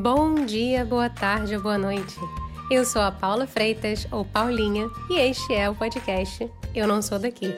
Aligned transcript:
Bom 0.00 0.46
dia, 0.46 0.86
boa 0.86 1.10
tarde 1.10 1.54
ou 1.54 1.60
boa 1.60 1.76
noite. 1.76 2.18
Eu 2.70 2.82
sou 2.82 3.02
a 3.02 3.12
Paula 3.12 3.46
Freitas, 3.46 4.08
ou 4.10 4.24
Paulinha, 4.24 4.88
e 5.10 5.18
este 5.18 5.52
é 5.52 5.68
o 5.68 5.74
podcast 5.74 6.50
Eu 6.74 6.88
Não 6.88 7.02
Sou 7.02 7.18
Daqui. 7.18 7.54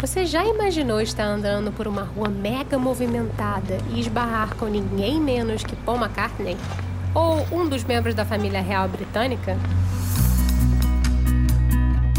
Você 0.00 0.26
já 0.26 0.44
imaginou 0.44 1.00
estar 1.00 1.24
andando 1.24 1.70
por 1.70 1.86
uma 1.86 2.02
rua 2.02 2.28
mega 2.28 2.76
movimentada 2.80 3.78
e 3.94 4.00
esbarrar 4.00 4.56
com 4.56 4.66
ninguém 4.66 5.20
menos 5.20 5.62
que 5.62 5.76
Paul 5.76 5.98
McCartney? 5.98 6.56
Ou 7.14 7.46
um 7.56 7.68
dos 7.68 7.84
membros 7.84 8.16
da 8.16 8.24
família 8.24 8.60
real 8.60 8.88
britânica? 8.88 9.56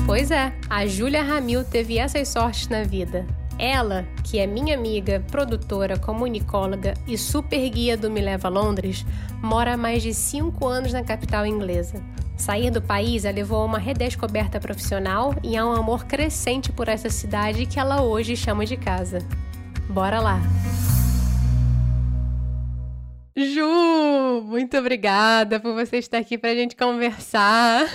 Pois 0.08 0.32
é, 0.32 0.54
a 0.70 0.88
Julia 0.88 1.22
Ramil 1.22 1.66
teve 1.66 1.98
essas 1.98 2.30
sortes 2.30 2.70
na 2.70 2.82
vida. 2.82 3.28
Ela, 3.60 4.08
que 4.24 4.40
é 4.40 4.48
minha 4.48 4.74
amiga, 4.74 5.22
produtora, 5.30 6.00
comunicóloga 6.00 6.94
e 7.06 7.18
super 7.18 7.70
guia 7.70 7.98
do 7.98 8.10
Me 8.10 8.22
Leva 8.22 8.48
a 8.48 8.52
Londres, 8.52 9.06
mora 9.44 9.74
há 9.74 9.78
mais 9.78 10.02
de 10.02 10.14
5 10.14 10.66
anos 10.66 10.94
na 10.94 11.04
capital 11.04 11.46
inglesa. 11.46 12.02
Sair 12.38 12.72
do 12.72 12.82
país 12.82 13.26
a 13.26 13.32
levou 13.32 13.62
a 13.62 13.66
uma 13.66 13.80
redescoberta 13.80 14.62
profissional 14.62 15.36
e 15.44 15.58
a 15.58 15.66
um 15.66 15.74
amor 15.74 16.06
crescente 16.06 16.72
por 16.72 16.88
essa 16.88 17.10
cidade 17.10 17.66
que 17.66 17.78
ela 17.78 18.02
hoje 18.02 18.38
chama 18.38 18.66
de 18.66 18.78
casa. 18.78 19.20
Bora 19.90 20.22
lá! 20.22 20.40
Ju, 23.40 24.42
muito 24.46 24.76
obrigada 24.80 25.60
por 25.60 25.72
você 25.76 25.98
estar 25.98 26.18
aqui 26.18 26.40
para 26.40 26.50
a 26.50 26.56
gente 26.56 26.76
conversar. 26.76 27.86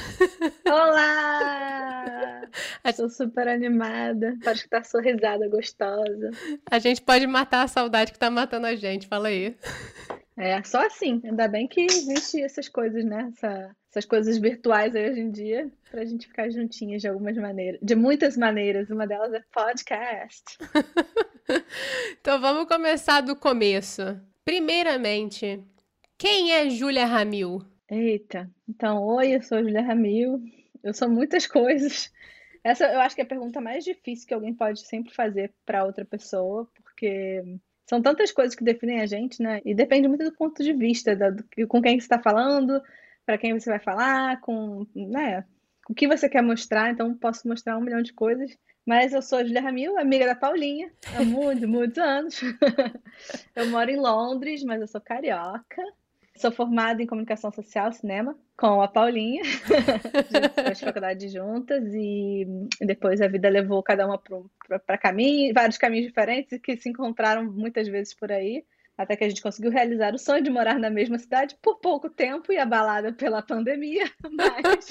Olá! 0.64 2.42
Estou 2.86 3.08
super 3.08 3.48
animada. 3.48 4.36
Pode 4.44 4.60
estar 4.60 4.84
sorrisada, 4.84 5.48
gostosa. 5.48 6.30
A 6.70 6.78
gente 6.78 7.02
pode 7.02 7.26
matar 7.26 7.64
a 7.64 7.68
saudade 7.68 8.12
que 8.12 8.18
está 8.18 8.30
matando 8.30 8.68
a 8.68 8.76
gente, 8.76 9.08
fala 9.08 9.26
aí. 9.26 9.56
É, 10.36 10.62
só 10.62 10.86
assim. 10.86 11.20
Ainda 11.24 11.48
bem 11.48 11.66
que 11.66 11.80
existe 11.80 12.40
essas 12.40 12.68
coisas, 12.68 13.04
né? 13.04 13.32
Essa, 13.34 13.74
essas 13.90 14.04
coisas 14.04 14.38
virtuais 14.38 14.94
aí 14.94 15.10
hoje 15.10 15.20
em 15.22 15.30
dia, 15.32 15.68
para 15.90 16.02
a 16.02 16.04
gente 16.04 16.28
ficar 16.28 16.50
juntinhas 16.50 17.02
de 17.02 17.08
algumas 17.08 17.36
maneiras. 17.36 17.80
De 17.82 17.96
muitas 17.96 18.36
maneiras. 18.36 18.88
Uma 18.90 19.08
delas 19.08 19.34
é 19.34 19.42
podcast. 19.52 20.56
então 22.20 22.40
vamos 22.40 22.68
começar 22.68 23.22
do 23.22 23.34
começo. 23.34 24.20
Primeiramente, 24.44 25.62
quem 26.18 26.52
é 26.52 26.68
Júlia 26.68 27.06
Ramil? 27.06 27.62
Eita, 27.88 28.50
então, 28.68 29.02
oi, 29.04 29.36
eu 29.36 29.42
sou 29.42 29.62
Júlia 29.62 29.82
Ramil. 29.82 30.42
Eu 30.82 30.92
sou 30.92 31.08
muitas 31.08 31.46
coisas. 31.46 32.12
Essa 32.64 32.86
eu 32.92 33.00
acho 33.00 33.14
que 33.14 33.20
é 33.20 33.24
a 33.24 33.28
pergunta 33.28 33.60
mais 33.60 33.84
difícil 33.84 34.26
que 34.26 34.34
alguém 34.34 34.54
pode 34.54 34.80
sempre 34.86 35.14
fazer 35.14 35.52
para 35.64 35.84
outra 35.84 36.04
pessoa, 36.04 36.68
porque 36.74 37.42
são 37.88 38.00
tantas 38.02 38.32
coisas 38.32 38.54
que 38.54 38.64
definem 38.64 39.00
a 39.00 39.06
gente, 39.06 39.42
né? 39.42 39.60
E 39.64 39.74
depende 39.74 40.08
muito 40.08 40.24
do 40.24 40.36
ponto 40.36 40.62
de 40.62 40.72
vista, 40.72 41.14
da, 41.14 41.30
do, 41.30 41.44
com 41.68 41.80
quem 41.80 41.98
você 41.98 42.04
está 42.04 42.18
falando, 42.18 42.80
para 43.24 43.38
quem 43.38 43.52
você 43.58 43.70
vai 43.70 43.80
falar, 43.80 44.40
com, 44.40 44.86
né, 44.94 45.44
o 45.88 45.94
que 45.94 46.08
você 46.08 46.28
quer 46.28 46.42
mostrar. 46.42 46.90
Então, 46.90 47.14
posso 47.14 47.46
mostrar 47.46 47.78
um 47.78 47.80
milhão 47.80 48.02
de 48.02 48.12
coisas. 48.12 48.56
Mas 48.84 49.12
eu 49.12 49.22
sou 49.22 49.38
a 49.38 49.44
Julia 49.44 49.60
Ramil, 49.60 49.96
amiga 49.98 50.26
da 50.26 50.34
Paulinha, 50.34 50.90
há 51.16 51.22
muitos, 51.22 51.68
muitos 51.68 51.98
anos. 51.98 52.40
eu 53.54 53.68
moro 53.70 53.90
em 53.90 53.96
Londres, 53.96 54.64
mas 54.64 54.80
eu 54.80 54.88
sou 54.88 55.00
carioca. 55.00 55.82
Sou 56.34 56.50
formada 56.50 57.02
em 57.02 57.06
comunicação 57.06 57.52
social, 57.52 57.92
cinema, 57.92 58.36
com 58.56 58.82
a 58.82 58.88
Paulinha. 58.88 59.42
a 60.56 60.68
gente 60.72 60.84
faculdade 60.84 61.28
juntas 61.28 61.84
e 61.94 62.46
depois 62.80 63.20
a 63.20 63.28
vida 63.28 63.48
levou 63.48 63.82
cada 63.82 64.06
uma 64.06 64.18
para 64.18 64.98
caminho, 64.98 65.54
vários 65.54 65.78
caminhos 65.78 66.06
diferentes 66.06 66.58
que 66.60 66.76
se 66.76 66.88
encontraram 66.88 67.44
muitas 67.44 67.86
vezes 67.86 68.14
por 68.14 68.32
aí. 68.32 68.64
Até 68.96 69.16
que 69.16 69.24
a 69.24 69.28
gente 69.28 69.42
conseguiu 69.42 69.70
realizar 69.70 70.14
o 70.14 70.18
sonho 70.18 70.42
de 70.42 70.50
morar 70.50 70.78
na 70.78 70.90
mesma 70.90 71.18
cidade 71.18 71.56
por 71.62 71.78
pouco 71.80 72.10
tempo 72.10 72.52
e 72.52 72.58
abalada 72.58 73.12
pela 73.12 73.42
pandemia. 73.42 74.04
Mas 74.30 74.88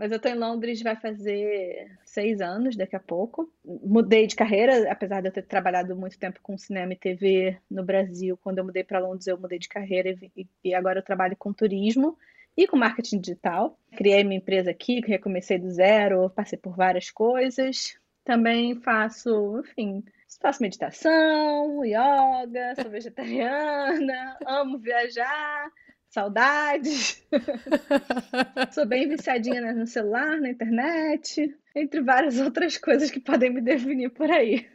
mas 0.00 0.10
eu 0.10 0.16
estou 0.16 0.32
em 0.32 0.34
Londres 0.34 0.80
vai 0.80 0.96
fazer 0.96 1.94
seis 2.06 2.40
anos 2.40 2.74
daqui 2.74 2.96
a 2.96 3.00
pouco. 3.00 3.52
Mudei 3.62 4.26
de 4.26 4.34
carreira, 4.34 4.90
apesar 4.90 5.20
de 5.20 5.28
eu 5.28 5.32
ter 5.32 5.42
trabalhado 5.42 5.94
muito 5.94 6.18
tempo 6.18 6.40
com 6.42 6.56
cinema 6.56 6.94
e 6.94 6.96
TV 6.96 7.58
no 7.70 7.84
Brasil. 7.84 8.34
Quando 8.42 8.56
eu 8.56 8.64
mudei 8.64 8.82
para 8.82 8.98
Londres, 8.98 9.26
eu 9.26 9.36
mudei 9.36 9.58
de 9.58 9.68
carreira 9.68 10.08
e, 10.34 10.48
e 10.64 10.74
agora 10.74 11.00
eu 11.00 11.04
trabalho 11.04 11.36
com 11.36 11.52
turismo 11.52 12.16
e 12.56 12.66
com 12.66 12.78
marketing 12.78 13.20
digital. 13.20 13.78
Criei 13.94 14.24
minha 14.24 14.38
empresa 14.38 14.70
aqui, 14.70 15.02
recomecei 15.06 15.58
do 15.58 15.70
zero, 15.70 16.30
passei 16.30 16.58
por 16.58 16.74
várias 16.74 17.10
coisas. 17.10 17.94
Também 18.24 18.76
faço, 18.76 19.60
enfim, 19.60 20.02
faço 20.40 20.62
meditação, 20.62 21.84
yoga, 21.84 22.74
sou 22.80 22.90
vegetariana, 22.90 24.38
amo 24.48 24.78
viajar, 24.78 25.70
Saudades. 26.10 27.22
Sou 28.74 28.84
bem 28.84 29.08
viciadinha 29.08 29.72
no 29.72 29.86
celular, 29.86 30.40
na 30.40 30.50
internet, 30.50 31.56
entre 31.74 32.02
várias 32.02 32.40
outras 32.40 32.76
coisas 32.76 33.12
que 33.12 33.20
podem 33.20 33.50
me 33.50 33.60
definir 33.60 34.10
por 34.10 34.28
aí. 34.28 34.68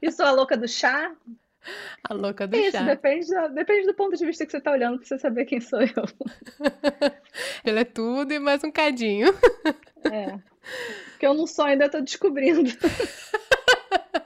E 0.00 0.10
sou 0.12 0.24
a 0.24 0.30
louca 0.30 0.56
do 0.56 0.68
chá. 0.68 1.12
A 2.08 2.14
louca 2.14 2.46
do 2.46 2.56
Isso, 2.56 2.70
chá. 2.70 2.84
Depende 2.84 3.26
do, 3.26 3.48
depende 3.48 3.86
do 3.86 3.94
ponto 3.94 4.16
de 4.16 4.24
vista 4.24 4.46
que 4.46 4.52
você 4.52 4.58
está 4.58 4.70
olhando 4.70 4.98
para 4.98 5.08
você 5.08 5.18
saber 5.18 5.46
quem 5.46 5.60
sou 5.60 5.80
eu. 5.80 5.88
Ela 7.64 7.80
é 7.80 7.84
tudo 7.84 8.32
e 8.32 8.38
mais 8.38 8.62
um 8.62 8.70
cadinho. 8.70 9.34
É. 10.04 10.38
Que 11.18 11.26
eu 11.26 11.34
não 11.34 11.48
sou, 11.48 11.64
ainda 11.64 11.86
estou 11.86 12.02
descobrindo. 12.02 12.70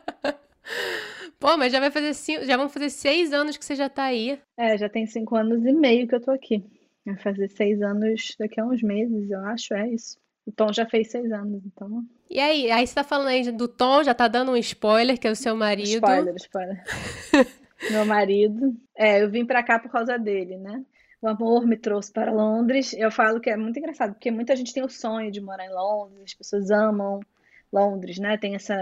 Pô, 1.40 1.56
mas 1.56 1.72
já 1.72 1.80
vai 1.80 1.90
fazer 1.90 2.12
cinco, 2.12 2.44
já 2.44 2.54
vão 2.54 2.68
fazer 2.68 2.90
seis 2.90 3.32
anos 3.32 3.56
que 3.56 3.64
você 3.64 3.74
já 3.74 3.88
tá 3.88 4.04
aí. 4.04 4.38
É, 4.58 4.76
já 4.76 4.90
tem 4.90 5.06
cinco 5.06 5.34
anos 5.34 5.64
e 5.64 5.72
meio 5.72 6.06
que 6.06 6.14
eu 6.14 6.20
tô 6.20 6.30
aqui. 6.30 6.62
Vai 7.04 7.16
fazer 7.16 7.48
seis 7.48 7.80
anos 7.80 8.36
daqui 8.38 8.60
a 8.60 8.66
uns 8.66 8.82
meses, 8.82 9.30
eu 9.30 9.40
acho, 9.46 9.72
é 9.72 9.88
isso. 9.88 10.18
O 10.46 10.52
Tom 10.52 10.70
já 10.70 10.84
fez 10.84 11.10
seis 11.10 11.32
anos, 11.32 11.62
então. 11.64 12.04
E 12.28 12.38
aí, 12.38 12.70
aí 12.70 12.86
você 12.86 12.94
tá 12.94 13.02
falando 13.02 13.28
aí 13.28 13.50
do 13.50 13.66
Tom, 13.66 14.04
já 14.04 14.12
tá 14.12 14.28
dando 14.28 14.52
um 14.52 14.56
spoiler, 14.58 15.18
que 15.18 15.26
é 15.26 15.30
o 15.30 15.36
seu 15.36 15.56
marido. 15.56 15.88
Spoiler, 15.88 16.34
spoiler. 16.36 16.84
Meu 17.90 18.04
marido. 18.04 18.76
É, 18.94 19.22
eu 19.22 19.30
vim 19.30 19.46
pra 19.46 19.62
cá 19.62 19.78
por 19.78 19.90
causa 19.90 20.18
dele, 20.18 20.58
né? 20.58 20.84
O 21.22 21.28
amor 21.28 21.66
me 21.66 21.76
trouxe 21.76 22.12
para 22.12 22.30
Londres. 22.32 22.92
Eu 22.92 23.10
falo 23.10 23.40
que 23.40 23.48
é 23.48 23.56
muito 23.56 23.78
engraçado, 23.78 24.12
porque 24.12 24.30
muita 24.30 24.54
gente 24.54 24.74
tem 24.74 24.84
o 24.84 24.90
sonho 24.90 25.30
de 25.30 25.40
morar 25.40 25.64
em 25.64 25.72
Londres, 25.72 26.22
as 26.26 26.34
pessoas 26.34 26.70
amam 26.70 27.20
Londres, 27.72 28.18
né? 28.18 28.36
Tem 28.36 28.54
essa. 28.54 28.74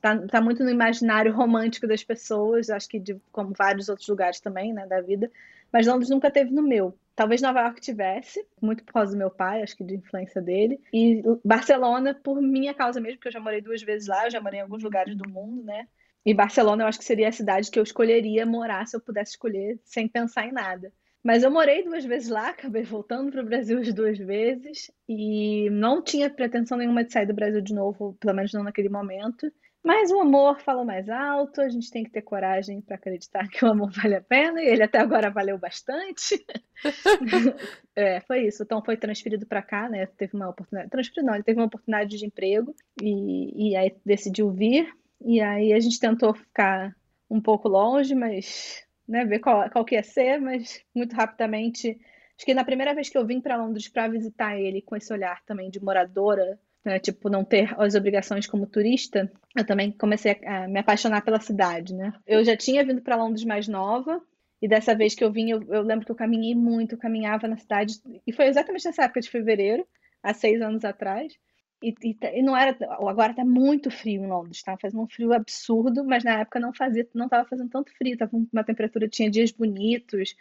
Tá, 0.00 0.16
tá, 0.26 0.40
muito 0.40 0.64
no 0.64 0.70
imaginário 0.70 1.32
romântico 1.32 1.86
das 1.86 2.02
pessoas, 2.02 2.70
acho 2.70 2.88
que 2.88 2.98
de, 2.98 3.20
como 3.30 3.52
vários 3.56 3.88
outros 3.88 4.08
lugares 4.08 4.40
também, 4.40 4.72
né, 4.72 4.86
da 4.86 5.00
vida. 5.00 5.30
Mas 5.72 5.86
Londres 5.86 6.10
nunca 6.10 6.30
teve 6.30 6.50
no 6.52 6.62
meu. 6.62 6.96
Talvez 7.14 7.42
Nova 7.42 7.60
York 7.60 7.80
tivesse, 7.80 8.44
muito 8.60 8.82
por 8.82 8.94
causa 8.94 9.12
do 9.12 9.18
meu 9.18 9.30
pai, 9.30 9.62
acho 9.62 9.76
que 9.76 9.84
de 9.84 9.94
influência 9.94 10.40
dele. 10.40 10.80
E 10.92 11.22
Barcelona, 11.44 12.14
por 12.14 12.40
minha 12.40 12.72
causa 12.72 13.00
mesmo, 13.00 13.18
porque 13.18 13.28
eu 13.28 13.32
já 13.32 13.40
morei 13.40 13.60
duas 13.60 13.82
vezes 13.82 14.08
lá, 14.08 14.28
já 14.30 14.40
morei 14.40 14.60
em 14.60 14.62
alguns 14.62 14.82
lugares 14.82 15.14
do 15.14 15.28
mundo, 15.28 15.62
né? 15.62 15.86
E 16.24 16.34
Barcelona 16.34 16.82
eu 16.82 16.88
acho 16.88 16.98
que 16.98 17.04
seria 17.04 17.28
a 17.28 17.32
cidade 17.32 17.70
que 17.70 17.78
eu 17.78 17.82
escolheria 17.82 18.44
morar 18.46 18.86
se 18.86 18.96
eu 18.96 19.00
pudesse 19.00 19.32
escolher 19.32 19.78
sem 19.84 20.08
pensar 20.08 20.46
em 20.46 20.52
nada. 20.52 20.92
Mas 21.22 21.42
eu 21.42 21.50
morei 21.50 21.84
duas 21.84 22.04
vezes 22.04 22.28
lá, 22.28 22.48
acabei 22.48 22.82
voltando 22.82 23.30
para 23.30 23.42
o 23.42 23.44
Brasil 23.44 23.78
as 23.78 23.92
duas 23.92 24.18
vezes 24.18 24.90
e 25.08 25.68
não 25.70 26.02
tinha 26.02 26.30
pretensão 26.30 26.78
nenhuma 26.78 27.04
de 27.04 27.12
sair 27.12 27.26
do 27.26 27.34
Brasil 27.34 27.60
de 27.60 27.74
novo, 27.74 28.16
pelo 28.18 28.34
menos 28.34 28.52
não 28.52 28.62
naquele 28.62 28.88
momento. 28.88 29.52
Mas 29.82 30.10
o 30.10 30.20
amor 30.20 30.60
fala 30.60 30.84
mais 30.84 31.08
alto, 31.08 31.60
a 31.60 31.68
gente 31.68 31.90
tem 31.90 32.04
que 32.04 32.10
ter 32.10 32.20
coragem 32.20 32.82
para 32.82 32.96
acreditar 32.96 33.48
que 33.48 33.64
o 33.64 33.68
amor 33.68 33.90
vale 33.90 34.14
a 34.14 34.20
pena, 34.20 34.62
e 34.62 34.66
ele 34.66 34.82
até 34.82 34.98
agora 34.98 35.30
valeu 35.30 35.58
bastante. 35.58 36.44
é, 37.96 38.20
foi 38.20 38.46
isso. 38.46 38.62
Então 38.62 38.84
foi 38.84 38.96
transferido 38.96 39.46
para 39.46 39.62
cá, 39.62 39.88
né? 39.88 40.06
Teve 40.06 40.36
uma 40.36 40.50
oportunidade. 40.50 40.90
Transferido 40.90 41.26
não, 41.26 41.34
ele 41.34 41.44
teve 41.44 41.58
uma 41.58 41.66
oportunidade 41.66 42.16
de 42.16 42.26
emprego 42.26 42.74
e, 43.02 43.70
e 43.70 43.76
aí 43.76 43.94
decidiu 44.04 44.50
vir. 44.50 44.92
E 45.22 45.40
aí 45.40 45.72
a 45.72 45.80
gente 45.80 45.98
tentou 45.98 46.34
ficar 46.34 46.94
um 47.30 47.40
pouco 47.40 47.66
longe, 47.68 48.14
mas 48.14 48.86
né, 49.10 49.24
ver 49.24 49.40
qual, 49.40 49.68
qual 49.70 49.84
que 49.84 49.96
ia 49.96 50.02
ser, 50.02 50.40
mas 50.40 50.82
muito 50.94 51.14
rapidamente. 51.14 51.98
Acho 52.36 52.46
que 52.46 52.54
na 52.54 52.64
primeira 52.64 52.94
vez 52.94 53.08
que 53.08 53.18
eu 53.18 53.26
vim 53.26 53.40
para 53.40 53.56
Londres 53.56 53.88
para 53.88 54.08
visitar 54.08 54.58
ele 54.58 54.80
com 54.80 54.96
esse 54.96 55.12
olhar 55.12 55.42
também 55.44 55.68
de 55.68 55.82
moradora, 55.82 56.58
né, 56.84 56.98
tipo, 56.98 57.28
não 57.28 57.44
ter 57.44 57.74
as 57.78 57.94
obrigações 57.94 58.46
como 58.46 58.66
turista, 58.66 59.30
eu 59.56 59.66
também 59.66 59.90
comecei 59.90 60.38
a, 60.46 60.64
a 60.64 60.68
me 60.68 60.78
apaixonar 60.78 61.22
pela 61.22 61.40
cidade, 61.40 61.92
né? 61.92 62.12
Eu 62.26 62.42
já 62.44 62.56
tinha 62.56 62.84
vindo 62.84 63.02
para 63.02 63.16
Londres 63.16 63.44
mais 63.44 63.66
nova, 63.68 64.22
e 64.62 64.68
dessa 64.68 64.94
vez 64.94 65.14
que 65.14 65.24
eu 65.24 65.32
vim, 65.32 65.50
eu, 65.50 65.62
eu 65.68 65.82
lembro 65.82 66.06
que 66.06 66.12
eu 66.12 66.16
caminhei 66.16 66.54
muito, 66.54 66.94
eu 66.94 66.98
caminhava 66.98 67.48
na 67.48 67.56
cidade, 67.56 67.94
e 68.26 68.32
foi 68.32 68.46
exatamente 68.46 68.86
nessa 68.86 69.04
época 69.04 69.20
de 69.20 69.28
fevereiro, 69.28 69.86
há 70.22 70.32
seis 70.32 70.62
anos 70.62 70.84
atrás. 70.84 71.34
E, 71.82 71.94
e, 72.02 72.16
e, 72.34 72.42
não 72.42 72.56
era. 72.56 72.76
Agora 73.08 73.34
tá 73.34 73.44
muito 73.44 73.90
frio 73.90 74.22
em 74.22 74.26
Londres, 74.26 74.62
tá 74.62 74.76
fazendo 74.76 75.02
um 75.02 75.08
frio 75.08 75.32
absurdo, 75.32 76.04
mas 76.04 76.22
na 76.22 76.40
época 76.40 76.60
não 76.60 76.72
fazia, 76.72 77.08
não 77.14 77.28
tava 77.28 77.48
fazendo 77.48 77.70
tanto 77.70 77.92
frio, 77.96 78.16
tava 78.16 78.32
uma 78.52 78.64
temperatura, 78.64 79.08
tinha 79.08 79.30
dias 79.30 79.50
bonitos, 79.50 80.34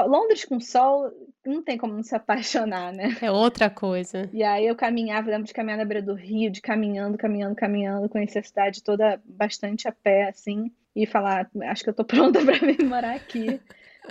Londres 0.00 0.46
com 0.46 0.58
sol 0.58 1.12
não 1.44 1.62
tem 1.62 1.76
como 1.76 1.92
não 1.92 2.02
se 2.02 2.14
apaixonar, 2.14 2.92
né? 2.92 3.14
É 3.20 3.30
outra 3.30 3.68
coisa. 3.68 4.30
E 4.32 4.42
aí 4.42 4.66
eu 4.66 4.74
caminhava, 4.74 5.30
lembro 5.30 5.46
de 5.46 5.52
caminhar 5.52 5.76
na 5.76 5.84
beira 5.84 6.02
do 6.02 6.14
rio, 6.14 6.50
de 6.50 6.62
caminhando, 6.62 7.18
caminhando, 7.18 7.54
caminhando, 7.54 8.08
conhecer 8.08 8.38
a 8.38 8.42
cidade 8.42 8.82
toda 8.82 9.20
bastante 9.24 9.86
a 9.86 9.92
pé, 9.92 10.28
assim, 10.28 10.72
e 10.94 11.06
falar, 11.06 11.50
acho 11.64 11.84
que 11.84 11.90
eu 11.90 11.94
tô 11.94 12.04
pronta 12.06 12.44
para 12.44 12.58
vir 12.58 12.84
morar 12.84 13.14
aqui 13.14 13.60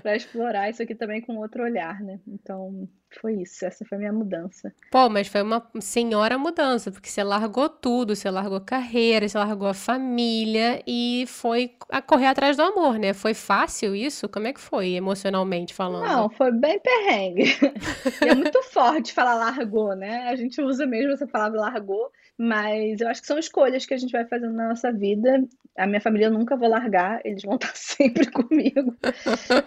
para 0.01 0.15
explorar 0.15 0.69
isso 0.69 0.81
aqui 0.81 0.95
também 0.95 1.21
com 1.21 1.37
outro 1.37 1.63
olhar, 1.63 1.99
né? 2.01 2.19
Então, 2.27 2.87
foi 3.19 3.41
isso, 3.41 3.65
essa 3.65 3.83
foi 3.83 3.97
a 3.97 3.99
minha 3.99 4.13
mudança. 4.13 4.73
Pô, 4.89 5.09
mas 5.09 5.27
foi 5.27 5.41
uma 5.41 5.67
senhora 5.79 6.37
mudança, 6.37 6.91
porque 6.91 7.09
você 7.09 7.23
largou 7.23 7.67
tudo, 7.67 8.15
você 8.15 8.29
largou 8.29 8.61
carreira, 8.61 9.27
você 9.27 9.37
largou 9.37 9.67
a 9.67 9.73
família 9.73 10.81
e 10.87 11.25
foi 11.27 11.73
a 11.89 12.01
correr 12.01 12.27
atrás 12.27 12.55
do 12.55 12.63
amor, 12.63 12.97
né? 12.97 13.13
Foi 13.13 13.33
fácil 13.33 13.95
isso? 13.95 14.29
Como 14.29 14.47
é 14.47 14.53
que 14.53 14.61
foi, 14.61 14.91
emocionalmente 14.91 15.73
falando? 15.73 16.07
Não, 16.07 16.29
foi 16.29 16.51
bem 16.51 16.79
perrengue. 16.79 17.43
é 18.25 18.33
muito 18.33 18.61
forte 18.63 19.13
falar 19.13 19.35
largou, 19.35 19.95
né? 19.95 20.29
A 20.29 20.35
gente 20.35 20.61
usa 20.61 20.85
mesmo 20.85 21.11
essa 21.11 21.27
palavra 21.27 21.59
largou, 21.59 22.11
mas 22.41 23.01
eu 23.01 23.07
acho 23.07 23.21
que 23.21 23.27
são 23.27 23.37
escolhas 23.37 23.85
que 23.85 23.93
a 23.93 23.97
gente 23.97 24.11
vai 24.11 24.25
fazendo 24.25 24.53
na 24.53 24.69
nossa 24.69 24.91
vida 24.91 25.47
a 25.75 25.87
minha 25.87 26.01
família 26.01 26.27
eu 26.27 26.31
nunca 26.31 26.55
vou 26.55 26.67
largar, 26.67 27.21
eles 27.25 27.43
vão 27.43 27.55
estar 27.55 27.75
sempre 27.75 28.29
comigo. 28.29 28.95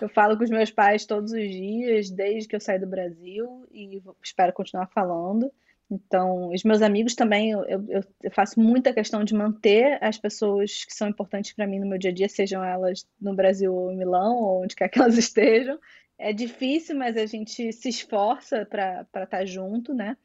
Eu 0.01 0.09
falo 0.09 0.37
com 0.37 0.45
os 0.45 0.51
meus 0.51 0.71
pais 0.71 1.07
todos 1.07 1.33
os 1.33 1.43
dias, 1.43 2.11
desde 2.11 2.49
que 2.49 2.57
eu 2.57 2.61
saí 2.61 2.79
do 2.79 2.87
Brasil, 2.87 3.67
e 3.73 4.03
espero 4.23 4.53
continuar 4.53 4.87
falando. 4.89 5.51
Então, 5.91 6.51
os 6.51 6.65
meus 6.65 6.83
amigos 6.83 7.15
também, 7.15 7.51
eu, 7.51 7.65
eu, 7.65 8.05
eu 8.23 8.31
faço 8.31 8.59
muita 8.59 8.93
questão 8.93 9.23
de 9.23 9.35
manter 9.35 9.99
as 10.03 10.19
pessoas 10.19 10.85
que 10.85 10.95
são 10.95 11.09
importantes 11.09 11.53
para 11.53 11.67
mim 11.67 11.79
no 11.79 11.87
meu 11.87 11.99
dia 11.99 12.11
a 12.11 12.15
dia, 12.15 12.29
sejam 12.29 12.65
elas 12.65 13.07
no 13.21 13.35
Brasil 13.35 13.73
ou 13.73 13.93
em 13.93 13.97
Milão, 13.97 14.37
ou 14.37 14.63
onde 14.63 14.75
quer 14.75 14.89
que 14.89 14.99
elas 14.99 15.17
estejam. 15.19 15.79
É 16.19 16.33
difícil, 16.33 16.97
mas 16.97 17.17
a 17.17 17.27
gente 17.27 17.73
se 17.73 17.89
esforça 17.89 18.65
para 18.65 19.03
estar 19.03 19.27
tá 19.27 19.45
junto, 19.45 19.93
né? 19.93 20.17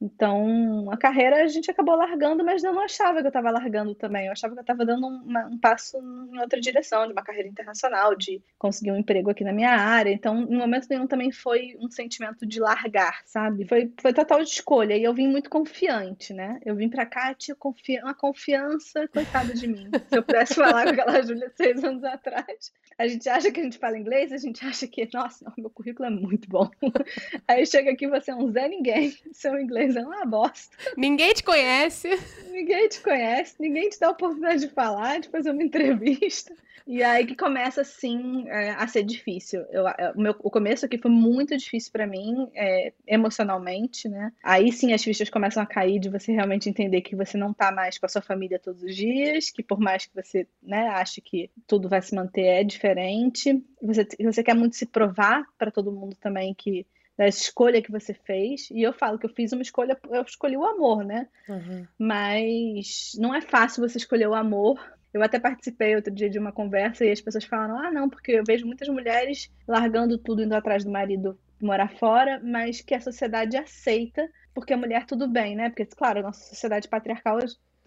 Então, 0.00 0.90
a 0.90 0.96
carreira 0.96 1.42
a 1.42 1.48
gente 1.48 1.70
acabou 1.70 1.94
largando, 1.94 2.42
mas 2.42 2.64
eu 2.64 2.72
não 2.72 2.82
achava 2.82 3.20
que 3.20 3.26
eu 3.26 3.28
estava 3.28 3.50
largando 3.50 3.94
também. 3.94 4.26
Eu 4.26 4.32
achava 4.32 4.54
que 4.54 4.60
eu 4.60 4.62
estava 4.62 4.86
dando 4.86 5.06
um 5.06 5.58
passo 5.58 5.98
em 5.98 6.38
outra 6.38 6.58
direção, 6.58 7.06
de 7.06 7.12
uma 7.12 7.22
carreira 7.22 7.48
internacional, 7.48 8.16
de 8.16 8.42
conseguir 8.58 8.92
um 8.92 8.96
emprego 8.96 9.30
aqui 9.30 9.44
na 9.44 9.52
minha 9.52 9.72
área. 9.72 10.10
Então, 10.10 10.42
em 10.42 10.56
momento 10.56 10.86
nenhum 10.88 11.06
também 11.06 11.30
foi 11.30 11.76
um 11.78 11.90
sentimento 11.90 12.46
de 12.46 12.58
largar, 12.60 13.20
sabe? 13.26 13.66
Foi, 13.66 13.92
foi 14.00 14.12
total 14.12 14.42
de 14.42 14.48
escolha. 14.48 14.96
E 14.96 15.02
eu 15.02 15.12
vim 15.12 15.28
muito 15.28 15.50
confiante, 15.50 16.32
né? 16.32 16.58
Eu 16.64 16.74
vim 16.74 16.88
para 16.88 17.04
cá, 17.04 17.34
tinha 17.34 17.54
confi 17.54 17.98
uma 17.98 18.14
confiança, 18.14 19.06
coitada 19.08 19.52
de 19.52 19.68
mim. 19.68 19.90
Se 20.08 20.16
eu 20.16 20.22
pudesse 20.22 20.54
falar 20.54 20.84
com 20.84 20.90
aquela 20.90 21.20
Júlia 21.22 21.52
seis 21.54 21.84
anos 21.84 22.04
atrás. 22.04 22.72
A 22.98 23.06
gente 23.06 23.28
acha 23.28 23.50
que 23.50 23.60
a 23.60 23.62
gente 23.62 23.78
fala 23.78 23.98
inglês, 23.98 24.32
a 24.32 24.36
gente 24.36 24.64
acha 24.64 24.86
que, 24.86 25.08
nossa, 25.14 25.50
meu 25.56 25.70
currículo 25.70 26.06
é 26.06 26.10
muito 26.10 26.48
bom. 26.48 26.68
Aí 27.48 27.64
chega 27.66 27.90
aqui, 27.90 28.06
você 28.06 28.30
é 28.30 28.34
um 28.34 28.50
Zé 28.52 28.68
Ninguém, 28.68 29.14
seu 29.32 29.58
inglês 29.58 29.89
é 29.96 30.02
uma 30.02 30.24
bosta. 30.24 30.76
Ninguém 30.96 31.32
te 31.32 31.42
conhece. 31.42 32.08
Ninguém 32.50 32.88
te 32.88 33.00
conhece, 33.00 33.54
ninguém 33.58 33.88
te 33.88 33.98
dá 33.98 34.08
a 34.08 34.10
oportunidade 34.10 34.66
de 34.66 34.68
falar, 34.68 35.20
de 35.20 35.28
fazer 35.28 35.50
uma 35.50 35.62
entrevista. 35.64 36.54
E 36.86 37.04
aí 37.04 37.24
que 37.24 37.36
começa, 37.36 37.82
assim, 37.82 38.48
é, 38.48 38.70
a 38.70 38.86
ser 38.88 39.04
difícil. 39.04 39.60
Eu, 39.70 39.86
é, 39.86 40.12
o, 40.14 40.20
meu, 40.20 40.34
o 40.40 40.50
começo 40.50 40.84
aqui 40.84 40.98
foi 40.98 41.10
muito 41.10 41.56
difícil 41.56 41.92
para 41.92 42.06
mim, 42.06 42.50
é, 42.54 42.92
emocionalmente, 43.06 44.08
né? 44.08 44.32
Aí 44.42 44.72
sim 44.72 44.92
as 44.92 45.04
fichas 45.04 45.30
começam 45.30 45.62
a 45.62 45.66
cair 45.66 46.00
de 46.00 46.08
você 46.08 46.32
realmente 46.32 46.68
entender 46.68 47.00
que 47.02 47.14
você 47.14 47.36
não 47.36 47.52
tá 47.52 47.70
mais 47.70 47.96
com 47.96 48.06
a 48.06 48.08
sua 48.08 48.22
família 48.22 48.58
todos 48.58 48.82
os 48.82 48.96
dias, 48.96 49.50
que 49.50 49.62
por 49.62 49.78
mais 49.78 50.06
que 50.06 50.14
você, 50.14 50.48
né, 50.60 50.88
ache 50.88 51.20
que 51.20 51.48
tudo 51.66 51.88
vai 51.88 52.02
se 52.02 52.12
manter, 52.12 52.44
é 52.44 52.64
diferente. 52.64 53.62
Você, 53.80 54.08
você 54.20 54.42
quer 54.42 54.54
muito 54.54 54.74
se 54.74 54.86
provar 54.86 55.44
para 55.56 55.70
todo 55.70 55.92
mundo 55.92 56.16
também 56.16 56.52
que 56.54 56.84
da 57.20 57.28
escolha 57.28 57.82
que 57.82 57.92
você 57.92 58.14
fez. 58.14 58.70
E 58.70 58.80
eu 58.82 58.94
falo 58.94 59.18
que 59.18 59.26
eu 59.26 59.34
fiz 59.34 59.52
uma 59.52 59.60
escolha, 59.60 59.94
eu 60.10 60.22
escolhi 60.22 60.56
o 60.56 60.64
amor, 60.64 61.04
né? 61.04 61.28
Uhum. 61.46 61.86
Mas 61.98 63.12
não 63.18 63.34
é 63.34 63.42
fácil 63.42 63.86
você 63.86 63.98
escolher 63.98 64.26
o 64.26 64.32
amor. 64.32 64.80
Eu 65.12 65.22
até 65.22 65.38
participei 65.38 65.94
outro 65.94 66.10
dia 66.10 66.30
de 66.30 66.38
uma 66.38 66.50
conversa 66.50 67.04
e 67.04 67.10
as 67.10 67.20
pessoas 67.20 67.44
falaram: 67.44 67.76
ah, 67.76 67.90
não, 67.92 68.08
porque 68.08 68.32
eu 68.32 68.42
vejo 68.42 68.64
muitas 68.64 68.88
mulheres 68.88 69.52
largando 69.68 70.16
tudo, 70.16 70.42
indo 70.42 70.54
atrás 70.54 70.82
do 70.82 70.90
marido 70.90 71.38
morar 71.60 71.90
fora, 71.98 72.40
mas 72.42 72.80
que 72.80 72.94
a 72.94 73.00
sociedade 73.02 73.54
aceita, 73.54 74.26
porque 74.54 74.72
a 74.72 74.78
mulher 74.78 75.04
tudo 75.04 75.28
bem, 75.28 75.54
né? 75.54 75.68
Porque, 75.68 75.84
claro, 75.84 76.20
a 76.20 76.22
nossa 76.22 76.42
sociedade 76.48 76.88
patriarcal 76.88 77.38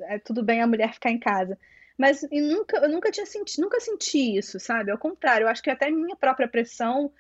é 0.02 0.20
tudo 0.20 0.44
bem 0.44 0.62
a 0.62 0.68
mulher 0.68 0.94
ficar 0.94 1.10
em 1.10 1.20
casa. 1.20 1.58
Mas 1.98 2.22
nunca, 2.32 2.78
eu 2.78 2.90
nunca 2.90 3.10
tinha 3.10 3.26
sentido, 3.26 3.64
nunca 3.64 3.80
senti 3.80 4.38
isso, 4.38 4.60
sabe? 4.60 4.92
Ao 4.92 4.98
contrário, 4.98 5.46
eu 5.46 5.48
acho 5.48 5.64
que 5.64 5.72
até 5.72 5.90
minha 5.90 6.16
própria 6.16 6.48
pressão 6.48 7.12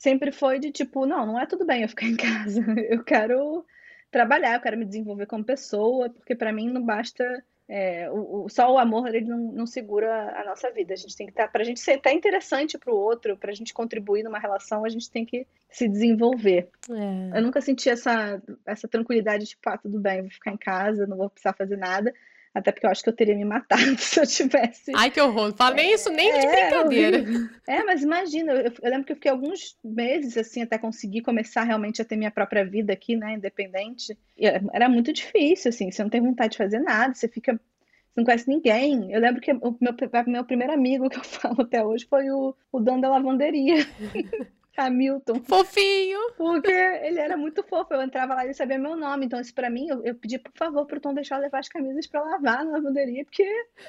sempre 0.00 0.32
foi 0.32 0.58
de 0.58 0.72
tipo, 0.72 1.04
não, 1.04 1.26
não 1.26 1.38
é 1.38 1.46
tudo 1.46 1.66
bem 1.66 1.82
eu 1.82 1.88
ficar 1.88 2.06
em 2.06 2.16
casa. 2.16 2.64
Eu 2.88 3.04
quero 3.04 3.64
trabalhar, 4.10 4.54
eu 4.54 4.60
quero 4.60 4.78
me 4.78 4.86
desenvolver 4.86 5.26
como 5.26 5.44
pessoa, 5.44 6.10
porque 6.10 6.34
para 6.34 6.52
mim 6.52 6.68
não 6.72 6.84
basta 6.84 7.44
é, 7.68 8.10
o, 8.10 8.46
o, 8.46 8.48
só 8.48 8.72
o 8.72 8.78
amor 8.78 9.14
ele 9.14 9.28
não, 9.28 9.52
não, 9.52 9.66
segura 9.66 10.32
a 10.40 10.44
nossa 10.44 10.72
vida. 10.72 10.94
A 10.94 10.96
gente 10.96 11.14
tem 11.16 11.26
que 11.26 11.32
estar, 11.32 11.44
tá, 11.46 11.52
para 11.52 11.62
a 11.62 11.64
gente 11.64 11.78
ser 11.78 11.92
até 11.92 12.12
interessante 12.12 12.78
para 12.78 12.92
o 12.92 12.96
outro, 12.96 13.36
para 13.36 13.52
a 13.52 13.54
gente 13.54 13.74
contribuir 13.74 14.24
numa 14.24 14.40
relação, 14.40 14.84
a 14.84 14.88
gente 14.88 15.08
tem 15.10 15.24
que 15.24 15.46
se 15.68 15.86
desenvolver. 15.86 16.68
É. 16.90 17.38
Eu 17.38 17.42
nunca 17.42 17.60
senti 17.60 17.88
essa, 17.88 18.42
essa 18.66 18.88
tranquilidade 18.88 19.44
de, 19.44 19.50
tipo, 19.50 19.68
ah, 19.68 19.78
tudo 19.78 20.00
bem, 20.00 20.22
vou 20.22 20.30
ficar 20.30 20.50
em 20.50 20.56
casa, 20.56 21.06
não 21.06 21.16
vou 21.16 21.30
precisar 21.30 21.52
fazer 21.52 21.76
nada. 21.76 22.12
Até 22.52 22.72
porque 22.72 22.84
eu 22.84 22.90
acho 22.90 23.02
que 23.02 23.08
eu 23.08 23.14
teria 23.14 23.36
me 23.36 23.44
matado 23.44 23.80
se 23.98 24.18
eu 24.18 24.26
tivesse. 24.26 24.92
Ai, 24.94 25.10
que 25.10 25.20
horror. 25.20 25.54
Fala 25.56 25.76
nem 25.76 25.94
isso, 25.94 26.10
nem 26.10 26.30
é, 26.30 26.38
de 26.38 26.46
brincadeira. 26.46 27.24
É, 27.66 27.84
mas 27.84 28.02
imagina, 28.02 28.52
eu, 28.52 28.72
eu, 28.82 28.90
lembro 28.90 29.04
que 29.04 29.12
eu 29.12 29.16
fiquei 29.16 29.30
alguns 29.30 29.76
meses 29.84 30.36
assim 30.36 30.62
até 30.62 30.76
conseguir 30.76 31.22
começar 31.22 31.62
realmente 31.62 32.02
a 32.02 32.04
ter 32.04 32.16
minha 32.16 32.30
própria 32.30 32.64
vida 32.64 32.92
aqui, 32.92 33.14
né, 33.14 33.34
independente. 33.34 34.18
E 34.36 34.46
era 34.46 34.88
muito 34.88 35.12
difícil, 35.12 35.68
assim, 35.68 35.92
você 35.92 36.02
não 36.02 36.10
tem 36.10 36.20
vontade 36.20 36.52
de 36.52 36.58
fazer 36.58 36.80
nada, 36.80 37.14
você 37.14 37.28
fica. 37.28 37.52
Você 37.52 38.20
não 38.20 38.24
conhece 38.24 38.48
ninguém. 38.48 39.12
Eu 39.12 39.20
lembro 39.20 39.40
que 39.40 39.52
o 39.52 39.76
meu, 39.80 39.94
meu 40.26 40.44
primeiro 40.44 40.72
amigo 40.72 41.08
que 41.08 41.18
eu 41.18 41.22
falo 41.24 41.62
até 41.62 41.84
hoje 41.84 42.06
foi 42.10 42.28
o, 42.30 42.56
o 42.72 42.80
dono 42.80 43.00
da 43.00 43.08
lavanderia. 43.08 43.86
Hamilton. 44.86 45.40
Fofinho! 45.44 46.18
Porque 46.36 46.70
ele 46.70 47.18
era 47.18 47.36
muito 47.36 47.62
fofo. 47.62 47.94
Eu 47.94 48.02
entrava 48.02 48.34
lá 48.34 48.42
e 48.44 48.48
ele 48.48 48.54
sabia 48.54 48.78
meu 48.78 48.96
nome. 48.96 49.26
Então, 49.26 49.40
isso 49.40 49.54
pra 49.54 49.70
mim, 49.70 49.88
eu, 49.88 50.02
eu 50.04 50.14
pedi, 50.14 50.38
por 50.38 50.52
favor, 50.54 50.86
pro 50.86 51.00
Tom 51.00 51.14
deixar 51.14 51.36
eu 51.36 51.42
levar 51.42 51.60
as 51.60 51.68
camisas 51.68 52.06
pra 52.06 52.22
lavar 52.22 52.64
na 52.64 52.72
lavanderia, 52.72 53.24
porque 53.24 53.46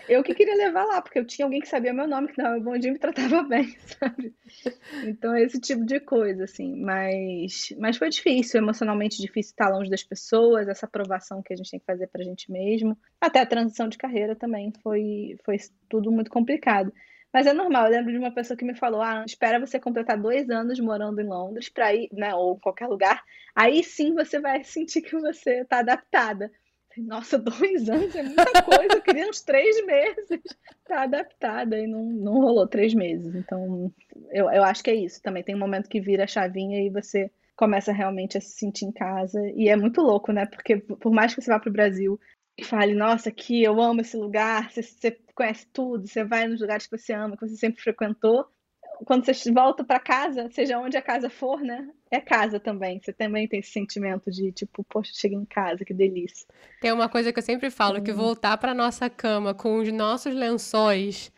eu 0.08 0.24
que 0.24 0.34
queria 0.34 0.56
levar 0.56 0.86
lá, 0.86 1.02
porque 1.02 1.20
eu 1.20 1.26
tinha 1.26 1.46
alguém 1.46 1.62
que 1.62 1.68
sabia 1.68 1.94
meu 1.94 2.08
nome, 2.08 2.28
que 2.28 2.42
dava 2.42 2.60
bom 2.60 2.78
dia 2.78 2.90
e 2.90 2.94
me 2.94 3.00
tratava 3.00 3.44
bem, 3.48 3.76
sabe? 4.00 4.34
Então, 5.04 5.36
esse 5.36 5.60
tipo 5.60 5.86
de 5.86 6.00
coisa, 6.00 6.44
assim. 6.44 6.76
Mas, 6.82 7.74
mas 7.78 7.98
foi 7.98 8.10
difícil, 8.10 8.60
emocionalmente 8.60 9.22
difícil 9.22 9.52
estar 9.52 9.70
longe 9.70 9.90
das 9.90 10.04
pessoas, 10.04 10.68
essa 10.68 10.86
aprovação 10.86 11.42
que 11.42 11.54
a 11.54 11.56
gente 11.56 11.72
tem 11.72 11.80
que 11.80 11.86
fazer 11.86 12.08
pra 12.08 12.24
gente 12.24 12.52
mesmo. 12.52 12.98
Até 13.20 13.40
a 13.40 13.46
transição 13.46 13.88
de 13.88 13.98
carreira 13.98 14.36
também 14.36 14.72
foi, 14.82 15.38
foi 15.44 15.58
tudo 15.90 16.12
muito 16.12 16.30
complicado. 16.32 16.92
Mas 17.34 17.48
é 17.48 17.54
normal, 17.54 17.86
eu 17.86 17.92
lembro 17.92 18.12
de 18.12 18.18
uma 18.18 18.34
pessoa 18.34 18.58
que 18.58 18.66
me 18.66 18.76
falou: 18.76 19.02
ah, 19.02 19.24
espera 19.26 19.60
você 19.60 19.80
completar 19.80 20.18
dois 20.20 20.50
anos 20.50 20.80
morando 20.80 21.22
em 21.22 21.28
Londres 21.28 21.70
para 21.70 21.94
ir, 21.94 22.10
né, 22.12 22.34
ou 22.36 22.60
qualquer 22.60 22.88
lugar, 22.88 23.24
aí 23.56 23.84
sim 23.84 24.14
você 24.14 24.40
vai 24.40 24.64
sentir 24.64 25.02
que 25.02 25.16
você 25.16 25.62
está 25.62 25.80
adaptada. 25.80 26.52
Nossa, 26.98 27.38
dois 27.40 27.90
anos 27.90 28.14
é 28.14 28.24
muita 28.24 28.64
coisa, 28.64 28.96
eu 28.96 29.02
queria 29.02 29.30
uns 29.30 29.42
três 29.42 29.86
meses 29.86 30.42
tá 30.92 31.04
adaptada 31.04 31.78
e 31.78 31.88
não, 31.88 32.04
não 32.04 32.34
rolou 32.34 32.68
três 32.68 32.94
meses. 32.94 33.34
Então, 33.34 33.92
eu, 34.32 34.52
eu 34.52 34.64
acho 34.64 34.84
que 34.84 34.90
é 34.90 34.96
isso 34.96 35.22
também. 35.22 35.44
Tem 35.44 35.56
um 35.56 35.60
momento 35.60 35.90
que 35.90 36.02
vira 36.02 36.26
a 36.26 36.28
chavinha 36.28 36.86
e 36.86 36.90
você 36.90 37.32
começa 37.56 37.94
realmente 37.94 38.38
a 38.38 38.42
se 38.42 38.52
sentir 38.58 38.86
em 38.86 38.92
casa. 38.92 39.40
E 39.56 39.70
é 39.70 39.76
muito 39.76 40.02
louco, 40.02 40.32
né? 40.32 40.46
Porque 40.46 40.78
por 40.78 41.12
mais 41.12 41.34
que 41.34 41.42
você 41.42 41.50
vá 41.50 41.60
para 41.60 41.70
o 41.70 41.74
Brasil 41.74 42.20
e 42.58 42.64
fale, 42.64 42.94
nossa, 42.94 43.30
aqui 43.30 43.64
eu 43.64 43.82
amo 43.82 44.02
esse 44.02 44.18
lugar, 44.18 44.70
você, 44.70 44.84
você 44.84 45.18
conhece 45.42 45.66
tudo, 45.74 46.08
você 46.08 46.24
vai 46.24 46.48
nos 46.48 46.62
lugares 46.62 46.86
que 46.86 46.96
você 46.96 47.14
ama, 47.14 47.36
que 47.36 47.48
você 47.48 47.56
sempre 47.56 47.82
frequentou. 47.82 48.46
Quando 49.06 49.26
você 49.26 49.52
volta 49.52 49.84
para 49.84 50.00
casa, 50.00 50.48
seja 50.52 50.78
onde 50.78 50.96
a 50.96 51.02
casa 51.02 51.28
for, 51.28 51.60
né? 51.60 51.90
É 52.12 52.20
casa 52.20 52.60
também. 52.60 53.02
Você 53.02 53.12
também 53.12 53.48
tem 53.48 53.60
esse 53.60 53.72
sentimento 53.72 54.30
de 54.30 54.52
tipo, 54.52 54.84
poxa, 54.84 55.12
cheguei 55.16 55.38
em 55.38 55.46
casa, 55.46 55.84
que 55.84 55.94
delícia. 55.94 56.46
Tem 56.80 56.92
uma 56.92 57.10
coisa 57.10 57.34
que 57.34 57.40
eu 57.40 57.44
sempre 57.44 57.72
falo, 57.72 57.98
hum. 57.98 58.04
que 58.04 58.12
voltar 58.12 58.58
para 58.58 58.76
nossa 58.76 59.10
cama 59.10 59.56
com 59.56 59.78
os 59.78 59.92
nossos 59.92 60.36
lençóis 60.36 61.32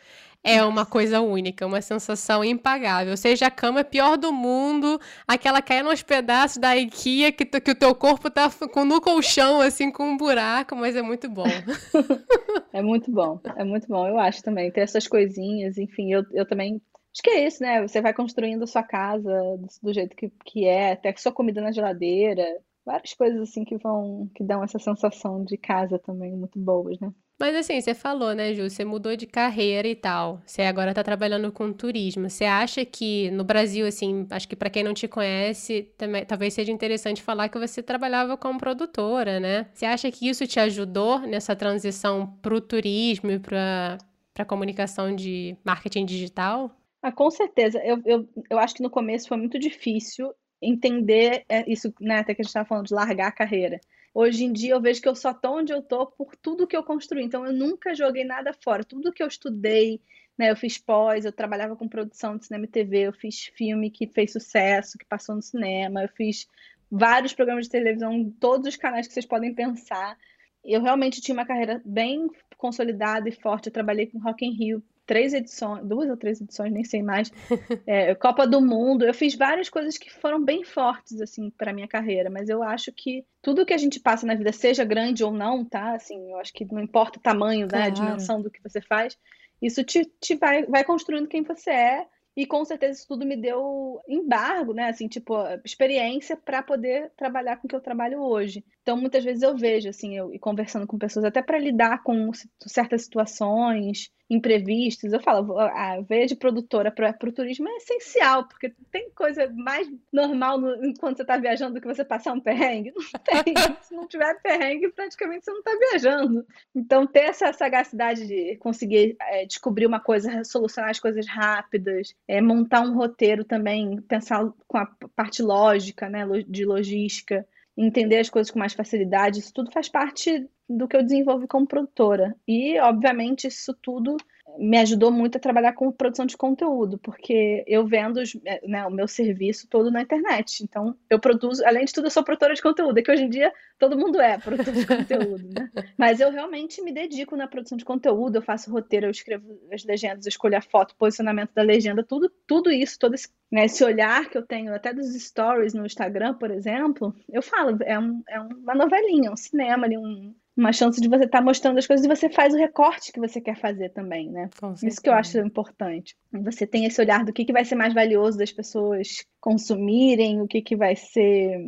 é 0.43 0.61
uma 0.63 0.85
coisa 0.85 1.21
única, 1.21 1.65
uma 1.65 1.81
sensação 1.81 2.43
impagável. 2.43 3.15
Seja 3.15 3.47
a 3.47 3.51
cama 3.51 3.83
pior 3.83 4.17
do 4.17 4.33
mundo, 4.33 4.99
aquela 5.25 5.61
caindo 5.61 5.89
nos 5.89 6.03
pedaços 6.03 6.57
da 6.57 6.75
IKEA 6.75 7.31
que, 7.31 7.45
que 7.45 7.71
o 7.71 7.75
teu 7.75 7.95
corpo 7.95 8.29
tá 8.29 8.49
com, 8.71 8.83
no 8.83 8.99
colchão, 8.99 9.61
assim, 9.61 9.89
com 9.89 10.03
um 10.03 10.17
buraco, 10.17 10.75
mas 10.75 10.95
é 10.95 11.01
muito 11.01 11.29
bom. 11.29 11.45
é 12.73 12.81
muito 12.81 13.09
bom, 13.09 13.39
é 13.55 13.63
muito 13.63 13.87
bom, 13.87 14.05
eu 14.07 14.19
acho 14.19 14.43
também. 14.43 14.69
Ter 14.71 14.81
essas 14.81 15.07
coisinhas, 15.07 15.77
enfim, 15.77 16.11
eu, 16.11 16.23
eu 16.33 16.45
também. 16.45 16.81
Acho 17.13 17.21
que 17.23 17.29
é 17.29 17.47
isso, 17.47 17.63
né? 17.63 17.81
Você 17.87 18.01
vai 18.01 18.13
construindo 18.13 18.63
a 18.63 18.67
sua 18.67 18.83
casa 18.83 19.31
do, 19.57 19.67
do 19.81 19.93
jeito 19.93 20.15
que, 20.15 20.29
que 20.43 20.65
é, 20.65 20.93
até 20.93 21.15
sua 21.15 21.31
comida 21.31 21.61
na 21.61 21.71
geladeira, 21.71 22.43
várias 22.85 23.13
coisas 23.13 23.39
assim 23.39 23.63
que 23.63 23.77
vão, 23.77 24.29
que 24.35 24.43
dão 24.43 24.63
essa 24.63 24.79
sensação 24.79 25.43
de 25.43 25.55
casa 25.57 25.99
também, 25.99 26.35
muito 26.35 26.59
boas, 26.59 26.99
né? 26.99 27.13
Mas 27.39 27.55
assim, 27.55 27.81
você 27.81 27.93
falou, 27.93 28.33
né, 28.33 28.53
Ju? 28.53 28.69
Você 28.69 28.85
mudou 28.85 29.15
de 29.15 29.25
carreira 29.27 29.87
e 29.87 29.95
tal. 29.95 30.41
Você 30.45 30.61
agora 30.61 30.91
está 30.91 31.03
trabalhando 31.03 31.51
com 31.51 31.73
turismo. 31.73 32.29
Você 32.29 32.45
acha 32.45 32.85
que 32.85 33.29
no 33.31 33.43
Brasil, 33.43 33.85
assim, 33.85 34.25
acho 34.29 34.47
que 34.47 34.55
para 34.55 34.69
quem 34.69 34.83
não 34.83 34.93
te 34.93 35.07
conhece, 35.07 35.83
também, 35.97 36.25
talvez 36.25 36.53
seja 36.53 36.71
interessante 36.71 37.21
falar 37.21 37.49
que 37.49 37.59
você 37.59 37.83
trabalhava 37.83 38.37
como 38.37 38.59
produtora, 38.59 39.39
né? 39.39 39.67
Você 39.73 39.85
acha 39.85 40.09
que 40.11 40.29
isso 40.29 40.47
te 40.47 40.59
ajudou 40.59 41.19
nessa 41.19 41.55
transição 41.55 42.27
para 42.41 42.53
o 42.55 42.61
turismo 42.61 43.31
e 43.31 43.39
para 43.39 43.97
a 44.37 44.45
comunicação 44.45 45.13
de 45.15 45.57
marketing 45.65 46.05
digital? 46.05 46.71
Ah, 47.01 47.11
com 47.11 47.29
certeza. 47.29 47.79
Eu, 47.83 48.01
eu, 48.05 48.29
eu 48.49 48.59
acho 48.59 48.75
que 48.75 48.83
no 48.83 48.89
começo 48.89 49.27
foi 49.27 49.37
muito 49.37 49.59
difícil 49.59 50.33
entender 50.61 51.45
é, 51.49 51.69
isso, 51.69 51.93
né? 51.99 52.19
Até 52.19 52.33
que 52.33 52.41
a 52.41 52.43
gente 52.43 52.49
estava 52.49 52.67
falando 52.67 52.87
de 52.87 52.93
largar 52.93 53.27
a 53.27 53.31
carreira. 53.31 53.79
Hoje 54.13 54.43
em 54.43 54.53
dia 54.53 54.73
eu 54.73 54.81
vejo 54.81 55.01
que 55.01 55.07
eu 55.07 55.15
só 55.15 55.33
tô 55.33 55.57
onde 55.57 55.73
eu 55.73 55.81
tô 55.81 56.05
por 56.05 56.35
tudo 56.35 56.67
que 56.67 56.77
eu 56.77 56.83
construí. 56.83 57.23
Então 57.23 57.45
eu 57.45 57.53
nunca 57.53 57.95
joguei 57.95 58.23
nada 58.23 58.53
fora. 58.53 58.83
Tudo 58.83 59.11
que 59.11 59.23
eu 59.23 59.27
estudei, 59.27 59.99
né? 60.37 60.51
Eu 60.51 60.55
fiz 60.55 60.77
pós, 60.77 61.25
eu 61.25 61.31
trabalhava 61.31 61.75
com 61.75 61.87
produção 61.87 62.37
de 62.37 62.45
cinema 62.45 62.65
e 62.65 62.67
TV, 62.67 63.07
eu 63.07 63.13
fiz 63.13 63.45
filme 63.55 63.89
que 63.89 64.07
fez 64.07 64.31
sucesso, 64.31 64.97
que 64.97 65.05
passou 65.05 65.35
no 65.35 65.41
cinema, 65.41 66.03
eu 66.03 66.09
fiz 66.09 66.47
vários 66.91 67.33
programas 67.33 67.65
de 67.65 67.71
televisão, 67.71 68.31
todos 68.39 68.67
os 68.67 68.75
canais 68.75 69.07
que 69.07 69.13
vocês 69.13 69.25
podem 69.25 69.53
pensar. 69.53 70.17
Eu 70.63 70.81
realmente 70.81 71.21
tinha 71.21 71.33
uma 71.33 71.45
carreira 71.45 71.81
bem 71.83 72.29
consolidada 72.57 73.27
e 73.27 73.31
forte. 73.31 73.67
Eu 73.67 73.73
trabalhei 73.73 74.05
com 74.07 74.19
Rock 74.19 74.45
in 74.45 74.51
Rio 74.51 74.83
três 75.05 75.33
edições, 75.33 75.85
duas 75.85 76.09
ou 76.09 76.17
três 76.17 76.39
edições, 76.41 76.71
nem 76.71 76.83
sei 76.83 77.01
mais, 77.03 77.31
é, 77.87 78.13
Copa 78.15 78.47
do 78.47 78.61
Mundo. 78.61 79.05
Eu 79.05 79.13
fiz 79.13 79.35
várias 79.35 79.69
coisas 79.69 79.97
que 79.97 80.11
foram 80.11 80.43
bem 80.43 80.63
fortes, 80.63 81.21
assim, 81.21 81.49
para 81.49 81.73
minha 81.73 81.87
carreira, 81.87 82.29
mas 82.29 82.49
eu 82.49 82.63
acho 82.63 82.91
que 82.91 83.25
tudo 83.41 83.65
que 83.65 83.73
a 83.73 83.77
gente 83.77 83.99
passa 83.99 84.25
na 84.25 84.35
vida, 84.35 84.51
seja 84.51 84.83
grande 84.83 85.23
ou 85.23 85.31
não, 85.31 85.65
tá? 85.65 85.95
Assim, 85.95 86.31
eu 86.31 86.37
acho 86.37 86.53
que 86.53 86.65
não 86.65 86.81
importa 86.81 87.19
o 87.19 87.21
tamanho, 87.21 87.67
né, 87.71 87.83
a 87.83 87.89
dimensão 87.89 88.41
do 88.41 88.51
que 88.51 88.61
você 88.61 88.81
faz, 88.81 89.17
isso 89.61 89.83
te, 89.83 90.05
te 90.19 90.35
vai, 90.35 90.65
vai 90.65 90.83
construindo 90.83 91.27
quem 91.27 91.43
você 91.43 91.71
é 91.71 92.07
e 92.35 92.47
com 92.47 92.65
certeza 92.65 92.99
isso 92.99 93.07
tudo 93.07 93.25
me 93.25 93.37
deu 93.37 94.01
embargo, 94.07 94.73
né? 94.73 94.89
Assim, 94.89 95.07
tipo, 95.07 95.35
experiência 95.63 96.35
para 96.35 96.63
poder 96.63 97.11
trabalhar 97.15 97.57
com 97.57 97.67
o 97.67 97.69
que 97.69 97.75
eu 97.75 97.81
trabalho 97.81 98.21
hoje. 98.21 98.65
Então, 98.81 98.97
muitas 98.97 99.23
vezes 99.23 99.43
eu 99.43 99.55
vejo, 99.55 99.87
assim, 99.87 100.17
eu 100.17 100.33
e 100.33 100.39
conversando 100.39 100.87
com 100.87 100.97
pessoas, 100.97 101.25
até 101.25 101.43
para 101.43 101.59
lidar 101.59 102.01
com 102.01 102.31
certas 102.65 103.03
situações, 103.03 104.09
imprevistos. 104.29 105.11
Eu 105.11 105.21
falo, 105.21 105.59
a 105.59 106.01
veia 106.01 106.25
de 106.25 106.35
produtora 106.35 106.91
para 106.91 107.15
o 107.21 107.31
turismo 107.31 107.67
é 107.67 107.77
essencial, 107.77 108.47
porque 108.47 108.73
tem 108.91 109.09
coisa 109.11 109.51
mais 109.55 109.87
normal 110.11 110.59
no, 110.59 110.85
enquanto 110.85 111.17
você 111.17 111.23
está 111.23 111.37
viajando 111.37 111.75
do 111.75 111.81
que 111.81 111.87
você 111.87 112.03
passar 112.03 112.33
um 112.33 112.39
perrengue. 112.39 112.93
Não 112.95 113.03
tem. 113.43 113.53
Se 113.81 113.93
não 113.93 114.07
tiver 114.07 114.41
perrengue, 114.41 114.91
praticamente 114.91 115.45
você 115.45 115.51
não 115.51 115.59
está 115.59 115.71
viajando. 115.75 116.45
Então, 116.73 117.05
ter 117.05 117.25
essa 117.25 117.51
sagacidade 117.53 118.27
de 118.27 118.55
conseguir 118.57 119.15
é, 119.21 119.45
descobrir 119.45 119.85
uma 119.85 119.99
coisa, 119.99 120.43
solucionar 120.43 120.91
as 120.91 120.99
coisas 120.99 121.27
rápidas, 121.27 122.15
é, 122.27 122.41
montar 122.41 122.81
um 122.81 122.95
roteiro 122.95 123.43
também, 123.43 124.01
pensar 124.01 124.51
com 124.67 124.77
a 124.77 124.85
parte 125.15 125.41
lógica, 125.41 126.09
né, 126.09 126.25
de 126.47 126.65
logística, 126.65 127.45
entender 127.75 128.19
as 128.19 128.29
coisas 128.29 128.51
com 128.51 128.59
mais 128.59 128.73
facilidade, 128.73 129.39
isso 129.39 129.53
tudo 129.53 129.71
faz 129.71 129.89
parte 129.89 130.47
do 130.69 130.87
que 130.87 130.95
eu 130.95 131.03
desenvolvi 131.03 131.47
como 131.47 131.67
produtora. 131.67 132.35
E, 132.47 132.79
obviamente, 132.79 133.47
isso 133.47 133.73
tudo 133.81 134.17
me 134.57 134.77
ajudou 134.77 135.11
muito 135.11 135.37
a 135.37 135.41
trabalhar 135.41 135.73
com 135.73 135.91
produção 135.91 136.25
de 136.25 136.37
conteúdo, 136.37 136.97
porque 136.97 137.63
eu 137.67 137.85
vendo 137.85 138.21
né, 138.67 138.85
o 138.85 138.91
meu 138.91 139.07
serviço 139.07 139.67
todo 139.67 139.91
na 139.91 140.01
internet. 140.01 140.63
Então, 140.63 140.95
eu 141.09 141.19
produzo, 141.19 141.65
além 141.65 141.85
de 141.85 141.93
tudo, 141.93 142.07
eu 142.07 142.11
sou 142.11 142.23
produtora 142.23 142.53
de 142.53 142.61
conteúdo, 142.61 142.97
é 142.97 143.01
que 143.01 143.11
hoje 143.11 143.23
em 143.23 143.29
dia 143.29 143.51
todo 143.79 143.97
mundo 143.97 144.21
é 144.21 144.37
produtor 144.37 144.73
de 144.73 144.85
conteúdo, 144.85 145.49
né? 145.53 145.71
Mas 145.97 146.19
eu 146.19 146.31
realmente 146.31 146.81
me 146.81 146.91
dedico 146.91 147.35
na 147.35 147.47
produção 147.47 147.77
de 147.77 147.85
conteúdo, 147.85 148.35
eu 148.37 148.41
faço 148.41 148.71
roteiro, 148.71 149.07
eu 149.07 149.11
escrevo 149.11 149.59
as 149.71 149.83
legendas, 149.83 150.25
eu 150.25 150.29
escolho 150.29 150.57
a 150.57 150.61
foto, 150.61 150.95
posicionamento 150.95 151.53
da 151.53 151.63
legenda, 151.63 152.03
tudo, 152.03 152.31
tudo 152.45 152.71
isso, 152.71 152.99
todo 152.99 153.15
esse, 153.15 153.29
né, 153.51 153.65
esse 153.65 153.83
olhar 153.83 154.29
que 154.29 154.37
eu 154.37 154.43
tenho 154.43 154.73
até 154.73 154.93
dos 154.93 155.13
stories 155.15 155.73
no 155.73 155.85
Instagram, 155.85 156.35
por 156.35 156.51
exemplo, 156.51 157.15
eu 157.31 157.41
falo, 157.41 157.77
é, 157.83 157.97
um, 157.97 158.21
é 158.29 158.39
uma 158.39 158.75
novelinha, 158.75 159.31
um 159.31 159.37
cinema 159.37 159.85
ali, 159.85 159.97
um, 159.97 160.33
uma 160.55 160.71
chance 160.71 161.01
de 161.01 161.07
você 161.07 161.25
estar 161.25 161.39
tá 161.39 161.43
mostrando 161.43 161.79
as 161.79 161.87
coisas 161.87 162.05
e 162.05 162.09
você 162.09 162.29
faz 162.29 162.53
o 162.53 162.57
recorte 162.57 163.11
que 163.11 163.19
você 163.19 163.41
quer 163.41 163.55
fazer 163.55 163.89
também, 163.89 164.29
né? 164.29 164.49
Isso 164.83 165.01
que 165.01 165.09
eu 165.09 165.13
acho 165.13 165.39
importante. 165.39 166.15
Você 166.31 166.67
tem 166.67 166.85
esse 166.85 167.01
olhar 167.01 167.25
do 167.25 167.33
que, 167.33 167.43
que 167.43 167.51
vai 167.51 167.65
ser 167.65 167.75
mais 167.75 167.93
valioso 167.93 168.37
das 168.37 168.51
pessoas 168.51 169.25
consumirem, 169.41 170.41
o 170.41 170.47
que, 170.47 170.61
que 170.61 170.75
vai 170.75 170.95
ser. 170.95 171.59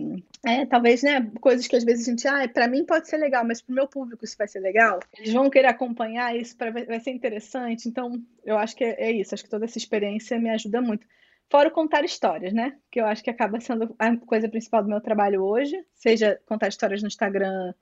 É, 0.46 0.66
talvez, 0.68 1.02
né? 1.02 1.32
Coisas 1.42 1.68
que 1.68 1.76
às 1.76 1.84
vezes 1.84 2.08
a 2.08 2.12
gente, 2.12 2.28
ah, 2.28 2.48
para 2.48 2.68
mim 2.68 2.86
pode 2.86 3.10
ser 3.10 3.18
legal, 3.18 3.44
mas 3.44 3.60
para 3.60 3.72
o 3.72 3.76
meu 3.76 3.88
público 3.88 4.24
isso 4.24 4.38
vai 4.38 4.48
ser 4.48 4.60
legal. 4.60 5.00
Eles 5.18 5.34
vão 5.34 5.50
querer 5.50 5.68
acompanhar 5.68 6.36
isso, 6.36 6.56
pra, 6.56 6.70
vai 6.70 7.00
ser 7.00 7.12
interessante. 7.12 7.90
Então, 7.90 8.22
eu 8.46 8.58
acho 8.58 8.76
que 8.76 8.84
é, 8.84 9.10
é 9.10 9.12
isso. 9.12 9.34
Acho 9.34 9.44
que 9.44 9.50
toda 9.50 9.66
essa 9.66 9.80
experiência 9.80 10.40
me 10.40 10.52
ajuda 10.52 10.80
muito. 10.80 11.08
Fora 11.50 11.70
o 11.70 11.72
contar 11.72 12.04
histórias, 12.06 12.54
né? 12.54 12.76
Que 12.92 13.02
eu 13.02 13.06
acho 13.06 13.24
que 13.24 13.30
acaba 13.32 13.60
sendo 13.60 13.96
a 13.98 14.16
coisa 14.18 14.48
principal 14.48 14.84
do 14.84 14.90
meu 14.90 15.02
trabalho 15.02 15.44
hoje, 15.44 15.76
seja 15.94 16.40
contar 16.46 16.68
histórias 16.68 17.02
no 17.02 17.08
Instagram 17.08 17.74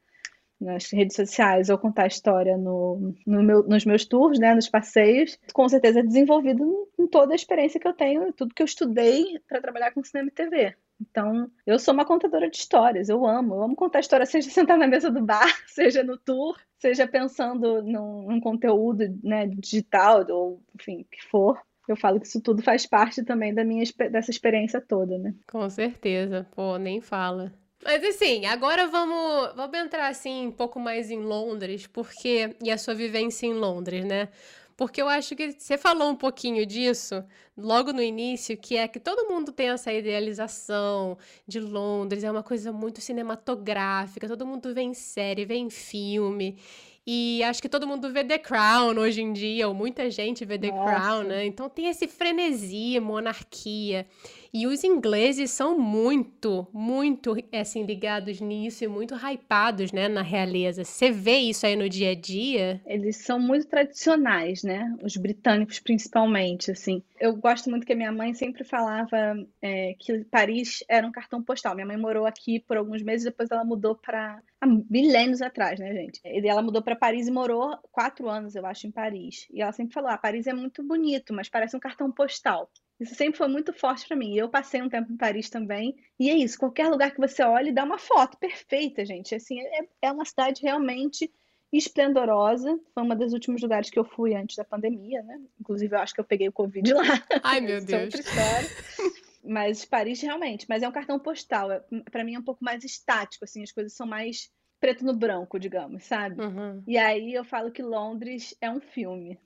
nas 0.63 0.91
redes 0.91 1.15
sociais 1.15 1.69
ou 1.69 1.77
contar 1.77 2.07
história 2.07 2.57
no, 2.57 3.13
no 3.25 3.43
meu, 3.43 3.63
nos 3.63 3.85
meus 3.85 4.05
tours, 4.05 4.39
né, 4.39 4.55
nos 4.55 4.69
passeios, 4.69 5.37
com 5.53 5.67
certeza 5.67 5.99
é 5.99 6.03
desenvolvido 6.03 6.63
em 6.97 7.07
toda 7.07 7.33
a 7.33 7.35
experiência 7.35 7.79
que 7.79 7.87
eu 7.87 7.93
tenho, 7.93 8.33
tudo 8.33 8.53
que 8.53 8.61
eu 8.61 8.65
estudei 8.65 9.39
para 9.47 9.61
trabalhar 9.61 9.91
com 9.91 10.03
cinema 10.03 10.29
e 10.29 10.31
TV. 10.31 10.75
Então, 11.01 11.49
eu 11.65 11.77
sou 11.77 11.93
uma 11.93 12.05
contadora 12.05 12.49
de 12.49 12.57
histórias, 12.57 13.09
eu 13.09 13.25
amo, 13.25 13.55
eu 13.55 13.63
amo 13.63 13.75
contar 13.75 13.99
história, 13.99 14.25
seja 14.27 14.49
sentar 14.49 14.77
na 14.77 14.87
mesa 14.87 15.11
do 15.11 15.21
bar, 15.23 15.47
seja 15.67 16.03
no 16.03 16.17
tour, 16.17 16.57
seja 16.77 17.07
pensando 17.07 17.81
num, 17.81 18.23
num 18.23 18.39
conteúdo 18.39 19.03
né, 19.23 19.47
digital, 19.47 20.25
ou 20.29 20.61
enfim, 20.75 21.05
que 21.11 21.23
for. 21.27 21.59
Eu 21.87 21.97
falo 21.97 22.19
que 22.19 22.27
isso 22.27 22.41
tudo 22.41 22.61
faz 22.61 22.85
parte 22.85 23.23
também 23.25 23.53
da 23.53 23.63
minha 23.63 23.83
dessa 24.09 24.31
experiência 24.31 24.79
toda, 24.79 25.17
né? 25.17 25.35
Com 25.45 25.69
certeza, 25.69 26.47
pô, 26.55 26.77
nem 26.77 27.01
fala. 27.01 27.51
Mas 27.83 28.03
assim, 28.03 28.45
agora 28.45 28.87
vamos, 28.87 29.53
vamos 29.55 29.77
entrar 29.77 30.07
assim 30.07 30.47
um 30.47 30.51
pouco 30.51 30.79
mais 30.79 31.11
em 31.11 31.19
Londres, 31.19 31.87
porque 31.87 32.55
e 32.63 32.71
a 32.71 32.77
sua 32.77 32.93
vivência 32.93 33.45
em 33.45 33.53
Londres, 33.53 34.05
né? 34.05 34.29
Porque 34.75 35.01
eu 35.01 35.07
acho 35.07 35.35
que 35.35 35.51
você 35.51 35.77
falou 35.77 36.09
um 36.09 36.15
pouquinho 36.15 36.65
disso 36.65 37.23
logo 37.55 37.93
no 37.93 38.01
início, 38.01 38.57
que 38.57 38.75
é 38.75 38.87
que 38.87 38.99
todo 38.99 39.29
mundo 39.31 39.51
tem 39.51 39.69
essa 39.69 39.93
idealização 39.93 41.17
de 41.47 41.59
Londres, 41.59 42.23
é 42.23 42.31
uma 42.31 42.41
coisa 42.41 42.71
muito 42.71 42.99
cinematográfica, 42.99 44.27
todo 44.27 44.47
mundo 44.47 44.73
vê 44.73 44.81
em 44.81 44.93
série, 44.93 45.45
vê 45.45 45.55
em 45.55 45.69
filme. 45.69 46.57
E 47.05 47.43
acho 47.43 47.61
que 47.61 47.67
todo 47.67 47.85
mundo 47.85 48.11
vê 48.11 48.23
The 48.23 48.39
Crown 48.39 48.97
hoje 48.97 49.21
em 49.21 49.33
dia, 49.33 49.67
ou 49.67 49.73
muita 49.73 50.09
gente 50.09 50.45
vê 50.45 50.57
The 50.57 50.71
Nossa. 50.71 50.83
Crown, 50.83 51.23
né? 51.23 51.45
Então 51.45 51.69
tem 51.69 51.89
esse 51.89 52.07
frenesi, 52.07 52.97
monarquia. 52.99 54.07
E 54.55 54.67
os 54.67 54.83
ingleses 54.83 55.49
são 55.49 55.79
muito, 55.79 56.67
muito, 56.71 57.35
assim, 57.51 57.83
ligados 57.83 58.39
nisso 58.39 58.83
e 58.83 58.87
muito 58.87 59.15
hypados, 59.15 59.91
né, 59.91 60.07
na 60.07 60.21
realeza. 60.21 60.83
Você 60.83 61.09
vê 61.09 61.37
isso 61.37 61.65
aí 61.65 61.75
no 61.75 61.89
dia 61.89 62.11
a 62.11 62.15
dia? 62.15 62.79
Eles 62.85 63.17
são 63.17 63.39
muito 63.39 63.65
tradicionais, 63.67 64.61
né? 64.61 64.95
Os 65.01 65.17
britânicos, 65.17 65.79
principalmente, 65.79 66.69
assim. 66.69 67.01
Eu 67.19 67.35
gosto 67.35 67.67
muito 67.67 67.83
que 67.83 67.93
a 67.93 67.95
minha 67.95 68.11
mãe 68.11 68.35
sempre 68.35 68.63
falava 68.63 69.35
é, 69.59 69.95
que 69.97 70.23
Paris 70.25 70.83
era 70.87 71.07
um 71.07 71.11
cartão 71.11 71.41
postal. 71.41 71.73
Minha 71.73 71.87
mãe 71.87 71.97
morou 71.97 72.27
aqui 72.27 72.59
por 72.59 72.77
alguns 72.77 73.01
meses, 73.01 73.25
depois 73.25 73.49
ela 73.49 73.65
mudou 73.65 73.95
para 73.95 74.39
há 74.61 74.67
milênios 74.67 75.41
atrás, 75.41 75.79
né, 75.79 75.93
gente? 75.93 76.21
E 76.23 76.47
ela 76.47 76.61
mudou 76.61 76.81
para 76.81 76.95
Paris 76.95 77.27
e 77.27 77.31
morou 77.31 77.75
quatro 77.91 78.29
anos, 78.29 78.55
eu 78.55 78.65
acho, 78.65 78.85
em 78.85 78.91
Paris. 78.91 79.47
E 79.51 79.61
ela 79.61 79.71
sempre 79.71 79.93
falou: 79.93 80.09
ah, 80.09 80.17
Paris 80.17 80.45
é 80.45 80.53
muito 80.53 80.83
bonito, 80.83 81.33
mas 81.33 81.49
parece 81.49 81.75
um 81.75 81.79
cartão 81.79 82.11
postal. 82.11 82.69
Isso 82.99 83.15
sempre 83.15 83.37
foi 83.37 83.47
muito 83.47 83.73
forte 83.73 84.07
para 84.07 84.15
mim. 84.15 84.35
Eu 84.35 84.49
passei 84.49 84.81
um 84.81 84.89
tempo 84.89 85.11
em 85.11 85.17
Paris 85.17 85.49
também. 85.49 85.95
E 86.19 86.29
é 86.29 86.35
isso, 86.35 86.59
qualquer 86.59 86.87
lugar 86.87 87.11
que 87.11 87.19
você 87.19 87.43
olhe, 87.43 87.71
dá 87.71 87.83
uma 87.83 87.97
foto 87.97 88.37
perfeita, 88.37 89.05
gente. 89.05 89.35
Assim, 89.35 89.59
é, 89.59 89.87
é 90.03 90.11
uma 90.11 90.25
cidade 90.25 90.61
realmente 90.61 91.31
esplendorosa. 91.71 92.79
Foi 92.93 93.03
uma 93.03 93.15
dos 93.15 93.33
últimos 93.33 93.61
lugares 93.61 93.89
que 93.89 93.97
eu 93.97 94.05
fui 94.05 94.35
antes 94.35 94.55
da 94.55 94.63
pandemia, 94.63 95.21
né? 95.23 95.39
Inclusive, 95.59 95.95
eu 95.95 95.99
acho 95.99 96.13
que 96.13 96.19
eu 96.19 96.25
peguei 96.25 96.47
o 96.47 96.53
Covid 96.53 96.93
lá. 96.93 97.03
Ai, 97.43 97.59
meu 97.61 97.77
é 97.77 97.81
Deus. 97.81 98.13
Mas 99.43 99.83
Paris 99.83 100.21
realmente, 100.21 100.65
mas 100.69 100.83
é 100.83 100.87
um 100.87 100.91
cartão 100.91 101.19
postal. 101.19 101.69
É, 101.69 101.83
para 102.09 102.23
mim 102.23 102.33
é 102.33 102.39
um 102.39 102.43
pouco 102.43 102.63
mais 102.63 102.81
estático, 102.85 103.43
assim, 103.43 103.61
as 103.61 103.73
coisas 103.73 103.91
são 103.91 104.07
mais 104.07 104.49
preto 104.79 105.03
no 105.03 105.13
branco, 105.13 105.59
digamos, 105.59 106.05
sabe? 106.05 106.41
Uhum. 106.41 106.81
E 106.87 106.97
aí 106.97 107.33
eu 107.33 107.43
falo 107.43 107.69
que 107.69 107.81
Londres 107.81 108.55
é 108.61 108.69
um 108.69 108.79
filme. 108.79 109.37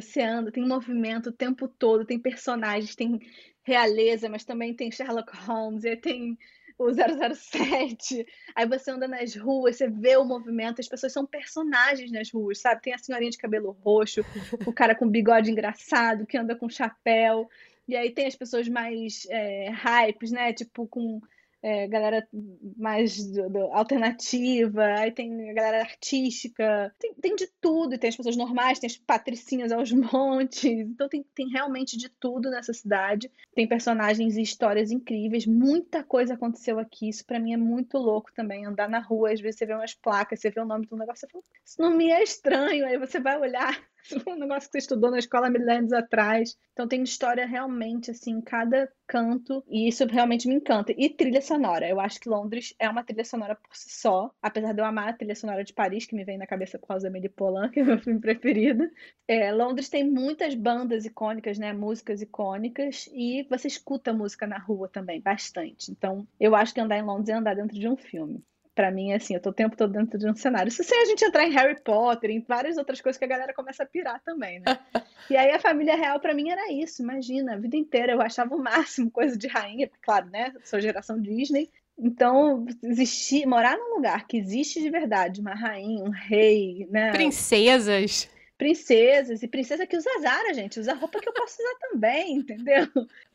Você 0.00 0.20
anda, 0.20 0.52
tem 0.52 0.66
movimento 0.66 1.30
o 1.30 1.32
tempo 1.32 1.66
todo, 1.66 2.04
tem 2.04 2.18
personagens, 2.18 2.94
tem 2.94 3.20
realeza, 3.62 4.28
mas 4.28 4.44
também 4.44 4.74
tem 4.74 4.90
Sherlock 4.90 5.34
Holmes, 5.36 5.84
e 5.84 5.96
tem 5.96 6.38
o 6.78 6.90
007. 6.92 8.26
Aí 8.54 8.66
você 8.66 8.90
anda 8.90 9.08
nas 9.08 9.34
ruas, 9.34 9.76
você 9.76 9.88
vê 9.88 10.16
o 10.16 10.24
movimento, 10.24 10.80
as 10.80 10.88
pessoas 10.88 11.12
são 11.12 11.24
personagens 11.24 12.12
nas 12.12 12.30
ruas, 12.30 12.60
sabe? 12.60 12.82
Tem 12.82 12.92
a 12.92 12.98
senhorinha 12.98 13.30
de 13.30 13.38
cabelo 13.38 13.70
roxo, 13.82 14.22
o 14.66 14.72
cara 14.72 14.94
com 14.94 15.08
bigode 15.08 15.50
engraçado, 15.50 16.26
que 16.26 16.36
anda 16.36 16.54
com 16.54 16.68
chapéu. 16.68 17.48
E 17.88 17.96
aí 17.96 18.10
tem 18.10 18.26
as 18.26 18.36
pessoas 18.36 18.68
mais 18.68 19.26
é, 19.30 19.70
hypes, 19.70 20.30
né? 20.30 20.52
Tipo, 20.52 20.86
com 20.86 21.20
é, 21.66 21.88
galera 21.88 22.28
mais 22.76 23.26
do, 23.26 23.50
do, 23.50 23.58
alternativa, 23.72 24.84
aí 24.84 25.10
tem 25.10 25.50
a 25.50 25.52
galera 25.52 25.80
artística, 25.80 26.94
tem, 26.96 27.12
tem 27.14 27.34
de 27.34 27.48
tudo, 27.60 27.92
e 27.92 27.98
tem 27.98 28.06
as 28.06 28.16
pessoas 28.16 28.36
normais, 28.36 28.78
tem 28.78 28.86
as 28.86 28.96
patricinhas 28.96 29.72
aos 29.72 29.90
montes, 29.90 30.62
então 30.64 31.08
tem, 31.08 31.26
tem 31.34 31.48
realmente 31.48 31.96
de 31.96 32.08
tudo 32.08 32.50
nessa 32.50 32.72
cidade. 32.72 33.28
Tem 33.52 33.66
personagens 33.66 34.36
e 34.36 34.42
histórias 34.42 34.92
incríveis, 34.92 35.44
muita 35.44 36.04
coisa 36.04 36.34
aconteceu 36.34 36.78
aqui, 36.78 37.08
isso 37.08 37.26
para 37.26 37.40
mim 37.40 37.52
é 37.52 37.56
muito 37.56 37.98
louco 37.98 38.32
também, 38.32 38.64
andar 38.64 38.88
na 38.88 39.00
rua, 39.00 39.32
às 39.32 39.40
vezes 39.40 39.58
você 39.58 39.66
vê 39.66 39.74
umas 39.74 39.92
placas, 39.92 40.38
você 40.38 40.50
vê 40.50 40.60
o 40.60 40.64
nome 40.64 40.86
do 40.86 40.96
negócio, 40.96 41.26
você 41.26 41.32
fala, 41.32 41.44
isso 41.64 41.82
não 41.82 41.90
me 41.96 42.12
é 42.12 42.22
estranho, 42.22 42.86
aí 42.86 42.96
você 42.96 43.18
vai 43.18 43.40
olhar, 43.40 43.76
um 44.26 44.36
negócio 44.36 44.68
que 44.68 44.72
você 44.72 44.78
estudou 44.78 45.10
na 45.10 45.18
escola 45.18 45.46
há 45.46 45.50
mil 45.50 45.68
anos 45.68 45.92
atrás. 45.92 46.56
Então 46.72 46.86
tem 46.86 47.02
história 47.02 47.46
realmente, 47.46 48.10
assim, 48.10 48.32
em 48.32 48.40
cada 48.40 48.90
canto, 49.06 49.64
e 49.68 49.88
isso 49.88 50.04
realmente 50.06 50.48
me 50.48 50.54
encanta. 50.54 50.92
E 50.96 51.08
trilha 51.08 51.40
sonora. 51.40 51.88
Eu 51.88 52.00
acho 52.00 52.20
que 52.20 52.28
Londres 52.28 52.74
é 52.78 52.88
uma 52.88 53.04
trilha 53.04 53.24
sonora 53.24 53.54
por 53.54 53.74
si 53.74 53.90
só, 53.90 54.30
apesar 54.42 54.72
de 54.72 54.80
eu 54.80 54.84
amar 54.84 55.08
a 55.08 55.12
trilha 55.12 55.34
sonora 55.34 55.64
de 55.64 55.72
Paris, 55.72 56.06
que 56.06 56.14
me 56.14 56.24
vem 56.24 56.38
na 56.38 56.46
cabeça 56.46 56.78
por 56.78 56.88
causa 56.88 57.04
da 57.04 57.08
Amélie 57.08 57.28
Poulain, 57.28 57.70
que 57.72 57.80
é 57.80 57.84
meu 57.84 57.98
filme 57.98 58.20
preferido. 58.20 58.88
É, 59.26 59.52
Londres 59.52 59.88
tem 59.88 60.04
muitas 60.04 60.54
bandas 60.54 61.04
icônicas, 61.04 61.58
né? 61.58 61.72
Músicas 61.72 62.20
icônicas, 62.22 63.08
e 63.12 63.46
você 63.48 63.68
escuta 63.68 64.12
música 64.12 64.46
na 64.46 64.58
rua 64.58 64.88
também, 64.88 65.20
bastante. 65.20 65.90
Então, 65.90 66.26
eu 66.38 66.54
acho 66.54 66.74
que 66.74 66.80
andar 66.80 66.98
em 66.98 67.02
Londres 67.02 67.28
é 67.28 67.34
andar 67.34 67.54
dentro 67.54 67.78
de 67.78 67.88
um 67.88 67.96
filme 67.96 68.44
para 68.76 68.90
mim, 68.90 69.14
assim, 69.14 69.34
eu 69.34 69.40
tô 69.40 69.48
o 69.48 69.54
tempo 69.54 69.74
todo 69.74 69.90
dentro 69.94 70.18
de 70.18 70.28
um 70.28 70.36
cenário. 70.36 70.68
Isso 70.68 70.84
sem 70.84 71.00
a 71.00 71.06
gente 71.06 71.24
entrar 71.24 71.44
em 71.44 71.50
Harry 71.50 71.80
Potter, 71.80 72.30
em 72.30 72.44
várias 72.46 72.76
outras 72.76 73.00
coisas 73.00 73.18
que 73.18 73.24
a 73.24 73.28
galera 73.28 73.54
começa 73.54 73.82
a 73.82 73.86
pirar 73.86 74.20
também, 74.22 74.60
né? 74.60 74.78
e 75.30 75.36
aí 75.36 75.50
a 75.50 75.58
família 75.58 75.96
real 75.96 76.20
para 76.20 76.34
mim 76.34 76.50
era 76.50 76.70
isso, 76.70 77.02
imagina, 77.02 77.54
a 77.54 77.56
vida 77.56 77.74
inteira 77.74 78.12
eu 78.12 78.20
achava 78.20 78.54
o 78.54 78.62
máximo 78.62 79.10
coisa 79.10 79.34
de 79.36 79.48
rainha, 79.48 79.90
claro, 80.02 80.26
né? 80.26 80.52
Sou 80.62 80.78
geração 80.78 81.18
Disney. 81.18 81.70
Então, 81.98 82.66
existir, 82.82 83.46
morar 83.46 83.78
num 83.78 83.94
lugar 83.94 84.26
que 84.26 84.36
existe 84.36 84.82
de 84.82 84.90
verdade, 84.90 85.40
uma 85.40 85.54
rainha, 85.54 86.04
um 86.04 86.10
rei, 86.10 86.86
né? 86.90 87.12
Princesas 87.12 88.28
princesas, 88.58 89.42
e 89.42 89.48
princesa 89.48 89.86
que 89.86 89.96
usa 89.96 90.10
Zara, 90.20 90.54
gente, 90.54 90.80
usa 90.80 90.94
roupa 90.94 91.20
que 91.20 91.28
eu 91.28 91.32
posso 91.32 91.60
usar 91.60 91.74
também, 91.90 92.36
entendeu? 92.36 92.86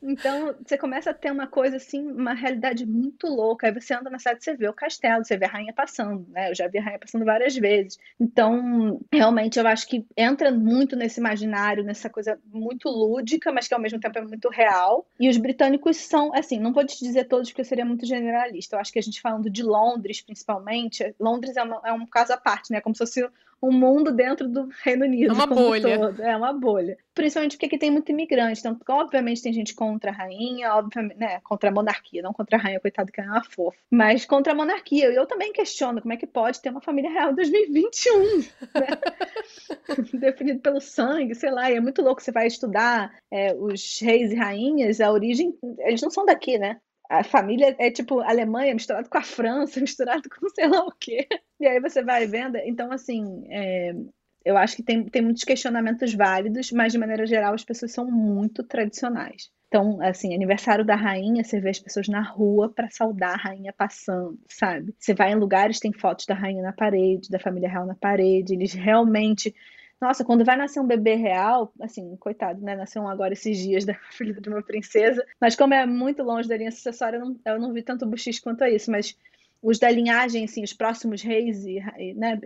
Então, 0.01 0.55
você 0.65 0.77
começa 0.77 1.11
a 1.11 1.13
ter 1.13 1.31
uma 1.31 1.45
coisa 1.45 1.77
assim, 1.77 2.11
uma 2.11 2.33
realidade 2.33 2.85
muito 2.85 3.27
louca. 3.27 3.67
Aí 3.67 3.73
você 3.73 3.93
anda 3.93 4.09
na 4.09 4.17
cidade, 4.17 4.43
você 4.43 4.55
vê 4.55 4.67
o 4.67 4.73
castelo, 4.73 5.23
você 5.23 5.37
vê 5.37 5.45
a 5.45 5.49
rainha 5.49 5.73
passando, 5.73 6.25
né? 6.29 6.49
Eu 6.49 6.55
já 6.55 6.67
vi 6.67 6.79
a 6.79 6.81
rainha 6.81 6.99
passando 6.99 7.23
várias 7.23 7.55
vezes. 7.55 7.99
Então, 8.19 8.99
realmente, 9.11 9.59
eu 9.59 9.67
acho 9.67 9.87
que 9.87 10.05
entra 10.17 10.51
muito 10.51 10.95
nesse 10.95 11.19
imaginário, 11.19 11.83
nessa 11.83 12.09
coisa 12.09 12.39
muito 12.51 12.89
lúdica, 12.89 13.51
mas 13.51 13.67
que 13.67 13.73
ao 13.75 13.79
mesmo 13.79 13.99
tempo 13.99 14.17
é 14.17 14.21
muito 14.21 14.49
real. 14.49 15.05
E 15.19 15.29
os 15.29 15.37
britânicos 15.37 15.97
são, 15.97 16.33
assim, 16.33 16.59
não 16.59 16.73
vou 16.73 16.85
te 16.85 16.97
dizer 16.97 17.25
todos 17.25 17.49
porque 17.49 17.61
eu 17.61 17.65
seria 17.65 17.85
muito 17.85 18.05
generalista. 18.05 18.75
Eu 18.75 18.79
acho 18.79 18.91
que 18.91 18.99
a 18.99 19.03
gente 19.03 19.21
falando 19.21 19.49
de 19.51 19.61
Londres, 19.61 20.21
principalmente, 20.21 21.13
Londres 21.19 21.55
é, 21.55 21.63
uma, 21.63 21.79
é 21.85 21.93
um 21.93 22.07
caso 22.07 22.33
à 22.33 22.37
parte, 22.37 22.71
né? 22.71 22.81
Como 22.81 22.95
se 22.95 22.99
fosse 22.99 23.29
um 23.61 23.71
mundo 23.71 24.11
dentro 24.11 24.47
do 24.49 24.67
Reino 24.83 25.05
Unido. 25.12 25.32
É 25.32 25.34
uma 25.34 25.46
bolha. 25.46 26.00
Todo. 26.00 26.22
É 26.24 26.38
uma 26.38 26.53
bolha. 26.53 26.98
Principalmente 27.13 27.58
porque 27.58 27.65
aqui 27.65 27.77
tem 27.77 27.91
muito 27.91 28.12
imigrante. 28.12 28.60
Então, 28.60 28.77
obviamente, 28.89 29.41
tem 29.41 29.51
gente 29.51 29.75
contra 29.75 30.12
a 30.12 30.13
rainha, 30.13 30.74
obviamente, 30.75 31.18
né? 31.18 31.39
Contra 31.44 31.70
a 31.70 31.74
monarquia, 31.74 32.22
não 32.22 32.34
contra 32.34 32.58
a 32.58 32.60
rainha, 32.60 32.80
coitado, 32.80 33.12
que 33.12 33.20
é 33.20 33.24
uma 33.24 33.44
fofa. 33.44 33.77
Mas 33.89 34.25
contra 34.25 34.53
a 34.53 34.56
monarquia. 34.56 35.12
E 35.12 35.15
eu 35.15 35.25
também 35.25 35.51
questiono 35.51 36.01
como 36.01 36.13
é 36.13 36.18
que 36.18 36.27
pode 36.27 36.62
ter 36.62 36.70
uma 36.70 36.82
família 36.82 37.12
real 37.12 37.32
em 37.32 37.36
2021, 37.36 38.38
né? 38.38 38.46
Definido 40.13 40.60
pelo 40.60 40.80
sangue, 40.80 41.36
sei 41.36 41.51
lá. 41.51 41.70
E 41.70 41.75
é 41.75 41.82
muito 41.82 42.01
louco. 42.01 42.22
Você 42.22 42.32
vai 42.32 42.48
estudar 42.48 43.13
é, 43.30 43.53
os 43.53 44.00
reis 44.01 44.32
e 44.32 44.36
rainhas, 44.36 45.01
a 45.01 45.12
origem. 45.12 45.53
Eles 45.80 46.01
não 46.01 46.10
são 46.10 46.25
daqui, 46.25 46.58
né? 46.58 46.80
a 47.12 47.25
família 47.25 47.75
é 47.77 47.91
tipo 47.91 48.22
Alemanha 48.22 48.74
misturado 48.74 49.10
com 49.10 49.18
a 49.18 49.22
França, 49.22 49.82
misturado 49.82 50.30
com 50.30 50.50
sei 50.50 50.68
lá 50.68 50.86
o 50.86 50.91
quê. 50.98 51.27
E 51.60 51.68
aí 51.68 51.80
você 51.80 52.01
vai 52.01 52.25
vendo. 52.25 52.56
Então, 52.58 52.91
assim, 52.91 53.46
é, 53.50 53.94
eu 54.43 54.57
acho 54.57 54.75
que 54.75 54.83
tem, 54.83 55.03
tem 55.05 55.21
muitos 55.21 55.43
questionamentos 55.43 56.13
válidos, 56.13 56.71
mas 56.71 56.91
de 56.91 56.98
maneira 56.98 57.25
geral 57.25 57.53
as 57.53 57.63
pessoas 57.63 57.91
são 57.91 58.10
muito 58.10 58.63
tradicionais. 58.63 59.50
Então, 59.67 60.01
assim, 60.01 60.36
aniversário 60.36 60.83
da 60.83 60.95
rainha, 60.95 61.43
você 61.43 61.60
vê 61.60 61.69
as 61.69 61.79
pessoas 61.79 62.07
na 62.10 62.21
rua 62.21 62.69
para 62.69 62.89
saudar 62.89 63.36
a 63.36 63.38
rainha 63.38 63.71
passando, 63.71 64.38
sabe? 64.50 64.93
Você 65.00 65.13
vai 65.13 65.31
em 65.31 65.36
lugares, 65.36 65.80
tem 65.80 65.93
fotos 65.93 66.25
da 66.25 66.34
rainha 66.34 66.62
na 66.62 66.73
parede, 66.73 67.30
da 67.30 67.39
família 67.39 67.69
real 67.69 67.86
na 67.86 67.95
parede, 67.95 68.54
eles 68.54 68.73
realmente 68.73 69.56
nossa, 70.01 70.25
quando 70.25 70.43
vai 70.43 70.58
nascer 70.58 70.80
um 70.80 70.88
bebê 70.88 71.13
real, 71.13 71.71
assim, 71.80 72.15
coitado, 72.15 72.60
né? 72.60 72.75
Nasceu 72.75 73.04
um 73.04 73.08
agora 73.08 73.34
esses 73.34 73.56
dias 73.56 73.86
da 73.86 73.93
filha 74.10 74.34
de 74.34 74.49
uma 74.49 74.63
princesa. 74.63 75.23
Mas 75.39 75.56
como 75.56 75.75
é 75.75 75.86
muito 75.86 76.23
longe 76.23 76.49
da 76.49 76.58
linha 76.58 76.71
sucessória, 76.71 77.17
eu 77.17 77.21
não, 77.21 77.39
eu 77.45 77.60
não 77.60 77.71
vi 77.71 77.84
tanto 77.84 78.08
buchiche 78.08 78.41
quanto 78.41 78.63
a 78.63 78.69
isso. 78.69 78.89
Mas 78.89 79.15
os 79.62 79.78
da 79.78 79.89
linhagem, 79.89 80.43
assim, 80.43 80.63
os 80.63 80.74
próximos 80.74 81.21
reis 81.21 81.65
e, 81.65 81.80
né, 82.15 82.39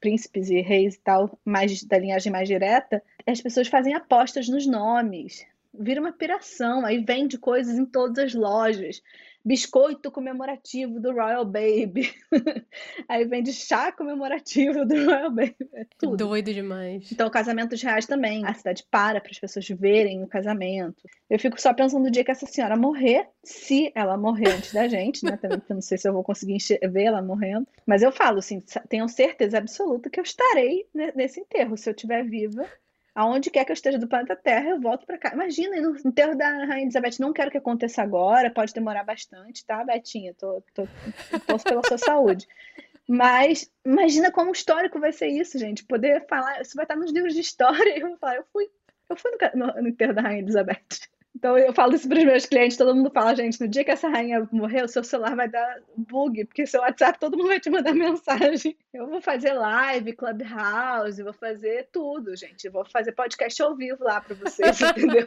príncipes 0.00 0.50
e 0.50 0.60
reis 0.60 0.94
e 0.94 1.00
tal, 1.00 1.38
mais 1.44 1.82
da 1.84 1.98
linhagem 1.98 2.30
mais 2.30 2.48
direta, 2.48 3.02
as 3.26 3.40
pessoas 3.40 3.68
fazem 3.68 3.94
apostas 3.94 4.48
nos 4.48 4.66
nomes. 4.66 5.46
Vira 5.72 6.00
uma 6.00 6.12
piração, 6.12 6.84
aí 6.84 7.02
vende 7.02 7.38
coisas 7.38 7.78
em 7.78 7.86
todas 7.86 8.18
as 8.18 8.34
lojas 8.34 9.02
biscoito 9.44 10.10
comemorativo 10.10 11.00
do 11.00 11.12
Royal 11.12 11.44
Baby. 11.44 12.14
Aí 13.08 13.24
vende 13.24 13.52
chá 13.52 13.90
comemorativo 13.90 14.84
do 14.84 14.94
Royal 15.04 15.30
Baby. 15.30 15.56
É 15.74 15.86
tudo. 15.98 16.16
Doido 16.16 16.52
demais. 16.52 17.10
Então, 17.10 17.28
casamentos 17.30 17.82
reais 17.82 18.06
também. 18.06 18.44
A 18.44 18.54
cidade 18.54 18.84
para 18.90 19.20
para 19.20 19.30
as 19.30 19.38
pessoas 19.38 19.66
verem 19.68 20.22
o 20.22 20.26
casamento. 20.26 21.02
Eu 21.28 21.38
fico 21.38 21.60
só 21.60 21.72
pensando 21.72 22.04
no 22.04 22.10
dia 22.10 22.24
que 22.24 22.30
essa 22.30 22.46
senhora 22.46 22.76
morrer, 22.76 23.28
se 23.42 23.90
ela 23.94 24.16
morrer 24.16 24.50
antes 24.50 24.72
da 24.72 24.88
gente, 24.88 25.24
né? 25.24 25.36
Também 25.36 25.60
não 25.68 25.80
sei 25.80 25.98
se 25.98 26.08
eu 26.08 26.12
vou 26.12 26.22
conseguir 26.22 26.58
ver 26.90 27.04
ela 27.04 27.22
morrendo. 27.22 27.66
Mas 27.86 28.02
eu 28.02 28.12
falo 28.12 28.38
assim, 28.38 28.62
tenho 28.88 29.08
certeza 29.08 29.58
absoluta 29.58 30.10
que 30.10 30.20
eu 30.20 30.24
estarei 30.24 30.86
nesse 31.14 31.40
enterro, 31.40 31.76
se 31.76 31.88
eu 31.88 31.94
estiver 31.94 32.24
viva 32.24 32.66
aonde 33.20 33.50
quer 33.50 33.64
que 33.66 33.70
eu 33.70 33.74
esteja 33.74 33.98
do 33.98 34.08
planeta 34.08 34.34
Terra, 34.34 34.70
eu 34.70 34.80
volto 34.80 35.04
para 35.04 35.18
cá. 35.18 35.32
Imagina, 35.34 35.78
no 35.80 35.94
enterro 36.04 36.34
da 36.34 36.48
Rainha 36.64 36.84
Elizabeth, 36.84 37.20
não 37.20 37.32
quero 37.32 37.50
que 37.50 37.58
aconteça 37.58 38.02
agora, 38.02 38.50
pode 38.50 38.72
demorar 38.72 39.04
bastante, 39.04 39.64
tá, 39.64 39.84
Betinha? 39.84 40.34
Tô, 40.34 40.62
tô, 40.74 40.88
tô 41.46 41.58
pela 41.58 41.82
sua 41.86 41.98
saúde. 41.98 42.48
Mas 43.06 43.70
imagina 43.84 44.30
como 44.30 44.52
histórico 44.52 44.98
vai 44.98 45.12
ser 45.12 45.28
isso, 45.28 45.58
gente. 45.58 45.84
Poder 45.84 46.26
falar, 46.28 46.62
isso 46.62 46.74
vai 46.74 46.84
estar 46.84 46.96
nos 46.96 47.12
livros 47.12 47.34
de 47.34 47.40
história. 47.40 47.92
Eu 47.98 48.08
vou 48.08 48.16
falar, 48.16 48.36
eu 48.36 48.44
fui, 48.52 48.70
eu 49.08 49.16
fui 49.16 49.30
no, 49.32 49.66
no, 49.66 49.82
no 49.82 49.88
enterro 49.88 50.14
da 50.14 50.22
Rainha 50.22 50.40
Elizabeth. 50.40 51.10
Então 51.34 51.56
eu 51.56 51.72
falo 51.72 51.94
isso 51.94 52.08
para 52.08 52.18
os 52.18 52.24
meus 52.24 52.46
clientes, 52.46 52.76
todo 52.76 52.94
mundo 52.94 53.10
fala, 53.10 53.34
gente, 53.34 53.60
no 53.60 53.68
dia 53.68 53.84
que 53.84 53.90
essa 53.90 54.08
rainha 54.08 54.46
morrer, 54.52 54.84
o 54.84 54.88
seu 54.88 55.02
celular 55.04 55.36
vai 55.36 55.48
dar 55.48 55.80
bug, 55.96 56.44
porque 56.44 56.66
seu 56.66 56.80
WhatsApp 56.80 57.18
todo 57.18 57.36
mundo 57.36 57.48
vai 57.48 57.60
te 57.60 57.70
mandar 57.70 57.94
mensagem. 57.94 58.76
Eu 58.92 59.06
vou 59.06 59.22
fazer 59.22 59.52
live, 59.52 60.12
clubhouse, 60.12 61.22
vou 61.22 61.32
fazer 61.32 61.88
tudo, 61.92 62.36
gente. 62.36 62.64
Eu 62.64 62.72
vou 62.72 62.84
fazer 62.84 63.12
podcast 63.12 63.62
ao 63.62 63.76
vivo 63.76 64.04
lá 64.04 64.20
para 64.20 64.34
vocês, 64.34 64.80
entendeu? 64.82 65.26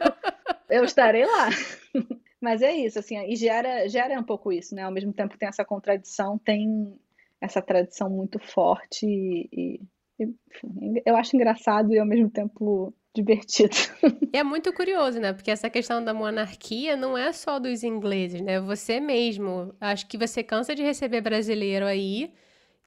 Eu 0.68 0.84
estarei 0.84 1.24
lá. 1.24 1.48
Mas 2.40 2.60
é 2.60 2.72
isso, 2.72 2.98
assim, 2.98 3.18
e 3.26 3.34
gera, 3.36 3.88
gera 3.88 4.20
um 4.20 4.24
pouco 4.24 4.52
isso, 4.52 4.74
né? 4.74 4.82
Ao 4.82 4.92
mesmo 4.92 5.14
tempo 5.14 5.32
que 5.32 5.38
tem 5.38 5.48
essa 5.48 5.64
contradição, 5.64 6.36
tem 6.38 6.94
essa 7.40 7.62
tradição 7.62 8.10
muito 8.10 8.38
forte 8.38 9.06
e, 9.06 9.48
e 9.52 9.80
enfim, 10.20 11.02
eu 11.04 11.16
acho 11.16 11.34
engraçado 11.34 11.92
e 11.92 11.98
ao 11.98 12.06
mesmo 12.06 12.30
tempo 12.30 12.94
divertido. 13.14 13.74
É 14.32 14.42
muito 14.42 14.72
curioso, 14.72 15.20
né? 15.20 15.32
Porque 15.32 15.50
essa 15.50 15.70
questão 15.70 16.02
da 16.04 16.12
monarquia 16.12 16.96
não 16.96 17.16
é 17.16 17.32
só 17.32 17.60
dos 17.60 17.84
ingleses, 17.84 18.40
né? 18.40 18.60
Você 18.60 18.98
mesmo. 18.98 19.72
Acho 19.80 20.08
que 20.08 20.18
você 20.18 20.42
cansa 20.42 20.74
de 20.74 20.82
receber 20.82 21.20
brasileiro 21.20 21.86
aí 21.86 22.32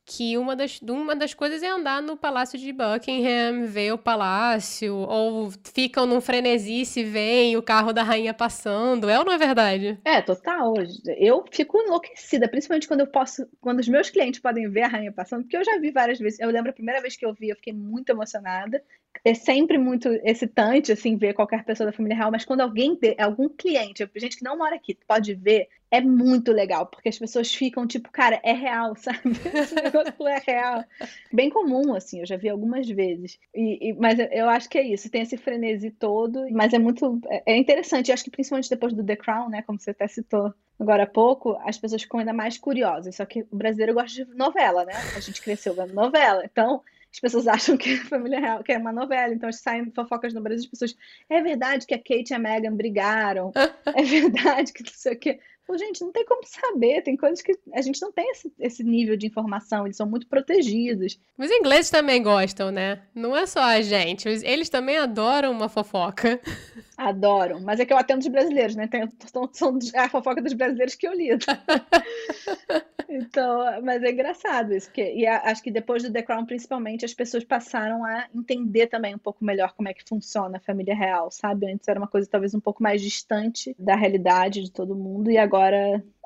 que 0.08 0.38
uma 0.38 0.56
das, 0.56 0.80
uma 0.82 1.14
das 1.14 1.34
coisas 1.34 1.62
é 1.62 1.68
andar 1.68 2.02
no 2.02 2.16
Palácio 2.16 2.58
de 2.58 2.72
Buckingham, 2.72 3.68
ver 3.68 3.92
o 3.92 3.98
palácio, 3.98 4.96
ou 4.96 5.52
ficam 5.76 6.06
num 6.06 6.22
frenesi 6.22 6.86
se 6.86 7.04
vem 7.04 7.58
o 7.58 7.62
carro 7.62 7.92
da 7.92 8.04
rainha 8.04 8.34
passando. 8.34 9.10
É 9.10 9.20
ou 9.20 9.26
não 9.26 9.34
é 9.34 9.38
verdade? 9.38 10.00
É, 10.06 10.22
total. 10.22 10.76
Eu 11.18 11.44
fico 11.52 11.78
enlouquecida, 11.82 12.48
principalmente 12.48 12.88
quando 12.88 13.02
eu 13.02 13.08
posso, 13.08 13.46
quando 13.60 13.82
os 13.82 13.88
meus 13.90 14.10
clientes 14.10 14.40
podem 14.40 14.70
ver 14.70 14.84
a 14.84 14.88
rainha 14.88 15.12
passando, 15.12 15.42
porque 15.44 15.58
eu 15.58 15.66
já 15.66 15.78
vi 15.78 15.92
várias 15.92 16.20
vezes. 16.20 16.40
Eu 16.40 16.50
lembro 16.50 16.72
a 16.72 16.74
primeira 16.74 17.02
vez 17.02 17.18
que 17.18 17.26
eu 17.26 17.34
vi, 17.34 17.50
eu 17.50 17.58
fiquei 17.58 17.74
muito 17.74 18.10
emocionada. 18.10 18.82
É 19.24 19.34
sempre 19.34 19.78
muito 19.78 20.10
excitante, 20.24 20.92
assim, 20.92 21.16
ver 21.18 21.34
qualquer 21.34 21.64
pessoa 21.64 21.88
da 21.88 21.96
família 21.96 22.18
real, 22.18 22.32
mas 22.32 22.46
quando 22.46 22.62
alguém, 22.62 22.98
algum 23.18 23.50
cliente, 23.50 24.10
gente 24.16 24.38
que 24.38 24.44
não 24.44 24.58
mora 24.58 24.76
aqui, 24.76 24.98
pode 25.08 25.34
ver, 25.34 25.68
é 25.90 26.02
muito 26.02 26.52
legal, 26.52 26.86
porque 26.86 27.10
as 27.10 27.18
pessoas 27.18 27.54
ficam 27.54 27.88
tipo, 27.88 28.12
cara, 28.12 28.40
é 28.44 28.52
real, 28.52 28.96
sabe? 28.98 29.20
Esse 29.54 29.76
negócio 29.76 30.28
é 30.28 30.42
real. 30.46 30.84
Bem 31.32 31.50
comum, 31.50 31.94
assim, 31.94 32.20
eu 32.20 32.26
já 32.26 32.36
vi 32.36 32.50
algumas 32.50 32.88
vezes. 32.88 33.40
E, 33.54 33.90
e, 33.90 33.94
mas 33.94 34.18
eu 34.32 34.50
acho 34.50 34.70
que 34.70 34.78
é 34.78 34.86
isso, 34.86 35.10
tem 35.10 35.22
esse 35.22 35.38
frenesi 35.38 35.92
todo, 35.92 36.46
mas 36.52 36.74
é 36.74 36.80
muito. 36.80 37.20
É, 37.46 37.58
interessante, 37.58 38.10
eu 38.10 38.14
acho 38.14 38.24
que 38.24 38.32
principalmente 38.32 38.70
depois 38.70 38.94
do 38.94 39.04
The 39.04 39.16
Crown, 39.16 39.50
né, 39.50 39.62
como 39.62 39.80
você 39.80 39.92
até 39.92 40.08
citou 40.08 40.54
agora 40.80 41.04
há 41.04 41.08
pouco, 41.08 41.58
as 41.66 41.78
pessoas 41.78 42.04
ficam 42.04 42.20
ainda 42.20 42.34
mais 42.34 42.58
curiosas. 42.58 43.16
Só 43.16 43.26
que 43.26 43.46
o 43.52 43.56
brasileiro 43.56 43.94
gosta 43.94 44.26
de 44.26 44.36
novela, 44.36 44.86
né? 44.86 44.94
A 45.16 45.20
gente 45.20 45.42
cresceu 45.42 45.74
vendo 45.74 45.94
novela. 45.94 46.44
Então, 46.46 46.82
as 47.18 47.20
pessoas 47.20 47.48
acham 47.48 47.76
que 47.76 47.94
é 47.94 47.98
família 47.98 48.40
real, 48.40 48.64
que 48.64 48.72
é 48.72 48.78
uma 48.78 48.92
novela, 48.92 49.34
então 49.34 49.52
saem 49.52 49.92
fofocas 49.92 50.34
no 50.36 50.42
Brasil, 50.42 50.66
as 50.66 50.70
pessoas, 50.70 50.96
é 51.28 51.42
verdade 51.42 51.88
que 51.88 51.96
a 51.96 51.98
Kate 51.98 52.30
e 52.30 52.34
a 52.34 52.40
Meghan 52.40 52.76
brigaram, 52.76 53.52
é 53.96 54.04
verdade 54.04 54.72
que 54.72 54.84
não 54.84 54.92
sei 54.94 55.14
o 55.14 55.20
quê. 55.20 55.40
Pô, 55.68 55.78
gente, 55.78 56.00
não 56.02 56.14
tem 56.14 56.26
como 56.26 56.42
saber, 56.46 57.02
tem 57.02 57.18
coisas 57.18 57.42
que 57.42 57.52
a 57.74 57.82
gente 57.82 58.02
não 58.02 58.10
tem 58.10 58.32
esse, 58.32 58.50
esse 58.58 58.84
nível 58.86 59.18
de 59.18 59.28
informação, 59.28 59.86
eles 59.86 59.98
são 59.98 60.08
muito 60.08 60.26
protegidos. 60.26 61.20
Os 61.38 61.52
ingleses 61.52 61.92
também 61.92 62.24
gostam, 62.24 62.72
né? 62.72 63.02
Não 63.14 63.36
é 63.36 63.46
só 63.46 63.60
a 63.60 63.82
gente, 63.82 64.30
eles 64.30 64.70
também 64.70 64.98
adoram 64.98 65.52
uma 65.52 65.68
fofoca. 65.68 66.40
Adoram, 66.98 67.60
mas 67.62 67.80
é 67.80 67.86
que 67.86 67.94
eu 67.94 67.98
atendo 67.98 68.22
os 68.22 68.28
brasileiros, 68.28 68.76
né? 68.76 68.88
Tem, 68.88 69.08
são, 69.32 69.48
são 69.54 69.78
a 69.96 70.10
fofoca 70.10 70.42
dos 70.42 70.54
brasileiros 70.54 70.96
que 70.96 71.08
eu 71.08 71.14
lido. 71.14 71.46
então, 73.08 73.84
mas 73.84 74.02
é 74.02 74.10
engraçado 74.10 74.74
isso. 74.74 74.92
Que, 74.92 75.14
e 75.14 75.28
a, 75.28 75.44
acho 75.44 75.62
que 75.62 75.70
depois 75.70 76.02
do 76.02 76.12
The 76.12 76.24
Crown, 76.24 76.48
principalmente, 76.48 77.06
as 77.06 77.14
pessoas 77.14 77.44
passaram 77.44 78.04
a 78.04 78.26
entender 78.34 78.88
também 78.88 79.14
um 79.14 79.20
pouco 79.20 79.46
melhor 79.46 79.76
como 79.76 79.88
é 79.88 79.94
que 79.94 80.04
funciona 80.10 80.58
a 80.58 80.60
família 80.60 80.96
real, 80.96 81.30
sabe? 81.30 81.72
Antes 81.72 81.88
era 81.88 82.00
uma 82.00 82.08
coisa 82.08 82.28
talvez 82.28 82.56
um 82.56 82.60
pouco 82.60 82.82
mais 82.82 83.00
distante 83.00 83.76
da 83.78 83.96
realidade 83.96 84.64
de 84.64 84.72
todo 84.72 84.96
mundo, 84.96 85.30
e 85.30 85.38
agora 85.38 85.57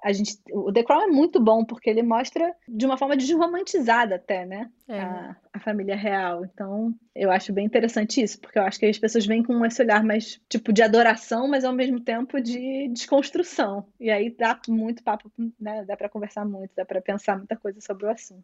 a 0.04 0.12
gente, 0.12 0.38
o 0.52 0.72
The 0.74 0.84
Crown 0.84 1.04
é 1.04 1.08
muito 1.08 1.40
bom 1.40 1.64
porque 1.64 1.90
ele 1.90 2.02
mostra 2.02 2.56
de 2.68 2.86
uma 2.86 2.98
forma 2.98 3.16
desromantizada 3.16 4.16
até, 4.16 4.46
né? 4.46 4.70
É. 4.88 5.00
A, 5.00 5.36
a, 5.54 5.60
família 5.60 5.96
real. 5.96 6.44
Então, 6.44 6.94
eu 7.16 7.30
acho 7.30 7.54
bem 7.54 7.66
interessante 7.66 8.22
isso, 8.22 8.40
porque 8.42 8.58
eu 8.58 8.64
acho 8.64 8.80
que 8.80 8.88
as 8.88 8.98
pessoas 8.98 9.28
vêm 9.28 9.44
com 9.44 9.64
esse 9.64 9.82
olhar 9.82 10.04
mais 10.04 10.42
tipo 10.50 10.74
de 10.74 10.82
adoração, 10.82 11.48
mas 11.48 11.64
ao 11.64 11.74
mesmo 11.74 12.00
tempo 12.00 12.42
de 12.42 12.88
desconstrução. 12.90 13.86
E 14.00 14.10
aí 14.10 14.32
dá 14.32 14.60
muito 14.68 15.04
papo, 15.04 15.32
né? 15.60 15.86
Dá 15.86 15.96
para 15.96 16.10
conversar 16.10 16.46
muito, 16.46 16.72
dá 16.76 16.84
para 16.84 17.02
pensar 17.02 17.38
muita 17.38 17.56
coisa 17.56 17.80
sobre 17.80 18.06
o 18.08 18.10
assunto. 18.10 18.44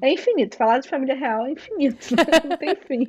É 0.00 0.10
infinito. 0.10 0.56
Falar 0.56 0.78
de 0.78 0.88
família 0.88 1.14
real 1.14 1.46
é 1.46 1.50
infinito. 1.52 2.14
Né? 2.16 2.22
Não 2.48 2.56
tem 2.56 2.76
fim. 2.76 3.06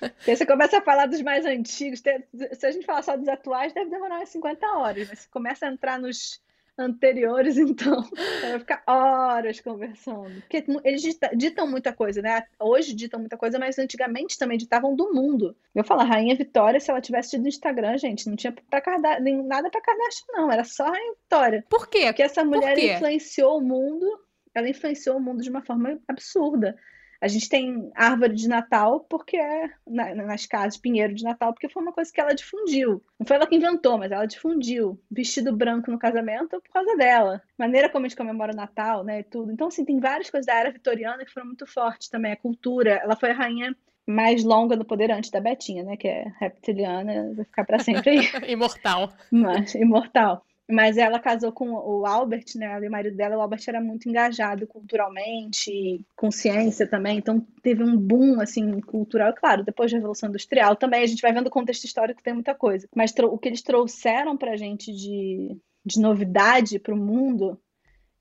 Porque 0.00 0.36
você 0.36 0.46
começa 0.46 0.78
a 0.78 0.82
falar 0.82 1.06
dos 1.06 1.22
mais 1.22 1.44
antigos. 1.44 2.00
Se 2.00 2.66
a 2.66 2.70
gente 2.70 2.86
falar 2.86 3.02
só 3.02 3.16
dos 3.16 3.28
atuais, 3.28 3.72
deve 3.72 3.90
demorar 3.90 4.16
umas 4.16 4.28
50 4.28 4.66
horas. 4.66 5.08
Mas 5.08 5.20
você 5.20 5.28
começa 5.30 5.66
a 5.66 5.72
entrar 5.72 5.98
nos 5.98 6.40
anteriores, 6.80 7.56
então, 7.58 8.02
vai 8.40 8.58
ficar 8.58 8.82
horas 8.86 9.60
conversando. 9.60 10.40
Porque 10.40 10.64
eles 10.84 11.02
ditam 11.36 11.66
muita 11.68 11.92
coisa, 11.92 12.22
né? 12.22 12.44
Hoje 12.58 12.94
ditam 12.94 13.20
muita 13.20 13.36
coisa, 13.36 13.58
mas 13.58 13.78
antigamente 13.78 14.38
também 14.38 14.58
ditavam 14.58 14.94
do 14.96 15.12
mundo. 15.12 15.54
Eu 15.74 15.84
falo, 15.84 16.00
a 16.00 16.04
Rainha 16.04 16.34
Vitória, 16.34 16.80
se 16.80 16.90
ela 16.90 17.00
tivesse 17.00 17.30
tido 17.30 17.48
Instagram, 17.48 17.98
gente, 17.98 18.28
não 18.28 18.36
tinha 18.36 18.52
pra 18.52 18.80
Karda... 18.80 19.20
nem 19.20 19.42
nada 19.42 19.70
pra 19.70 19.80
Kardashian, 19.80 20.26
não. 20.32 20.50
Era 20.50 20.64
só 20.64 20.86
a 20.86 20.90
Rainha 20.90 21.14
Vitória. 21.22 21.64
Por 21.68 21.88
quê? 21.88 22.06
Porque 22.06 22.22
essa 22.22 22.44
mulher 22.44 22.78
influenciou 22.78 23.58
o 23.58 23.62
mundo, 23.62 24.06
ela 24.54 24.68
influenciou 24.68 25.16
o 25.16 25.20
mundo 25.20 25.42
de 25.42 25.50
uma 25.50 25.62
forma 25.62 25.98
absurda. 26.08 26.76
A 27.20 27.28
gente 27.28 27.50
tem 27.50 27.90
árvore 27.94 28.34
de 28.34 28.48
Natal 28.48 29.00
porque 29.00 29.36
é 29.36 29.70
na, 29.86 30.14
nas 30.14 30.46
casas, 30.46 30.78
pinheiro 30.78 31.14
de 31.14 31.22
Natal, 31.22 31.52
porque 31.52 31.68
foi 31.68 31.82
uma 31.82 31.92
coisa 31.92 32.10
que 32.10 32.18
ela 32.18 32.32
difundiu. 32.32 33.02
Não 33.18 33.26
foi 33.26 33.36
ela 33.36 33.46
que 33.46 33.56
inventou, 33.56 33.98
mas 33.98 34.10
ela 34.10 34.24
difundiu. 34.24 34.98
Vestido 35.10 35.54
branco 35.54 35.90
no 35.90 35.98
casamento 35.98 36.60
por 36.62 36.72
causa 36.72 36.96
dela. 36.96 37.42
Maneira 37.58 37.90
como 37.90 38.06
a 38.06 38.08
gente 38.08 38.16
comemora 38.16 38.54
o 38.54 38.56
Natal, 38.56 39.04
né? 39.04 39.22
Tudo. 39.24 39.52
Então, 39.52 39.68
assim, 39.68 39.84
tem 39.84 40.00
várias 40.00 40.30
coisas 40.30 40.46
da 40.46 40.54
era 40.54 40.72
vitoriana 40.72 41.22
que 41.22 41.32
foram 41.32 41.48
muito 41.48 41.66
fortes 41.66 42.08
também. 42.08 42.32
A 42.32 42.36
cultura, 42.36 42.92
ela 42.92 43.14
foi 43.14 43.32
a 43.32 43.34
rainha 43.34 43.76
mais 44.06 44.42
longa 44.42 44.74
do 44.74 44.84
poder 44.84 45.10
antes 45.10 45.30
da 45.30 45.40
Betinha, 45.40 45.84
né? 45.84 45.98
Que 45.98 46.08
é 46.08 46.32
reptiliana, 46.40 47.34
vai 47.34 47.44
ficar 47.44 47.64
para 47.64 47.78
sempre 47.80 48.10
aí. 48.10 48.28
imortal. 48.50 49.12
Mas, 49.30 49.74
imortal. 49.74 50.42
Mas 50.70 50.96
ela 50.96 51.18
casou 51.18 51.52
com 51.52 51.70
o 51.72 52.06
Albert, 52.06 52.44
né? 52.56 52.78
o 52.78 52.90
marido 52.90 53.16
dela, 53.16 53.36
o 53.36 53.40
Albert 53.40 53.62
era 53.66 53.80
muito 53.80 54.08
engajado 54.08 54.66
culturalmente, 54.66 56.04
com 56.16 56.30
ciência 56.30 56.86
também, 56.86 57.18
então 57.18 57.44
teve 57.62 57.82
um 57.82 57.96
boom 57.96 58.40
assim 58.40 58.80
cultural, 58.80 59.34
claro, 59.34 59.64
depois 59.64 59.90
da 59.90 59.98
Revolução 59.98 60.28
Industrial 60.28 60.76
também, 60.76 61.02
a 61.02 61.06
gente 61.06 61.22
vai 61.22 61.32
vendo 61.32 61.48
o 61.48 61.50
contexto 61.50 61.84
histórico 61.84 62.22
tem 62.22 62.34
muita 62.34 62.54
coisa. 62.54 62.88
Mas 62.94 63.12
o 63.18 63.38
que 63.38 63.48
eles 63.48 63.62
trouxeram 63.62 64.36
pra 64.36 64.56
gente 64.56 64.92
de, 64.92 65.56
de 65.84 66.00
novidade 66.00 66.78
para 66.78 66.94
o 66.94 66.98
mundo 66.98 67.60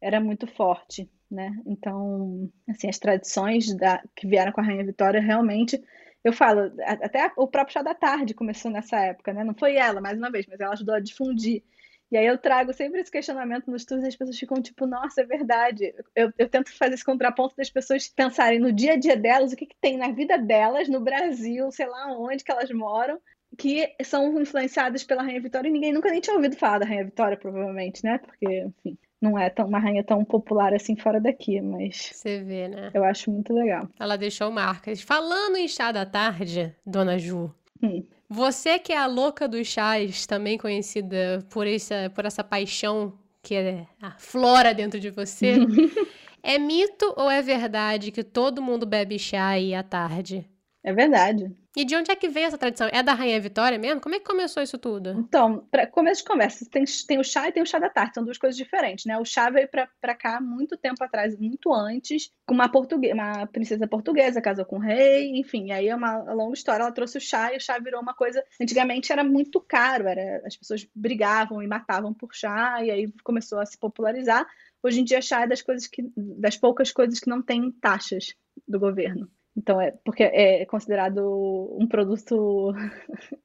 era 0.02 0.20
muito 0.20 0.48
forte, 0.48 1.10
né? 1.30 1.56
Então, 1.66 2.50
assim, 2.68 2.88
as 2.88 2.98
tradições 2.98 3.76
da, 3.76 4.02
que 4.16 4.28
vieram 4.28 4.52
com 4.52 4.62
a 4.62 4.64
Rainha 4.64 4.86
Vitória 4.86 5.22
realmente 5.22 5.82
eu 6.24 6.34
falo, 6.34 6.72
até 6.86 7.32
o 7.38 7.48
próprio 7.48 7.74
chá 7.74 7.82
da 7.82 7.96
tarde 7.96 8.34
começou 8.34 8.70
nessa 8.70 8.98
época, 9.00 9.34
né? 9.34 9.44
Não 9.44 9.54
foi 9.54 9.76
ela, 9.76 10.02
mais 10.02 10.18
uma 10.18 10.30
vez, 10.30 10.46
mas 10.48 10.60
ela 10.60 10.74
ajudou 10.74 10.96
a 10.96 11.00
difundir 11.00 11.64
e 12.12 12.18
aí 12.18 12.26
eu 12.26 12.38
trago 12.38 12.74
sempre 12.74 13.00
esse 13.00 13.12
questionamento 13.12 13.70
nos 13.70 13.86
tours 13.86 14.04
e 14.04 14.08
as 14.08 14.16
pessoas 14.16 14.40
ficam 14.40 14.62
tipo, 14.62 14.88
nossa, 14.88 15.22
é 15.22 15.26
verdade. 15.26 15.94
Eu, 16.16 16.32
eu 16.38 16.50
tento 16.50 16.76
fazer 16.76 16.96
esse 16.96 17.06
contraponto 17.06 17.56
das 17.56 17.70
pessoas 17.70 18.08
pensarem 18.08 18.60
no 18.60 18.74
dia 18.74 18.94
a 18.94 18.98
dia 18.98 19.16
delas, 19.16 19.54
o 19.54 19.56
que, 19.56 19.68
que 19.68 19.76
tem 19.80 19.98
na 19.98 20.12
vida 20.12 20.38
delas, 20.38 20.90
no 20.90 21.00
Brasil, 21.00 21.72
sei 21.72 21.86
lá 21.86 22.08
onde 22.18 22.44
que 22.44 22.52
elas 22.52 22.72
moram, 22.72 23.20
que 23.58 23.94
são 24.04 24.40
influenciadas 24.42 25.04
pela 25.04 25.22
Rainha 25.22 25.42
Vitória 25.42 25.70
e 25.70 25.72
ninguém 25.72 25.94
nunca 25.94 26.10
nem 26.10 26.20
tinha 26.20 26.36
ouvido 26.36 26.56
falar 26.56 26.80
da 26.80 26.86
Rainha 26.86 27.06
Vitória, 27.06 27.38
provavelmente, 27.38 28.04
né? 28.04 28.18
Porque, 28.18 28.64
enfim, 28.64 28.98
não 29.22 29.38
é 29.38 29.50
tão, 29.50 29.68
uma 29.68 29.80
rainha 29.80 30.04
tão 30.04 30.24
popular 30.24 30.74
assim 30.74 30.96
fora 30.96 31.20
daqui, 31.20 31.62
mas. 31.62 32.12
Você 32.14 32.42
vê, 32.42 32.68
né? 32.68 32.90
Eu 32.94 33.04
acho 33.04 33.30
muito 33.30 33.54
legal. 33.54 33.88
Ela 34.00 34.18
deixou 34.18 34.50
marcas. 34.50 35.02
Falando 35.02 35.58
em 35.58 35.68
chá 35.68 35.92
da 35.92 36.06
tarde, 36.06 36.74
dona 36.86 37.20
Ju. 37.20 37.54
Hum. 37.84 38.04
Você 38.30 38.78
que 38.78 38.94
é 38.94 38.98
a 38.98 39.08
louca 39.08 39.48
dos 39.48 39.68
chás, 39.68 40.28
também 40.28 40.58
conhecida 40.58 41.44
por 41.50 41.66
essa, 41.66 42.12
por 42.14 42.26
essa 42.26 42.44
paixão 42.44 43.18
que 43.42 43.56
é 43.56 43.88
a 44.00 44.12
flora 44.20 44.74
dentro 44.74 45.00
de 45.00 45.10
você, 45.10 45.56
é 46.44 46.60
mito 46.60 47.12
ou 47.18 47.30
é 47.30 47.42
verdade 47.42 48.12
que 48.12 48.24
todo 48.24 48.62
mundo 48.62 48.86
bebe 48.86 49.18
chá 49.18 49.48
aí 49.48 49.74
à 49.74 49.82
tarde? 49.82 50.48
É 50.84 50.94
verdade. 50.94 51.52
E 51.80 51.86
de 51.86 51.96
onde 51.96 52.12
é 52.12 52.16
que 52.18 52.28
veio 52.28 52.46
essa 52.46 52.58
tradição? 52.58 52.90
É 52.92 53.02
da 53.02 53.14
Rainha 53.14 53.40
Vitória 53.40 53.80
mesmo? 53.80 54.02
Como 54.02 54.14
é 54.14 54.20
que 54.20 54.26
começou 54.26 54.62
isso 54.62 54.78
tudo? 54.78 55.12
Então, 55.12 55.66
para 55.72 55.88
começo 55.88 56.24
de 56.24 56.28
conversa, 56.28 56.66
tem, 56.70 56.84
tem 57.08 57.18
o 57.18 57.24
chá 57.24 57.48
e 57.48 57.54
tem 57.54 57.64
o 57.64 57.66
chá 57.66 57.80
da 57.80 57.90
tarde, 57.90 58.16
são 58.16 58.26
duas 58.26 58.38
coisas 58.38 58.58
diferentes, 58.58 59.06
né? 59.06 59.18
O 59.18 59.24
chá 59.24 59.50
veio 59.50 59.70
para 59.70 60.14
cá 60.14 60.42
muito 60.42 60.76
tempo 60.76 61.02
atrás, 61.02 61.40
muito 61.40 61.74
antes, 61.74 62.34
com 62.46 62.54
uma 62.54 62.68
portuguesa, 62.68 63.14
uma 63.14 63.48
princesa 63.48 63.88
portuguesa, 63.88 64.42
casou 64.42 64.66
com 64.66 64.76
um 64.76 64.80
rei, 64.80 65.40
enfim, 65.40 65.72
aí 65.72 65.88
é 65.88 65.96
uma 65.96 66.18
longa 66.34 66.54
história, 66.54 66.84
ela 66.84 66.92
trouxe 66.92 67.18
o 67.18 67.22
chá 67.22 67.54
e 67.54 67.56
o 67.56 67.62
chá 67.62 67.80
virou 67.80 68.02
uma 68.02 68.14
coisa, 68.14 68.44
antigamente 68.62 69.14
era 69.14 69.24
muito 69.24 69.62
caro, 69.62 70.06
era, 70.06 70.46
as 70.46 70.58
pessoas 70.58 70.86
brigavam 70.94 71.64
e 71.64 71.68
matavam 71.68 72.14
por 72.14 72.36
chá, 72.36 72.84
e 72.84 72.92
aí 72.92 73.14
começou 73.24 73.58
a 73.58 73.66
se 73.66 73.78
popularizar. 73.78 74.46
Hoje 74.84 75.00
em 75.00 75.06
dia, 75.06 75.22
chá 75.22 75.44
é 75.44 75.48
das 75.48 75.62
coisas 75.62 75.88
que, 75.88 76.04
das 76.18 76.58
poucas 76.58 76.92
coisas 76.92 77.22
que 77.22 77.30
não 77.30 77.42
tem 77.42 77.72
taxas 77.72 78.36
do 78.68 78.78
governo. 78.78 79.32
Então, 79.60 79.82
é 79.82 79.92
porque 80.06 80.24
é 80.24 80.66
considerado 80.66 81.76
um 81.78 81.86
produto, 81.86 82.74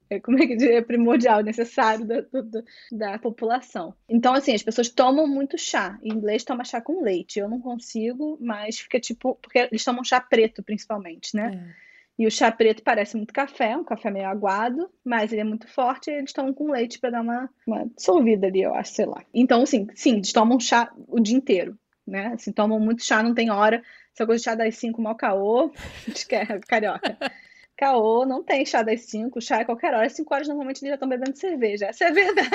é, 0.09 0.17
como 0.21 0.41
é 0.41 0.47
que 0.47 0.55
diria, 0.55 0.81
primordial, 0.81 1.43
necessário 1.43 2.05
da, 2.05 2.21
da, 2.21 2.63
da, 2.89 3.19
população. 3.19 3.93
Então, 4.07 4.33
assim, 4.33 4.53
as 4.53 4.63
pessoas 4.63 4.87
tomam 4.87 5.27
muito 5.27 5.57
chá. 5.57 5.99
Em 6.01 6.13
inglês, 6.13 6.45
toma 6.45 6.63
chá 6.63 6.79
com 6.79 7.03
leite. 7.03 7.37
Eu 7.37 7.49
não 7.49 7.59
consigo, 7.59 8.37
mas 8.39 8.79
fica 8.79 8.97
tipo. 8.97 9.35
Porque 9.41 9.59
eles 9.59 9.83
tomam 9.83 10.05
chá 10.05 10.21
preto, 10.21 10.63
principalmente, 10.63 11.35
né? 11.35 11.51
É. 11.81 11.85
E 12.17 12.25
o 12.25 12.31
chá 12.31 12.49
preto 12.49 12.81
parece 12.81 13.17
muito 13.17 13.33
café, 13.33 13.75
um 13.75 13.83
café 13.83 14.09
meio 14.09 14.29
aguado, 14.29 14.89
mas 15.03 15.33
ele 15.33 15.41
é 15.41 15.43
muito 15.43 15.67
forte 15.67 16.09
e 16.09 16.13
eles 16.13 16.31
tomam 16.31 16.53
com 16.53 16.71
leite 16.71 16.97
para 16.97 17.09
dar 17.09 17.21
uma, 17.21 17.49
uma 17.67 17.85
dissolvida 17.93 18.47
ali, 18.47 18.61
eu 18.61 18.73
acho, 18.73 18.93
sei 18.93 19.05
lá. 19.05 19.21
Então, 19.33 19.63
assim, 19.63 19.85
sim, 19.93 20.13
eles 20.13 20.31
tomam 20.31 20.57
chá 20.57 20.93
o 21.09 21.19
dia 21.19 21.35
inteiro, 21.35 21.77
né? 22.07 22.27
Assim, 22.27 22.53
tomam 22.53 22.79
muito 22.79 23.03
chá, 23.03 23.21
não 23.21 23.33
tem 23.33 23.51
hora 23.51 23.83
essa 24.15 24.25
coisa 24.25 24.39
de 24.39 24.45
chá 24.45 24.55
das 24.55 24.75
5, 24.77 25.01
mal 25.01 25.15
caô, 25.15 25.71
é 26.31 26.59
carioca. 26.59 27.17
Caô, 27.75 28.25
não 28.25 28.41
tem 28.41 28.65
chá 28.65 28.81
das 28.81 29.01
5, 29.01 29.41
chá 29.41 29.59
é 29.59 29.65
qualquer 29.65 29.93
hora. 29.93 30.05
Às 30.05 30.13
5 30.13 30.33
horas, 30.33 30.47
normalmente, 30.47 30.77
eles 30.77 30.91
já 30.91 30.93
estão 30.93 31.09
bebendo 31.09 31.37
cerveja. 31.37 31.87
Essa 31.87 32.05
é 32.05 32.11
verdade. 32.11 32.49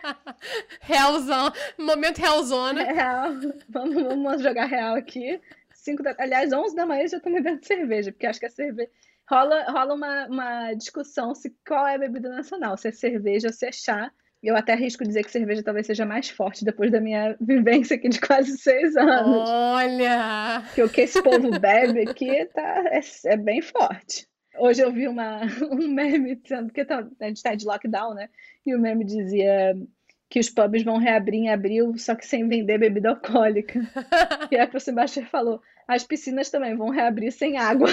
Realzão. 0.82 1.50
Momento 1.78 2.18
realzona. 2.18 2.82
É 2.82 2.92
real. 2.92 3.32
Vamos, 3.70 4.02
vamos 4.02 4.42
jogar 4.42 4.66
real 4.66 4.94
aqui. 4.96 5.40
Cinco 5.72 6.02
da... 6.02 6.14
Aliás, 6.18 6.52
11 6.52 6.76
da 6.76 6.84
manhã 6.84 7.08
já 7.08 7.16
estão 7.16 7.32
bebendo 7.32 7.64
cerveja, 7.64 8.12
porque 8.12 8.26
acho 8.26 8.38
que 8.38 8.46
a 8.46 8.50
cerveja. 8.50 8.90
Rola, 9.26 9.64
rola 9.70 9.94
uma, 9.94 10.26
uma 10.26 10.74
discussão 10.74 11.34
se 11.34 11.56
qual 11.66 11.86
é 11.86 11.94
a 11.94 11.98
bebida 11.98 12.28
nacional, 12.28 12.76
se 12.76 12.88
é 12.88 12.92
cerveja 12.92 13.48
ou 13.48 13.54
se 13.54 13.66
é 13.66 13.72
chá. 13.72 14.12
Eu 14.44 14.56
até 14.56 14.74
arrisco 14.74 15.04
dizer 15.04 15.24
que 15.24 15.30
cerveja 15.30 15.62
talvez 15.62 15.86
seja 15.86 16.04
mais 16.04 16.28
forte 16.28 16.64
depois 16.64 16.90
da 16.90 17.00
minha 17.00 17.36
vivência 17.40 17.96
aqui 17.96 18.08
de 18.08 18.20
quase 18.20 18.56
seis 18.58 18.96
anos. 18.96 19.48
Olha! 19.48 20.62
Que 20.74 20.82
o 20.82 20.88
que 20.88 21.00
esse 21.00 21.22
povo 21.22 21.58
bebe 21.58 22.02
aqui 22.02 22.44
tá, 22.46 22.84
é, 22.88 23.00
é 23.26 23.36
bem 23.36 23.62
forte. 23.62 24.26
Hoje 24.58 24.82
eu 24.82 24.92
vi 24.92 25.08
uma, 25.08 25.40
um 25.70 25.88
meme 25.88 26.36
dizendo 26.36 26.72
que 26.72 26.84
tá, 26.84 27.06
a 27.20 27.26
gente 27.26 27.38
está 27.38 27.54
de 27.54 27.66
lockdown, 27.66 28.14
né? 28.14 28.28
E 28.64 28.74
o 28.74 28.80
meme 28.80 29.04
dizia 29.04 29.74
que 30.28 30.40
os 30.40 30.50
pubs 30.50 30.82
vão 30.82 30.98
reabrir 30.98 31.38
em 31.38 31.50
abril, 31.50 31.96
só 31.96 32.14
que 32.14 32.26
sem 32.26 32.48
vender 32.48 32.78
bebida 32.78 33.10
alcoólica. 33.10 33.80
e 34.50 34.56
a 34.56 34.80
Sebastião 34.80 35.26
falou: 35.26 35.60
as 35.86 36.04
piscinas 36.04 36.50
também 36.50 36.76
vão 36.76 36.90
reabrir 36.90 37.32
sem 37.32 37.56
água. 37.56 37.88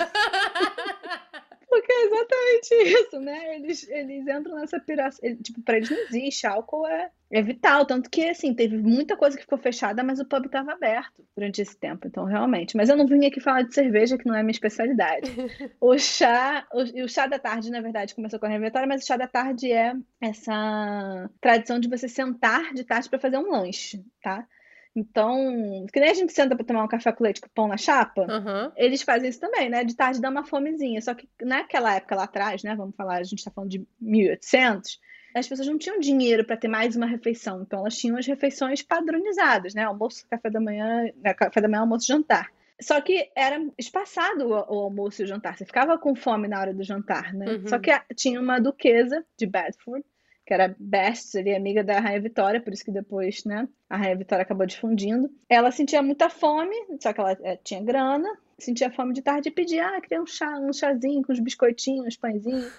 É 1.91 2.05
exatamente 2.05 2.75
isso, 3.05 3.19
né? 3.19 3.55
Eles, 3.55 3.87
eles 3.89 4.27
entram 4.27 4.55
nessa 4.55 4.79
piração. 4.79 5.35
Tipo, 5.37 5.61
pra 5.61 5.77
eles 5.77 5.89
não 5.89 5.97
existe. 5.97 6.47
Álcool 6.47 6.87
é, 6.87 7.11
É 7.29 7.41
vital, 7.41 7.85
tanto 7.85 8.09
que, 8.09 8.29
assim, 8.29 8.53
teve 8.53 8.77
muita 8.77 9.17
coisa 9.17 9.35
que 9.35 9.43
ficou 9.43 9.57
fechada, 9.57 10.03
mas 10.03 10.19
o 10.19 10.25
pub 10.25 10.45
estava 10.45 10.71
aberto 10.71 11.23
durante 11.35 11.61
esse 11.61 11.77
tempo, 11.77 12.07
então, 12.07 12.23
realmente. 12.25 12.77
Mas 12.77 12.89
eu 12.89 12.95
não 12.95 13.05
vim 13.05 13.25
aqui 13.25 13.39
falar 13.41 13.63
de 13.63 13.73
cerveja, 13.73 14.17
que 14.17 14.25
não 14.25 14.35
é 14.35 14.41
minha 14.41 14.51
especialidade. 14.51 15.29
o 15.81 15.97
chá, 15.97 16.65
o, 16.73 17.03
o 17.03 17.09
chá 17.09 17.27
da 17.27 17.39
tarde, 17.39 17.69
na 17.69 17.81
verdade, 17.81 18.15
começou 18.15 18.39
com 18.39 18.45
a 18.45 18.49
Revetória, 18.49 18.87
mas 18.87 19.03
o 19.03 19.07
chá 19.07 19.17
da 19.17 19.27
tarde 19.27 19.71
é 19.71 19.93
essa 20.21 21.29
tradição 21.41 21.79
de 21.79 21.89
você 21.89 22.07
sentar 22.07 22.73
de 22.73 22.83
tarde 22.83 23.09
para 23.09 23.19
fazer 23.19 23.37
um 23.37 23.51
lanche, 23.51 24.03
tá? 24.21 24.47
Então, 24.95 25.85
que 25.91 25.99
nem 25.99 26.09
a 26.09 26.13
gente 26.13 26.33
senta 26.33 26.55
para 26.55 26.65
tomar 26.65 26.83
um 26.83 26.87
café 26.87 27.11
com 27.11 27.23
leite 27.23 27.39
com 27.39 27.47
pão 27.53 27.67
na 27.67 27.77
chapa, 27.77 28.21
Uhum. 28.23 28.71
eles 28.75 29.01
fazem 29.01 29.29
isso 29.29 29.39
também, 29.39 29.69
né? 29.69 29.83
De 29.83 29.95
tarde 29.95 30.19
dá 30.19 30.29
uma 30.29 30.43
fomezinha. 30.45 31.01
Só 31.01 31.13
que 31.13 31.29
naquela 31.41 31.95
época 31.95 32.15
lá 32.15 32.23
atrás, 32.23 32.61
né? 32.63 32.75
Vamos 32.75 32.95
falar, 32.95 33.17
a 33.17 33.23
gente 33.23 33.39
está 33.39 33.51
falando 33.51 33.69
de 33.71 33.85
1800, 34.01 34.99
as 35.33 35.47
pessoas 35.47 35.67
não 35.67 35.77
tinham 35.77 35.97
dinheiro 35.99 36.43
para 36.45 36.57
ter 36.57 36.67
mais 36.67 36.95
uma 36.95 37.05
refeição. 37.05 37.61
Então, 37.61 37.79
elas 37.79 37.95
tinham 37.97 38.17
as 38.17 38.27
refeições 38.27 38.81
padronizadas, 38.81 39.73
né? 39.73 39.83
Almoço, 39.85 40.25
café 40.29 40.49
da 40.49 40.59
manhã, 40.59 41.09
né, 41.23 41.33
café 41.33 41.61
da 41.61 41.69
manhã, 41.69 41.81
almoço, 41.81 42.05
jantar. 42.07 42.49
Só 42.81 42.99
que 42.99 43.29
era 43.35 43.63
espaçado 43.77 44.49
o, 44.49 44.53
almoço 44.55 45.21
e 45.21 45.23
o 45.25 45.27
jantar. 45.27 45.55
Você 45.55 45.65
ficava 45.65 45.97
com 45.99 46.15
fome 46.15 46.47
na 46.47 46.59
hora 46.59 46.73
do 46.73 46.83
jantar, 46.83 47.33
né? 47.33 47.45
Uhum. 47.53 47.67
Só 47.67 47.77
que 47.79 47.91
tinha 48.15 48.41
uma 48.41 48.59
duquesa 48.59 49.23
de 49.37 49.45
Bedford, 49.45 50.03
que 50.51 50.55
era 50.55 50.75
Best, 50.77 51.37
ali, 51.37 51.55
amiga 51.55 51.81
da 51.81 52.01
Rainha 52.01 52.19
Vitória, 52.19 52.59
por 52.59 52.73
isso 52.73 52.83
que 52.83 52.91
depois, 52.91 53.45
né, 53.45 53.69
a 53.89 53.95
Rainha 53.95 54.17
Vitória 54.17 54.43
acabou 54.43 54.65
difundindo. 54.65 55.31
Ela 55.47 55.71
sentia 55.71 56.01
muita 56.01 56.29
fome, 56.29 56.75
só 56.99 57.13
que 57.13 57.21
ela 57.21 57.31
eh, 57.41 57.57
tinha 57.63 57.81
grana, 57.81 58.27
sentia 58.59 58.91
fome 58.91 59.13
de 59.13 59.21
tarde 59.21 59.47
e 59.47 59.51
pedia, 59.51 59.87
ah, 59.87 60.01
queria 60.01 60.21
um 60.21 60.25
chá, 60.25 60.59
um 60.59 60.73
chazinho 60.73 61.23
com 61.23 61.31
uns 61.31 61.39
biscoitinhos, 61.39 62.05
uns 62.05 62.17
pãezinhos. 62.17 62.69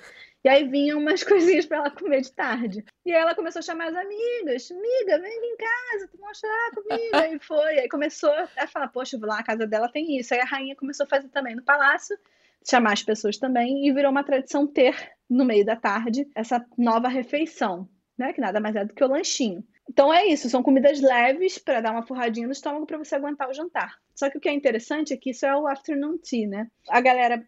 E 0.44 0.50
aí 0.50 0.68
vinham 0.68 0.98
umas 0.98 1.24
coisinhas 1.24 1.64
para 1.64 1.78
ela 1.78 1.90
comer 1.90 2.20
de 2.20 2.32
tarde. 2.32 2.84
E 3.06 3.10
aí 3.10 3.22
ela 3.22 3.34
começou 3.34 3.60
a 3.60 3.62
chamar 3.62 3.88
as 3.88 3.96
amigas, 3.96 4.70
amiga, 4.70 5.18
vem 5.18 5.38
aqui 5.38 5.46
em 5.46 5.56
casa, 5.56 6.10
um 6.20 6.34
chá 6.34 6.70
comigo. 6.74 7.16
Aí 7.16 7.38
foi, 7.38 7.78
aí 7.78 7.88
começou 7.88 8.34
a 8.58 8.66
falar, 8.66 8.88
poxa, 8.88 9.18
lá 9.18 9.36
na 9.36 9.42
casa 9.42 9.66
dela 9.66 9.90
tem 9.90 10.18
isso. 10.18 10.34
Aí 10.34 10.40
a 10.40 10.44
rainha 10.44 10.76
começou 10.76 11.04
a 11.04 11.08
fazer 11.08 11.28
também 11.28 11.56
no 11.56 11.62
palácio, 11.62 12.18
chamar 12.68 12.92
as 12.92 13.02
pessoas 13.02 13.38
também, 13.38 13.86
e 13.86 13.92
virou 13.92 14.10
uma 14.10 14.24
tradição 14.24 14.66
ter 14.66 14.94
no 15.28 15.44
meio 15.44 15.64
da 15.64 15.76
tarde 15.76 16.26
essa 16.34 16.64
nova 16.76 17.08
refeição, 17.08 17.88
né? 18.18 18.32
Que 18.32 18.40
nada 18.40 18.60
mais 18.60 18.76
é 18.76 18.84
do 18.84 18.94
que 18.94 19.02
o 19.04 19.08
lanchinho. 19.08 19.64
Então 19.90 20.14
é 20.14 20.26
isso, 20.26 20.48
são 20.48 20.62
comidas 20.62 21.00
leves 21.00 21.58
para 21.58 21.80
dar 21.80 21.90
uma 21.90 22.06
forradinha 22.06 22.46
no 22.46 22.52
estômago 22.52 22.86
para 22.86 22.96
você 22.98 23.16
aguentar 23.16 23.48
o 23.50 23.52
jantar. 23.52 23.96
Só 24.14 24.30
que 24.30 24.38
o 24.38 24.40
que 24.40 24.48
é 24.48 24.52
interessante 24.52 25.12
é 25.12 25.16
que 25.16 25.30
isso 25.30 25.44
é 25.44 25.56
o 25.56 25.66
afternoon 25.66 26.18
tea, 26.18 26.46
né? 26.46 26.68
A 26.88 27.00
galera 27.00 27.44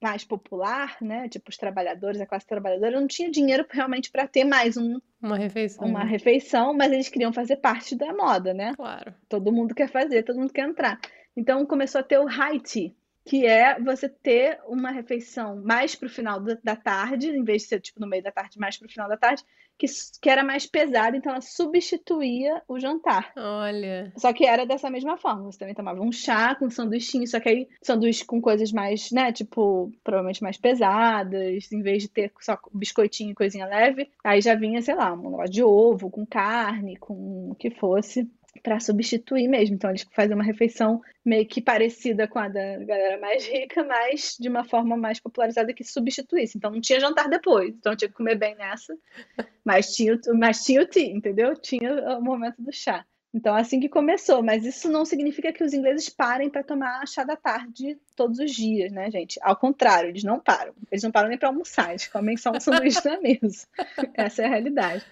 mais 0.00 0.22
popular, 0.22 0.96
né, 1.00 1.28
tipo 1.28 1.48
os 1.48 1.56
trabalhadores, 1.56 2.20
a 2.20 2.26
classe 2.26 2.46
trabalhadora, 2.46 3.00
não 3.00 3.06
tinha 3.06 3.30
dinheiro 3.30 3.64
realmente 3.70 4.10
para 4.10 4.28
ter 4.28 4.44
mais 4.44 4.76
um, 4.76 4.98
Uma 5.22 5.36
refeição. 5.36 5.86
uma 5.88 6.04
refeição, 6.04 6.74
mas 6.74 6.92
eles 6.92 7.08
queriam 7.08 7.32
fazer 7.32 7.56
parte 7.56 7.96
da 7.96 8.12
moda, 8.12 8.52
né? 8.52 8.74
Claro. 8.76 9.14
Todo 9.28 9.50
mundo 9.52 9.74
quer 9.74 9.88
fazer, 9.88 10.24
todo 10.24 10.38
mundo 10.38 10.52
quer 10.52 10.68
entrar. 10.68 11.00
Então 11.34 11.64
começou 11.64 12.00
a 12.00 12.04
ter 12.04 12.18
o 12.18 12.26
high 12.26 12.60
tea, 12.60 12.92
que 13.28 13.44
é 13.44 13.78
você 13.78 14.08
ter 14.08 14.58
uma 14.66 14.90
refeição 14.90 15.62
mais 15.62 15.94
pro 15.94 16.08
final 16.08 16.40
da, 16.40 16.74
tarde, 16.74 17.28
em 17.28 17.44
vez 17.44 17.62
de 17.62 17.68
ser 17.68 17.80
tipo 17.80 18.00
no 18.00 18.06
meio 18.06 18.22
da 18.22 18.32
tarde, 18.32 18.58
mais 18.58 18.78
pro 18.78 18.88
final 18.88 19.06
da 19.06 19.18
tarde, 19.18 19.44
que, 19.76 19.86
que 20.22 20.30
era 20.30 20.42
mais 20.42 20.64
pesada, 20.64 21.14
então 21.14 21.32
ela 21.32 21.42
substituía 21.42 22.62
o 22.66 22.80
jantar. 22.80 23.30
Olha. 23.36 24.10
Só 24.16 24.32
que 24.32 24.46
era 24.46 24.64
dessa 24.64 24.88
mesma 24.88 25.18
forma. 25.18 25.42
Você 25.42 25.58
também 25.58 25.74
tomava 25.74 26.00
um 26.00 26.10
chá 26.10 26.54
com 26.54 26.70
sanduichinho, 26.70 27.26
só 27.28 27.38
que 27.38 27.50
aí 27.50 27.68
sanduíche 27.82 28.24
com 28.24 28.40
coisas 28.40 28.72
mais, 28.72 29.10
né, 29.12 29.30
tipo, 29.30 29.92
provavelmente 30.02 30.42
mais 30.42 30.56
pesadas, 30.56 31.70
em 31.70 31.82
vez 31.82 32.04
de 32.04 32.08
ter 32.08 32.32
só 32.40 32.58
biscoitinho 32.72 33.32
e 33.32 33.34
coisinha 33.34 33.66
leve, 33.66 34.10
aí 34.24 34.40
já 34.40 34.54
vinha, 34.54 34.80
sei 34.80 34.94
lá, 34.94 35.12
um 35.12 35.30
negócio 35.30 35.52
de 35.52 35.62
ovo, 35.62 36.10
com 36.10 36.24
carne, 36.24 36.96
com 36.96 37.50
o 37.50 37.54
que 37.54 37.70
fosse, 37.70 38.26
para 38.62 38.80
substituir 38.80 39.48
mesmo. 39.48 39.74
Então 39.74 39.90
eles 39.90 40.06
faziam 40.12 40.36
uma 40.36 40.44
refeição 40.44 41.00
meio 41.24 41.46
que 41.46 41.60
parecida 41.60 42.26
com 42.26 42.38
a 42.38 42.48
da 42.48 42.78
galera 42.78 43.20
mais 43.20 43.46
rica, 43.46 43.84
mas 43.84 44.36
de 44.38 44.48
uma 44.48 44.64
forma 44.64 44.96
mais 44.96 45.20
popularizada 45.20 45.72
que 45.72 45.84
substituísse. 45.84 46.56
Então 46.56 46.70
não 46.70 46.80
tinha 46.80 47.00
jantar 47.00 47.28
depois, 47.28 47.74
então 47.74 47.94
tinha 47.94 48.08
que 48.08 48.14
comer 48.14 48.36
bem 48.36 48.54
nessa, 48.56 48.96
mas 49.64 49.94
tinha, 49.94 50.18
mas 50.34 50.64
tinha 50.64 50.82
o 50.82 50.86
tea, 50.86 51.12
entendeu? 51.12 51.54
Tinha 51.54 52.18
o 52.18 52.22
momento 52.22 52.60
do 52.62 52.72
chá. 52.72 53.04
Então, 53.32 53.54
assim 53.54 53.78
que 53.78 53.90
começou, 53.90 54.42
mas 54.42 54.64
isso 54.64 54.90
não 54.90 55.04
significa 55.04 55.52
que 55.52 55.62
os 55.62 55.74
ingleses 55.74 56.08
parem 56.08 56.48
para 56.48 56.64
tomar 56.64 57.06
chá 57.06 57.24
da 57.24 57.36
tarde 57.36 57.98
todos 58.16 58.38
os 58.38 58.50
dias, 58.50 58.90
né, 58.90 59.10
gente? 59.10 59.38
Ao 59.42 59.54
contrário, 59.54 60.08
eles 60.08 60.24
não 60.24 60.40
param. 60.40 60.72
Eles 60.90 61.02
não 61.02 61.10
param 61.10 61.28
nem 61.28 61.36
para 61.36 61.48
almoçar, 61.48 61.90
eles 61.90 62.06
comem 62.06 62.38
só 62.38 62.50
um 62.50 62.58
sanduíche 62.58 63.04
na 63.04 63.20
mesa. 63.20 63.66
Essa 64.14 64.42
é 64.42 64.46
a 64.46 64.48
realidade. 64.48 65.04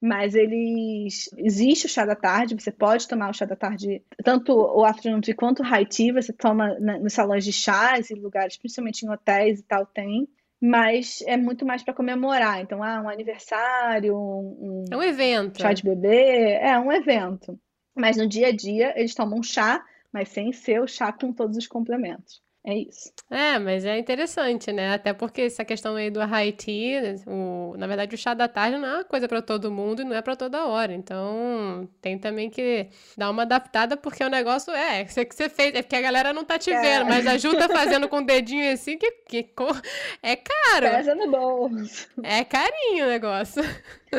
Mas 0.00 0.34
eles. 0.34 1.28
Existe 1.36 1.86
o 1.86 1.88
chá 1.88 2.06
da 2.06 2.16
tarde, 2.16 2.54
você 2.58 2.70
pode 2.72 3.06
tomar 3.06 3.30
o 3.30 3.34
chá 3.34 3.44
da 3.44 3.54
tarde, 3.56 4.02
tanto 4.24 4.52
o 4.54 4.84
afternoon 4.84 5.20
tea 5.20 5.34
quanto 5.34 5.60
o 5.60 5.66
high 5.66 5.84
tea, 5.84 6.14
você 6.14 6.32
toma 6.32 6.78
na- 6.80 6.98
nos 6.98 7.12
salões 7.12 7.44
de 7.44 7.52
chás 7.52 8.10
e 8.10 8.14
lugares, 8.14 8.56
principalmente 8.56 9.02
em 9.04 9.10
hotéis 9.10 9.60
e 9.60 9.62
tal, 9.62 9.84
tem. 9.84 10.26
Mas 10.62 11.22
é 11.26 11.36
muito 11.36 11.64
mais 11.66 11.82
para 11.82 11.94
comemorar. 11.94 12.60
Então, 12.60 12.82
ah, 12.82 13.02
um 13.02 13.08
aniversário, 13.08 14.14
um, 14.16 14.84
É 14.90 14.96
um 14.96 15.02
evento. 15.02 15.60
chá 15.60 15.72
de 15.72 15.82
bebê, 15.82 16.52
é 16.60 16.78
um 16.78 16.92
evento. 16.92 17.58
Mas 17.94 18.16
no 18.16 18.26
dia 18.26 18.48
a 18.48 18.52
dia 18.52 18.92
eles 18.98 19.14
tomam 19.14 19.38
um 19.38 19.42
chá, 19.42 19.84
mas 20.12 20.28
sem 20.30 20.52
ser 20.52 20.80
o 20.80 20.86
chá 20.86 21.12
com 21.12 21.32
todos 21.32 21.56
os 21.56 21.66
complementos. 21.66 22.42
É 22.62 22.74
isso. 22.74 23.10
É, 23.30 23.58
mas 23.58 23.86
é 23.86 23.98
interessante, 23.98 24.70
né? 24.70 24.92
Até 24.92 25.14
porque 25.14 25.42
essa 25.42 25.64
questão 25.64 25.96
aí 25.96 26.10
do 26.10 26.20
tea, 26.58 27.14
o, 27.26 27.74
na 27.78 27.86
verdade 27.86 28.14
o 28.14 28.18
chá 28.18 28.34
da 28.34 28.46
tarde 28.46 28.76
não 28.76 28.86
é 28.86 28.94
uma 28.96 29.04
coisa 29.04 29.26
para 29.26 29.40
todo 29.40 29.70
mundo 29.70 30.02
e 30.02 30.04
não 30.04 30.14
é 30.14 30.20
para 30.20 30.36
toda 30.36 30.66
hora. 30.66 30.92
Então 30.92 31.88
tem 32.02 32.18
também 32.18 32.50
que 32.50 32.88
dar 33.16 33.30
uma 33.30 33.42
adaptada 33.42 33.96
porque 33.96 34.22
o 34.22 34.28
negócio 34.28 34.74
é, 34.74 35.02
isso 35.02 35.24
que 35.24 35.34
você 35.34 35.48
fez, 35.48 35.74
é 35.74 35.80
porque 35.80 35.96
a 35.96 36.02
galera 36.02 36.34
não 36.34 36.44
tá 36.44 36.58
te 36.58 36.70
É. 36.70 36.80
vendo, 36.80 37.06
mas 37.08 37.26
a 37.26 37.38
Ju 37.38 37.56
tá 37.56 37.66
fazendo 37.66 38.06
com 38.10 38.18
o 38.18 38.26
dedinho 38.26 38.70
assim 38.70 38.98
que, 38.98 39.10
que 39.26 39.48
é 40.22 40.36
caro, 40.36 40.90
Pesa 40.96 41.14
no 41.14 41.30
bolso. 41.30 42.08
é 42.22 42.44
carinho 42.44 43.06
o 43.06 43.08
negócio. 43.08 43.62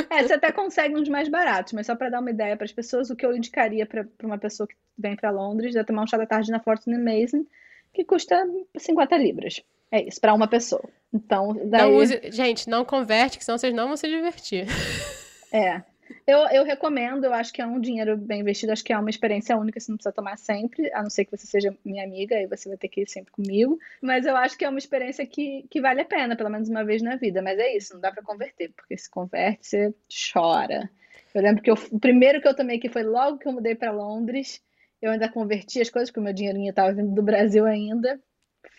É, 0.10 0.24
você 0.24 0.34
até 0.34 0.52
consegue 0.52 0.96
uns 0.96 1.10
mais 1.10 1.30
baratos, 1.30 1.74
mas 1.74 1.86
só 1.86 1.96
para 1.96 2.10
dar 2.10 2.22
uma 2.22 2.32
ideia 2.32 2.56
para 2.58 2.66
as 2.66 2.72
pessoas, 2.72 3.12
o 3.12 3.16
que 3.16 3.26
eu 3.26 3.36
indicaria 3.36 3.86
para 3.86 4.08
uma 4.24 4.38
pessoa 4.38 4.66
que 4.66 4.74
vem 4.98 5.16
para 5.16 5.30
Londres 5.30 5.76
é 5.76 5.84
tomar 5.84 6.04
um 6.04 6.08
chá 6.08 6.18
da 6.18 6.26
tarde 6.26 6.50
na 6.50 6.60
Fortune 6.60 6.98
Mason, 6.98 7.46
que 7.94 8.04
custa 8.04 8.44
50 8.78 9.18
libras. 9.18 9.62
É 9.92 10.02
isso, 10.08 10.22
para 10.22 10.34
uma 10.34 10.48
pessoa. 10.48 10.84
Então, 11.14 11.54
daí. 11.66 11.82
Não 11.92 11.96
use, 11.98 12.20
gente, 12.32 12.70
não 12.70 12.86
converte, 12.86 13.38
que 13.38 13.44
senão 13.44 13.58
vocês 13.58 13.74
não 13.74 13.88
vão 13.88 13.98
se 13.98 14.08
divertir. 14.08 14.66
É. 15.54 15.84
Eu, 16.26 16.40
eu 16.48 16.64
recomendo, 16.64 17.26
eu 17.26 17.34
acho 17.34 17.52
que 17.52 17.62
é 17.62 17.66
um 17.68 17.78
dinheiro 17.80 18.16
bem 18.16 18.40
investido, 18.40 18.72
acho 18.72 18.84
que 18.84 18.94
é 18.94 18.98
uma 18.98 19.10
experiência 19.10 19.58
única, 19.58 19.80
você 19.82 19.92
não 19.92 19.98
precisa 19.98 20.14
tomar 20.14 20.38
sempre, 20.38 20.90
a 20.94 21.04
não 21.04 21.10
ser 21.10 21.26
que 21.26 21.32
você 21.36 21.46
seja 21.46 21.76
minha 21.84 22.06
amiga, 22.06 22.36
aí 22.38 22.48
você 22.48 22.70
vai 22.70 22.78
ter 22.78 22.88
que 22.88 23.02
ir 23.02 23.10
sempre 23.10 23.32
comigo. 23.34 23.78
Mas 24.02 24.26
eu 24.26 24.36
acho 24.38 24.58
que 24.58 24.64
é 24.64 24.70
uma 24.70 24.80
experiência 24.80 25.26
que, 25.26 25.66
que 25.70 25.82
vale 25.82 26.00
a 26.02 26.06
pena, 26.06 26.36
pelo 26.38 26.50
menos 26.50 26.70
uma 26.70 26.86
vez 26.86 27.02
na 27.02 27.18
vida. 27.18 27.42
Mas 27.42 27.60
é 27.60 27.76
isso, 27.76 27.94
não 27.94 28.00
dá 28.02 28.12
pra 28.12 28.24
converter, 28.24 28.72
porque 28.76 28.98
se 28.98 29.10
converte, 29.10 29.68
você 29.68 29.94
chora. 30.32 30.90
Eu 31.34 31.42
lembro 31.42 31.62
que 31.62 31.72
eu- 31.72 31.78
o 31.92 32.00
primeiro 32.00 32.42
que 32.42 32.48
eu 32.48 32.56
tomei 32.56 32.80
que 32.80 32.88
foi 32.90 33.04
logo 33.04 33.38
que 33.38 33.48
eu 33.48 33.54
mudei 33.54 33.76
pra 33.76 33.92
Londres, 33.92 34.62
eu 35.02 35.12
ainda 35.12 35.30
converti 35.30 35.82
as 35.82 35.90
coisas, 35.90 36.10
porque 36.10 36.20
o 36.20 36.24
meu 36.24 36.34
dinheirinho 36.34 36.70
estava 36.70 36.94
vindo 36.94 37.14
do 37.14 37.22
Brasil 37.22 37.66
ainda. 37.66 38.20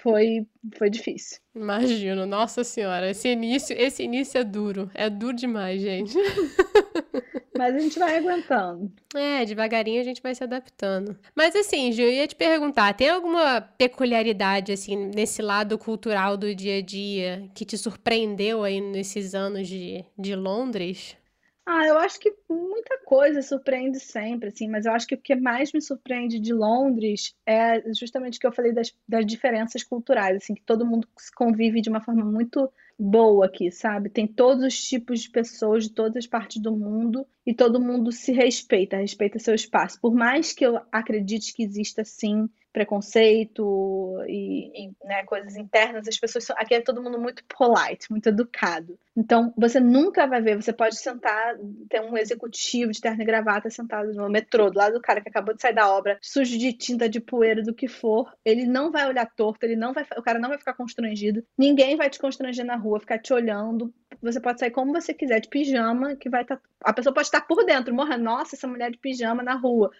Foi, 0.00 0.46
foi 0.76 0.88
difícil. 0.88 1.38
Imagino, 1.54 2.24
nossa 2.24 2.62
senhora, 2.62 3.10
esse 3.10 3.28
início, 3.28 3.76
esse 3.76 4.02
início 4.02 4.38
é 4.38 4.44
duro, 4.44 4.90
é 4.94 5.10
duro 5.10 5.34
demais, 5.34 5.80
gente. 5.80 6.14
Mas 7.56 7.74
a 7.74 7.78
gente 7.78 7.98
vai 7.98 8.16
aguentando. 8.16 8.92
É, 9.14 9.44
devagarinho 9.44 10.00
a 10.00 10.04
gente 10.04 10.22
vai 10.22 10.34
se 10.34 10.42
adaptando. 10.42 11.16
Mas 11.34 11.54
assim, 11.54 11.92
Ju, 11.92 12.02
eu 12.02 12.12
ia 12.12 12.26
te 12.26 12.34
perguntar, 12.34 12.94
tem 12.94 13.08
alguma 13.08 13.60
peculiaridade, 13.60 14.72
assim, 14.72 14.96
nesse 14.96 15.42
lado 15.42 15.78
cultural 15.78 16.36
do 16.36 16.54
dia 16.54 16.78
a 16.78 16.82
dia 16.82 17.50
que 17.54 17.64
te 17.64 17.76
surpreendeu 17.76 18.64
aí 18.64 18.80
nesses 18.80 19.34
anos 19.34 19.68
de, 19.68 20.04
de 20.18 20.34
Londres? 20.34 21.16
Ah, 21.64 21.86
eu 21.86 21.96
acho 21.98 22.18
que 22.18 22.34
muita 22.50 22.98
coisa 23.04 23.40
surpreende 23.40 24.00
sempre, 24.00 24.48
assim, 24.48 24.68
mas 24.68 24.84
eu 24.84 24.92
acho 24.92 25.06
que 25.06 25.14
o 25.14 25.20
que 25.20 25.36
mais 25.36 25.72
me 25.72 25.80
surpreende 25.80 26.40
de 26.40 26.52
Londres 26.52 27.34
é 27.46 27.80
justamente 27.94 28.36
o 28.36 28.40
que 28.40 28.46
eu 28.46 28.52
falei 28.52 28.72
das, 28.72 28.92
das 29.08 29.24
diferenças 29.24 29.84
culturais, 29.84 30.36
assim, 30.36 30.54
que 30.54 30.62
todo 30.62 30.84
mundo 30.84 31.06
convive 31.36 31.80
de 31.80 31.88
uma 31.88 32.00
forma 32.00 32.24
muito 32.24 32.68
boa 32.98 33.46
aqui, 33.46 33.70
sabe? 33.70 34.10
Tem 34.10 34.26
todos 34.26 34.64
os 34.64 34.82
tipos 34.82 35.20
de 35.20 35.30
pessoas 35.30 35.84
de 35.84 35.90
todas 35.94 36.16
as 36.16 36.26
partes 36.26 36.60
do 36.60 36.76
mundo 36.76 37.24
e 37.46 37.54
todo 37.54 37.80
mundo 37.80 38.10
se 38.10 38.32
respeita, 38.32 38.96
respeita 38.96 39.38
seu 39.38 39.54
espaço. 39.54 40.00
Por 40.00 40.12
mais 40.14 40.52
que 40.52 40.66
eu 40.66 40.80
acredite 40.90 41.54
que 41.54 41.62
exista, 41.62 42.04
sim, 42.04 42.48
preconceito 42.72 44.16
e, 44.26 44.86
e 44.86 44.92
né, 45.04 45.22
coisas 45.24 45.56
internas, 45.56 46.08
as 46.08 46.18
pessoas 46.18 46.44
são, 46.44 46.56
aqui 46.58 46.74
é 46.74 46.80
todo 46.80 47.02
mundo 47.02 47.18
muito 47.18 47.44
polite, 47.44 48.10
muito 48.10 48.28
educado. 48.28 48.98
Então, 49.14 49.52
você 49.56 49.78
nunca 49.78 50.26
vai 50.26 50.40
ver, 50.40 50.60
você 50.60 50.72
pode 50.72 50.96
sentar, 50.96 51.54
ter 51.88 52.00
um 52.00 52.16
executivo 52.16 52.90
de 52.90 53.00
terno 53.00 53.22
e 53.22 53.26
gravata 53.26 53.68
sentado 53.68 54.12
no 54.14 54.28
metrô, 54.30 54.70
do 54.70 54.78
lado 54.78 54.94
do 54.94 55.02
cara 55.02 55.20
que 55.20 55.28
acabou 55.28 55.54
de 55.54 55.60
sair 55.60 55.74
da 55.74 55.92
obra, 55.92 56.18
sujo 56.22 56.56
de 56.56 56.72
tinta, 56.72 57.08
de 57.08 57.20
poeira, 57.20 57.62
do 57.62 57.74
que 57.74 57.86
for, 57.86 58.32
ele 58.42 58.64
não 58.64 58.90
vai 58.90 59.06
olhar 59.06 59.26
torto, 59.26 59.66
ele 59.66 59.76
não 59.76 59.92
vai, 59.92 60.06
o 60.16 60.22
cara 60.22 60.38
não 60.38 60.48
vai 60.48 60.58
ficar 60.58 60.72
constrangido, 60.72 61.44
ninguém 61.58 61.94
vai 61.94 62.08
te 62.08 62.18
constranger 62.18 62.64
na 62.64 62.76
rua, 62.76 63.00
ficar 63.00 63.18
te 63.18 63.34
olhando, 63.34 63.92
você 64.22 64.40
pode 64.40 64.60
sair 64.60 64.70
como 64.70 64.92
você 64.92 65.12
quiser, 65.12 65.40
de 65.40 65.48
pijama, 65.48 66.16
que 66.16 66.30
vai 66.30 66.42
estar, 66.42 66.56
tá, 66.56 66.62
a 66.80 66.92
pessoa 66.92 67.12
pode 67.12 67.26
estar 67.26 67.42
por 67.42 67.64
dentro, 67.66 67.94
morrendo, 67.94 68.24
nossa, 68.24 68.56
essa 68.56 68.66
mulher 68.66 68.90
de 68.90 68.98
pijama 68.98 69.42
na 69.42 69.54
rua, 69.54 69.90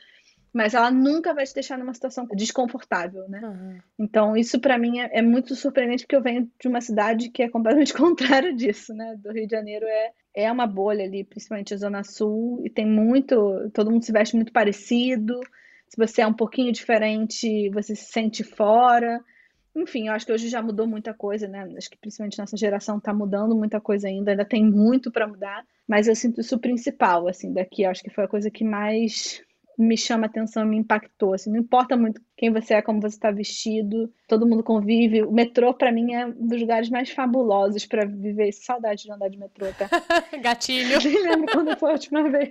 mas 0.53 0.75
ela 0.75 0.91
nunca 0.91 1.33
vai 1.33 1.45
te 1.45 1.55
deixar 1.55 1.79
numa 1.79 1.95
situação 1.95 2.27
desconfortável, 2.35 3.27
né? 3.29 3.41
Uhum. 3.43 3.79
Então, 3.99 4.37
isso 4.37 4.61
para 4.61 4.79
mim 4.79 5.01
é, 5.01 5.19
é, 5.19 5.23
muito 5.23 5.57
surpreendente, 5.57 6.05
porque 6.05 6.17
eu 6.17 6.23
venho 6.23 6.51
de 6.61 6.69
uma 6.69 6.81
cidade 6.81 7.31
que 7.31 7.43
é 7.43 7.49
completamente 7.49 7.95
contrário 7.95 8.55
disso, 8.55 8.93
né? 8.93 9.17
Do 9.17 9.33
Rio 9.33 9.47
de 9.47 9.57
Janeiro 9.57 9.87
é, 9.87 10.13
é 10.35 10.53
uma 10.53 10.67
bolha 10.67 11.05
ali, 11.05 11.25
principalmente 11.25 11.73
a 11.73 11.79
Zona 11.79 12.05
Sul, 12.05 12.61
e 12.65 12.69
tem 12.69 12.87
muito. 12.87 13.71
Todo 13.73 13.91
mundo 13.91 14.05
se 14.05 14.13
veste 14.13 14.37
muito 14.37 14.53
parecido. 14.53 15.41
Se 15.89 15.97
você 15.97 16.21
é 16.21 16.27
um 16.27 16.35
pouquinho 16.35 16.71
diferente, 16.73 17.71
você 17.71 17.97
se 17.97 18.13
sente 18.13 18.45
fora. 18.45 19.21
Enfim, 19.75 20.09
eu 20.09 20.13
acho 20.13 20.27
que 20.27 20.33
hoje 20.33 20.49
já 20.49 20.61
mudou 20.61 20.87
muita 20.87 21.15
coisa, 21.15 21.49
né? 21.49 21.67
Acho 21.79 21.89
que 21.89 21.97
principalmente 21.97 22.39
nossa 22.39 22.59
geração 22.59 22.99
está 22.99 23.15
mudando 23.15 23.57
muita 23.57 23.81
coisa 23.81 24.07
ainda, 24.07 24.33
ainda 24.33 24.45
tem 24.45 24.63
muito 24.63 25.11
para 25.11 25.27
mudar, 25.27 25.65
mas 25.89 26.09
eu 26.09 26.15
sinto 26.15 26.43
isso 26.43 26.59
principal, 26.59 27.27
assim, 27.27 27.55
daqui. 27.55 27.83
Eu 27.85 27.91
acho 27.91 28.03
que 28.03 28.11
foi 28.11 28.25
a 28.25 28.29
coisa 28.29 28.51
que 28.51 28.65
mais 28.65 29.43
me 29.79 29.97
chama 29.97 30.27
atenção, 30.27 30.65
me 30.65 30.77
impactou. 30.77 31.35
Assim, 31.35 31.51
não 31.51 31.59
importa 31.61 31.97
muito 31.97 32.21
quem 32.43 32.51
você 32.51 32.75
é, 32.75 32.83
como 32.83 33.01
você 33.01 33.15
está 33.15 33.31
vestido, 33.31 34.13
todo 34.27 34.45
mundo 34.45 34.65
convive. 34.65 35.23
O 35.23 35.31
metrô, 35.31 35.73
para 35.73 35.93
mim, 35.93 36.13
é 36.13 36.27
um 36.27 36.49
dos 36.49 36.61
lugares 36.61 36.91
mais 36.91 37.09
fabulosos 37.09 37.87
para 37.87 38.05
viver. 38.05 38.51
Saudade 38.51 39.05
de 39.05 39.13
andar 39.13 39.29
de 39.29 39.39
metrô, 39.39 39.67
tá? 39.79 39.89
Gatilho. 40.43 40.99
Nem 41.05 41.23
lembro 41.23 41.47
quando 41.53 41.79
foi 41.79 41.91
a 41.91 41.93
última 41.93 42.29
vez. 42.29 42.51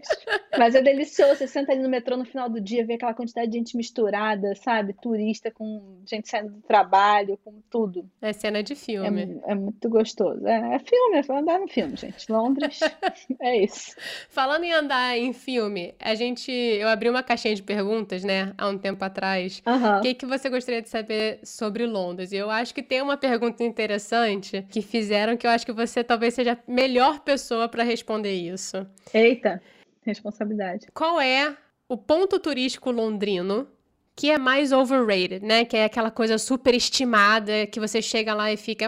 Mas 0.58 0.76
é 0.76 0.82
delicioso. 0.82 1.36
Você 1.36 1.48
senta 1.48 1.74
ali 1.74 1.82
no 1.82 1.90
metrô 1.90 2.16
no 2.16 2.24
final 2.24 2.48
do 2.48 2.62
dia, 2.62 2.86
vê 2.86 2.94
aquela 2.94 3.14
quantidade 3.14 3.52
de 3.52 3.58
gente 3.58 3.76
misturada, 3.76 4.56
sabe? 4.56 4.94
Turista 4.94 5.52
com 5.52 6.00
gente 6.10 6.30
saindo 6.30 6.54
do 6.54 6.62
trabalho, 6.62 7.38
com 7.44 7.56
tudo. 7.70 8.10
É 8.22 8.32
cena 8.32 8.64
de 8.64 8.76
filme. 8.76 9.42
É, 9.46 9.52
é 9.52 9.56
muito 9.56 9.90
gostoso. 9.90 10.48
É, 10.48 10.76
é 10.76 10.80
filme, 10.80 11.18
é 11.18 11.34
andar 11.34 11.60
no 11.60 11.68
filme, 11.68 11.98
gente. 11.98 12.32
Londres, 12.32 12.80
é 13.42 13.58
isso. 13.58 13.94
Falando 14.30 14.64
em 14.64 14.72
andar 14.72 15.18
em 15.18 15.34
filme, 15.34 15.94
a 16.00 16.16
gente. 16.16 16.50
Eu 16.50 16.88
abri 16.88 17.10
uma 17.10 17.22
caixinha 17.22 17.56
de 17.56 17.62
perguntas, 17.62 18.24
né, 18.24 18.54
há 18.58 18.70
um 18.70 18.78
tempo 18.78 19.04
atrás. 19.04 19.62
Uhum. 19.68 19.81
O 20.00 20.02
que, 20.02 20.14
que 20.14 20.26
você 20.26 20.50
gostaria 20.50 20.82
de 20.82 20.90
saber 20.90 21.40
sobre 21.44 21.86
Londres? 21.86 22.32
E 22.32 22.36
eu 22.36 22.50
acho 22.50 22.74
que 22.74 22.84
tem 22.84 23.02
uma 23.02 23.18
pergunta 23.18 23.64
interessante 23.64 24.66
que 24.70 24.82
fizeram 24.82 25.38
que 25.38 25.46
eu 25.46 25.52
acho 25.52 25.66
que 25.66 25.72
você 25.72 26.04
talvez 26.04 26.34
seja 26.34 26.54
a 26.54 26.72
melhor 26.72 27.20
pessoa 27.22 27.68
para 27.68 27.84
responder 27.84 28.34
isso. 28.34 28.86
Eita, 29.14 29.62
responsabilidade. 30.04 30.88
Qual 30.94 31.20
é 31.20 31.56
o 31.88 31.98
ponto 31.98 32.40
turístico 32.40 32.92
londrino 32.92 33.68
que 34.16 34.30
é 34.30 34.38
mais 34.38 34.72
overrated, 34.72 35.44
né? 35.44 35.66
Que 35.66 35.78
é 35.78 35.86
aquela 35.86 36.12
coisa 36.12 36.38
super 36.38 36.76
estimada 36.76 37.66
que 37.68 37.80
você 37.80 38.02
chega 38.02 38.34
lá 38.34 38.52
e 38.52 38.58
fica. 38.58 38.88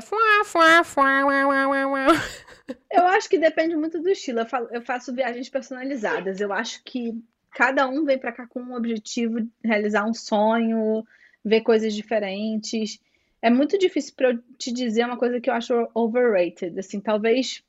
Eu 2.91 3.07
acho 3.07 3.29
que 3.29 3.37
depende 3.37 3.75
muito 3.75 4.01
do 4.01 4.09
estilo. 4.09 4.41
Eu 4.71 4.81
faço 4.81 5.13
viagens 5.13 5.49
personalizadas. 5.49 6.39
Eu 6.39 6.53
acho 6.53 6.83
que 6.83 7.13
cada 7.53 7.87
um 7.87 8.05
vem 8.05 8.17
para 8.17 8.31
cá 8.31 8.47
com 8.47 8.61
um 8.61 8.75
objetivo, 8.75 9.47
realizar 9.63 10.05
um 10.05 10.13
sonho, 10.13 11.05
ver 11.43 11.61
coisas 11.61 11.93
diferentes. 11.93 12.99
É 13.41 13.49
muito 13.49 13.77
difícil 13.77 14.13
para 14.15 14.31
eu 14.31 14.39
te 14.57 14.71
dizer 14.71 15.05
uma 15.05 15.17
coisa 15.17 15.39
que 15.39 15.49
eu 15.49 15.53
acho 15.53 15.89
overrated. 15.93 16.77
Assim, 16.79 16.99
talvez 16.99 17.63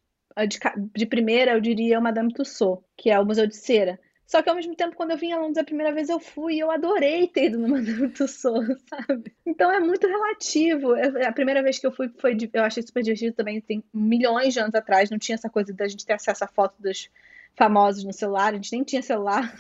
de, 0.49 0.59
de 0.94 1.07
primeira 1.07 1.53
eu 1.53 1.61
diria 1.61 2.01
Madame 2.01 2.33
Tussauds, 2.33 2.85
que 2.97 3.11
é 3.11 3.18
o 3.18 3.25
Museu 3.25 3.47
de 3.47 3.57
Cera. 3.57 3.99
Só 4.27 4.42
que 4.42 4.49
ao 4.49 4.57
mesmo 4.57 4.75
tempo, 4.75 4.97
quando 4.97 5.11
eu 5.11 5.18
vim 5.18 5.33
a 5.33 5.38
Londres 5.38 5.59
a 5.59 5.64
primeira 5.64 5.92
vez, 5.92 6.09
eu 6.09 6.18
fui 6.18 6.55
e 6.55 6.61
eu 6.61 6.70
adorei 6.70 7.29
ter 7.29 7.47
ido 7.47 7.59
no 7.59 7.68
Madame 7.77 8.09
Tussauds, 8.09 8.83
sabe? 8.88 9.35
Então 9.44 9.70
é 9.70 9.79
muito 9.79 10.07
relativo. 10.07 10.97
Eu, 10.97 11.29
a 11.29 11.33
primeira 11.33 11.62
vez 11.62 11.79
que 11.79 11.87
eu 11.87 11.92
fui, 11.92 12.09
foi 12.18 12.37
eu 12.53 12.64
achei 12.64 12.83
super 12.83 13.03
divertido 13.03 13.37
também. 13.37 13.61
Tem 13.61 13.85
milhões 13.92 14.55
de 14.55 14.61
anos 14.61 14.75
atrás, 14.75 15.11
não 15.11 15.18
tinha 15.18 15.35
essa 15.35 15.51
coisa 15.51 15.73
da 15.73 15.87
gente 15.87 16.07
ter 16.07 16.14
acesso 16.14 16.42
a 16.42 16.49
foto 16.49 16.75
dos 16.81 17.11
famosos 17.56 18.04
no 18.04 18.12
celular, 18.12 18.52
a 18.52 18.56
gente 18.56 18.72
nem 18.72 18.84
tinha 18.84 19.02
celular. 19.02 19.54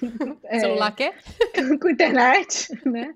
É, 0.44 0.58
celular 0.60 0.94
quê? 0.94 1.12
com 1.80 1.88
internet, 1.88 2.68
né? 2.84 3.14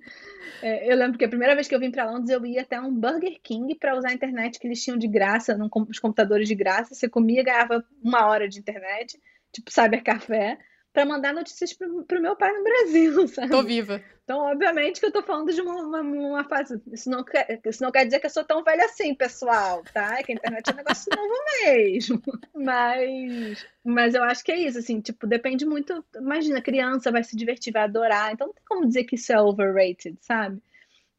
É, 0.63 0.93
eu 0.93 0.97
lembro 0.97 1.19
que 1.19 1.25
a 1.25 1.29
primeira 1.29 1.55
vez 1.55 1.69
que 1.69 1.75
eu 1.75 1.81
vim 1.81 1.91
para 1.91 2.11
Londres, 2.11 2.31
eu 2.31 2.45
ia 2.45 2.63
até 2.63 2.81
um 2.81 2.93
Burger 2.93 3.39
King 3.43 3.75
para 3.77 3.97
usar 3.97 4.09
a 4.09 4.15
internet 4.15 4.59
que 4.59 4.67
eles 4.67 4.83
tinham 4.83 4.99
de 4.99 5.07
graça, 5.07 5.57
num, 5.57 5.69
os 5.89 5.99
computadores 5.99 6.49
de 6.49 6.55
graça. 6.55 6.95
Você 6.95 7.09
comia, 7.09 7.45
ganhava 7.45 7.85
uma 8.03 8.27
hora 8.27 8.49
de 8.49 8.59
internet, 8.59 9.21
tipo 9.53 9.71
cybercafé 9.71 10.59
para 10.93 11.05
mandar 11.05 11.33
notícias 11.33 11.73
pro, 11.73 12.05
pro 12.05 12.21
meu 12.21 12.37
pai 12.37 12.53
no 12.53 12.65
Brasil, 12.65 13.29
sabe? 13.29 13.51
Tô 13.51 13.63
viva. 13.63 14.03
Então, 14.25 14.41
obviamente 14.41 15.01
que 15.01 15.07
eu 15.07 15.13
tô 15.13 15.23
falando 15.23 15.53
de 15.53 15.61
uma, 15.61 15.75
uma, 15.77 16.01
uma, 16.03 16.45
fase. 16.45 16.79
Isso 16.93 17.09
não, 17.09 17.25
quer, 17.25 17.61
isso 17.65 17.83
não 17.83 17.91
quer 17.91 18.05
dizer 18.05 18.21
que 18.21 18.27
eu 18.27 18.31
sou 18.31 18.45
tão 18.45 18.63
velha 18.63 18.85
assim, 18.85 19.15
pessoal, 19.15 19.83
tá? 19.95 20.19
É 20.19 20.23
que 20.23 20.33
a 20.33 20.35
internet 20.35 20.69
é 20.69 20.73
um 20.73 20.77
negócio 20.77 21.11
novo 21.17 21.35
mesmo. 21.65 22.23
Mas, 22.55 23.67
mas 23.85 24.15
eu 24.15 24.23
acho 24.23 24.45
que 24.45 24.53
é 24.53 24.59
isso, 24.59 24.79
assim, 24.79 25.01
tipo, 25.01 25.27
depende 25.27 25.65
muito. 25.65 26.05
Imagina, 26.17 26.61
criança 26.61 27.11
vai 27.11 27.23
se 27.23 27.37
divertir, 27.37 27.73
vai 27.73 27.85
adorar. 27.85 28.33
Então 28.33 28.49
não 28.49 28.55
tem 28.55 28.65
como 28.67 28.87
dizer 28.87 29.05
que 29.05 29.15
isso 29.15 29.33
é 29.33 29.41
overrated, 29.41 30.19
sabe? 30.21 30.61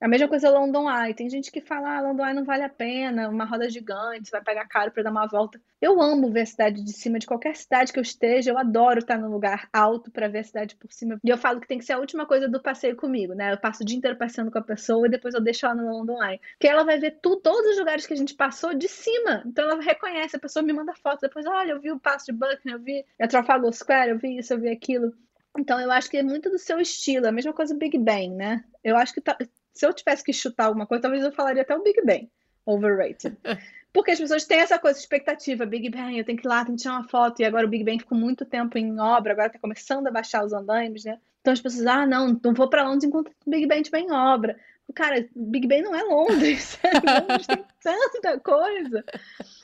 A 0.01 0.07
mesma 0.07 0.29
coisa 0.29 0.49
London 0.49 0.89
Eye. 0.89 1.13
Tem 1.13 1.29
gente 1.29 1.51
que 1.51 1.59
fala, 1.59 1.97
ah, 1.97 2.01
London 2.01 2.25
Eye 2.25 2.33
não 2.33 2.45
vale 2.45 2.63
a 2.63 2.69
pena, 2.69 3.27
uma 3.27 3.43
roda 3.43 3.69
gigante, 3.69 4.31
vai 4.31 4.41
pagar 4.41 4.67
caro 4.67 4.91
para 4.91 5.03
dar 5.03 5.11
uma 5.11 5.27
volta. 5.27 5.61
Eu 5.81 6.01
amo 6.01 6.31
ver 6.31 6.41
a 6.41 6.45
cidade 6.45 6.83
de 6.83 6.93
cima 6.93 7.19
de 7.19 7.27
qualquer 7.27 7.55
cidade 7.55 7.91
que 7.91 7.99
eu 7.99 8.03
esteja. 8.03 8.51
Eu 8.51 8.57
adoro 8.57 8.99
estar 8.99 9.17
num 9.17 9.29
lugar 9.29 9.67
alto 9.73 10.09
para 10.09 10.29
ver 10.29 10.39
a 10.39 10.43
cidade 10.43 10.75
por 10.75 10.91
cima. 10.91 11.19
E 11.23 11.29
eu 11.29 11.37
falo 11.37 11.59
que 11.59 11.67
tem 11.67 11.77
que 11.77 11.85
ser 11.85 11.93
a 11.93 11.99
última 11.99 12.25
coisa 12.25 12.47
do 12.47 12.61
passeio 12.61 12.95
comigo, 12.95 13.33
né? 13.33 13.51
Eu 13.53 13.57
passo 13.57 13.83
o 13.83 13.85
dia 13.85 13.97
inteiro 13.97 14.17
passeando 14.17 14.51
com 14.51 14.57
a 14.57 14.63
pessoa 14.63 15.05
e 15.05 15.11
depois 15.11 15.33
eu 15.33 15.41
deixo 15.41 15.65
ela 15.65 15.75
no 15.75 15.91
London 15.91 16.23
Eye. 16.23 16.39
Que 16.59 16.67
ela 16.67 16.83
vai 16.83 16.97
ver 16.97 17.19
tu, 17.21 17.35
todos 17.37 17.71
os 17.71 17.79
lugares 17.79 18.07
que 18.07 18.13
a 18.13 18.17
gente 18.17 18.35
passou 18.35 18.73
de 18.73 18.87
cima. 18.87 19.43
Então 19.45 19.69
ela 19.69 19.81
reconhece, 19.81 20.35
a 20.35 20.39
pessoa 20.39 20.63
me 20.63 20.71
manda 20.71 20.93
foto. 20.95 21.21
Depois, 21.21 21.45
olha, 21.45 21.71
eu 21.71 21.79
vi 21.81 21.91
o 21.91 21.99
Passo 21.99 22.27
de 22.27 22.31
Buckingham, 22.31 22.77
eu 22.77 22.79
vi 22.79 23.05
a 23.19 23.27
Trafalgar 23.27 23.73
Square, 23.73 24.11
eu 24.11 24.17
vi 24.17 24.37
isso, 24.37 24.53
eu 24.53 24.59
vi 24.59 24.69
aquilo. 24.69 25.13
Então, 25.57 25.79
eu 25.79 25.91
acho 25.91 26.09
que 26.09 26.17
é 26.17 26.23
muito 26.23 26.49
do 26.49 26.59
seu 26.59 26.79
estilo. 26.79 27.27
A 27.27 27.31
mesma 27.31 27.51
coisa 27.51 27.73
do 27.73 27.79
Big 27.79 27.97
Bang, 27.97 28.29
né? 28.29 28.63
Eu 28.83 28.95
acho 28.95 29.13
que 29.13 29.19
tá, 29.19 29.37
se 29.79 29.85
eu 29.85 29.93
tivesse 29.93 30.25
que 30.25 30.33
chutar 30.33 30.65
alguma 30.65 30.85
coisa, 30.85 31.03
talvez 31.03 31.23
eu 31.23 31.31
falaria 31.31 31.61
até 31.61 31.73
o 31.73 31.81
Big 31.81 32.01
Bang. 32.05 32.29
Overrated. 32.65 33.37
Porque 33.93 34.11
as 34.11 34.19
pessoas 34.19 34.45
têm 34.45 34.59
essa 34.59 34.77
coisa, 34.77 34.99
expectativa, 34.99 35.65
Big 35.65 35.89
Bang, 35.89 36.17
eu 36.17 36.25
tenho 36.25 36.37
que 36.37 36.45
ir 36.45 36.49
lá, 36.49 36.65
tenho 36.65 36.75
que 36.75 36.83
tirar 36.83 36.95
uma 36.95 37.07
foto, 37.07 37.41
e 37.41 37.45
agora 37.45 37.65
o 37.65 37.69
Big 37.69 37.85
Bang 37.85 37.97
ficou 37.97 38.17
muito 38.17 38.45
tempo 38.45 38.77
em 38.77 38.99
obra, 38.99 39.31
agora 39.31 39.49
tá 39.49 39.57
começando 39.57 40.05
a 40.05 40.11
baixar 40.11 40.43
os 40.43 40.51
andaimes, 40.51 41.05
né? 41.05 41.17
Então 41.39 41.53
as 41.53 41.61
pessoas, 41.61 41.87
ah, 41.87 42.05
não, 42.05 42.39
não 42.43 42.53
vou 42.53 42.69
para 42.69 42.83
Londres 42.83 43.05
enquanto 43.05 43.29
o 43.29 43.49
Big 43.49 43.65
Bang 43.65 43.81
estiver 43.81 43.99
em 43.99 44.11
obra. 44.11 44.59
Cara, 44.93 45.25
Big 45.33 45.65
Bang 45.65 45.81
não 45.83 45.95
é 45.95 46.03
Londres. 46.03 46.77
Londres 46.83 47.47
tem 47.47 47.65
tanta 47.81 48.39
coisa, 48.41 49.05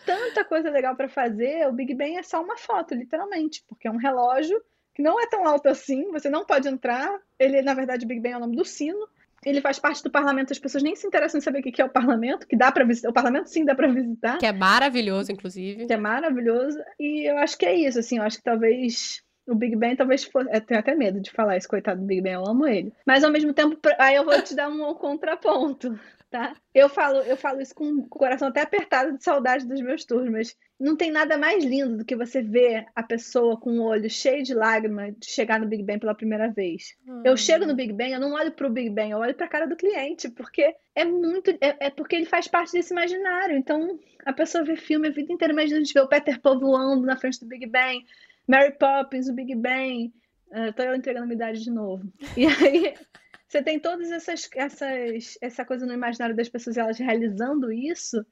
tanta 0.05 0.45
coisa 0.45 0.69
legal 0.69 0.95
para 0.95 1.09
fazer. 1.09 1.67
O 1.67 1.73
Big 1.73 1.93
Bang 1.93 2.15
é 2.15 2.23
só 2.23 2.41
uma 2.41 2.57
foto, 2.57 2.95
literalmente, 2.95 3.63
porque 3.67 3.87
é 3.87 3.91
um 3.91 3.97
relógio 3.97 4.61
que 4.93 5.03
não 5.03 5.19
é 5.19 5.27
tão 5.27 5.45
alto 5.45 5.67
assim, 5.67 6.09
você 6.09 6.29
não 6.29 6.45
pode 6.45 6.69
entrar. 6.69 7.19
Ele, 7.37 7.61
na 7.61 7.73
verdade, 7.73 8.05
o 8.05 8.07
Big 8.07 8.21
Bang 8.21 8.33
é 8.33 8.37
o 8.37 8.39
nome 8.39 8.55
do 8.55 8.63
sino 8.63 9.07
ele 9.45 9.61
faz 9.61 9.77
parte 9.77 10.01
do 10.03 10.09
parlamento, 10.09 10.51
as 10.51 10.59
pessoas 10.59 10.83
nem 10.83 10.95
se 10.95 11.05
interessam 11.05 11.37
em 11.37 11.41
saber 11.41 11.59
o 11.59 11.61
que 11.61 11.81
é 11.81 11.85
o 11.85 11.89
parlamento, 11.89 12.47
que 12.47 12.57
dá 12.57 12.71
para 12.71 12.83
visitar. 12.83 13.09
O 13.09 13.13
parlamento 13.13 13.47
sim 13.47 13.63
dá 13.63 13.75
para 13.75 13.87
visitar. 13.87 14.37
Que 14.39 14.45
é 14.47 14.51
maravilhoso, 14.51 15.31
inclusive. 15.31 15.85
Que 15.85 15.93
é 15.93 15.97
maravilhoso. 15.97 16.79
E 16.99 17.29
eu 17.29 17.37
acho 17.37 17.57
que 17.57 17.65
é 17.65 17.75
isso, 17.75 17.99
assim, 17.99 18.17
eu 18.17 18.23
acho 18.23 18.37
que 18.37 18.43
talvez 18.43 19.21
o 19.47 19.55
Big 19.55 19.75
Ben 19.75 19.95
talvez 19.95 20.23
fosse. 20.23 20.49
Eu 20.51 20.61
tenho 20.61 20.79
até 20.79 20.95
medo 20.95 21.19
de 21.19 21.31
falar 21.31 21.57
esse 21.57 21.67
coitado 21.67 22.01
do 22.01 22.07
Big 22.07 22.21
Ben, 22.21 22.33
eu 22.33 22.47
amo 22.47 22.67
ele. 22.67 22.93
Mas 23.05 23.23
ao 23.23 23.31
mesmo 23.31 23.53
tempo, 23.53 23.77
aí 23.99 24.15
eu 24.15 24.25
vou 24.25 24.41
te 24.41 24.55
dar 24.55 24.69
um 24.69 24.93
contraponto 24.95 25.97
tá? 26.35 26.53
Eu 26.73 26.89
falo, 26.89 27.19
eu 27.19 27.37
falo 27.37 27.61
isso 27.61 27.73
com 27.73 27.85
o 27.85 28.07
coração 28.09 28.49
até 28.49 28.61
apertado 28.61 29.17
de 29.17 29.23
saudade 29.23 29.65
dos 29.65 29.79
meus 29.79 30.03
tours, 30.03 30.29
mas 30.29 30.53
não 30.77 30.97
tem 30.97 31.09
nada 31.09 31.37
mais 31.37 31.63
lindo 31.63 31.97
do 31.97 32.03
que 32.03 32.13
você 32.13 32.41
ver 32.41 32.85
a 32.93 33.01
pessoa 33.01 33.57
com 33.57 33.79
o 33.79 33.83
olho 33.83 34.09
cheio 34.09 34.43
de 34.43 34.53
lágrimas 34.53 35.13
de 35.17 35.27
chegar 35.27 35.61
no 35.61 35.65
Big 35.65 35.81
Ben 35.83 35.97
pela 35.97 36.13
primeira 36.13 36.49
vez. 36.49 36.95
Hum. 37.07 37.21
Eu 37.23 37.37
chego 37.37 37.65
no 37.65 37.73
Big 37.73 37.93
Ben, 37.93 38.11
eu 38.11 38.19
não 38.19 38.33
olho 38.33 38.51
pro 38.51 38.69
Big 38.69 38.89
Ben, 38.89 39.11
eu 39.11 39.19
olho 39.19 39.33
pra 39.33 39.47
cara 39.47 39.65
do 39.65 39.77
cliente, 39.77 40.29
porque 40.29 40.75
é 40.93 41.05
muito. 41.05 41.51
É, 41.61 41.87
é 41.87 41.89
porque 41.89 42.17
ele 42.17 42.25
faz 42.25 42.49
parte 42.49 42.73
desse 42.73 42.93
imaginário. 42.93 43.55
Então, 43.55 43.97
a 44.25 44.33
pessoa 44.33 44.65
vê 44.65 44.75
filme 44.75 45.07
a 45.07 45.11
vida 45.11 45.31
inteira, 45.31 45.53
imagina 45.53 45.77
a 45.77 45.83
gente 45.83 45.93
ver 45.93 46.01
o 46.01 46.09
Peter 46.09 46.41
Pan 46.41 46.59
voando 46.59 47.05
na 47.05 47.15
frente 47.15 47.39
do 47.39 47.47
Big 47.47 47.65
Ben, 47.67 48.05
Mary 48.47 48.73
Poppins, 48.77 49.27
o 49.27 49.33
Big 49.33 49.55
Ben. 49.55 50.13
Uh, 50.47 50.71
tô 50.73 50.83
eu 50.83 50.95
entregando 50.95 51.25
minha 51.25 51.35
idade 51.35 51.63
de 51.63 51.71
novo. 51.71 52.11
E 52.37 52.45
aí. 52.45 52.93
Você 53.47 53.61
tem 53.61 53.79
todas 53.79 54.11
essas, 54.11 54.49
essas 54.55 55.37
essa 55.39 55.63
coisa 55.63 55.85
no 55.85 55.93
imaginário 55.93 56.35
das 56.35 56.49
pessoas 56.49 56.77
elas 56.77 56.97
realizando 56.97 57.71
isso, 57.71 58.25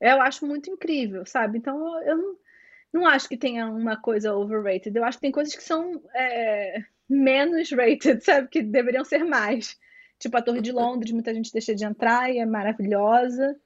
eu 0.00 0.20
acho 0.22 0.46
muito 0.46 0.70
incrível, 0.70 1.26
sabe? 1.26 1.58
Então 1.58 2.02
eu 2.04 2.16
não, 2.16 2.36
não 2.92 3.06
acho 3.06 3.28
que 3.28 3.36
tenha 3.36 3.66
uma 3.66 3.96
coisa 3.96 4.34
overrated. 4.34 4.96
Eu 4.96 5.04
acho 5.04 5.18
que 5.18 5.22
tem 5.22 5.32
coisas 5.32 5.54
que 5.54 5.62
são 5.62 6.02
é, 6.14 6.82
menos 7.08 7.70
rated, 7.70 8.20
sabe? 8.24 8.48
Que 8.48 8.62
deveriam 8.62 9.04
ser 9.04 9.24
mais. 9.24 9.78
Tipo 10.18 10.36
a 10.36 10.42
Torre 10.42 10.60
de 10.60 10.72
Londres, 10.72 11.12
muita 11.12 11.34
gente 11.34 11.52
deixa 11.52 11.74
de 11.74 11.84
entrar 11.84 12.32
e 12.32 12.38
é 12.38 12.46
maravilhosa. 12.46 13.56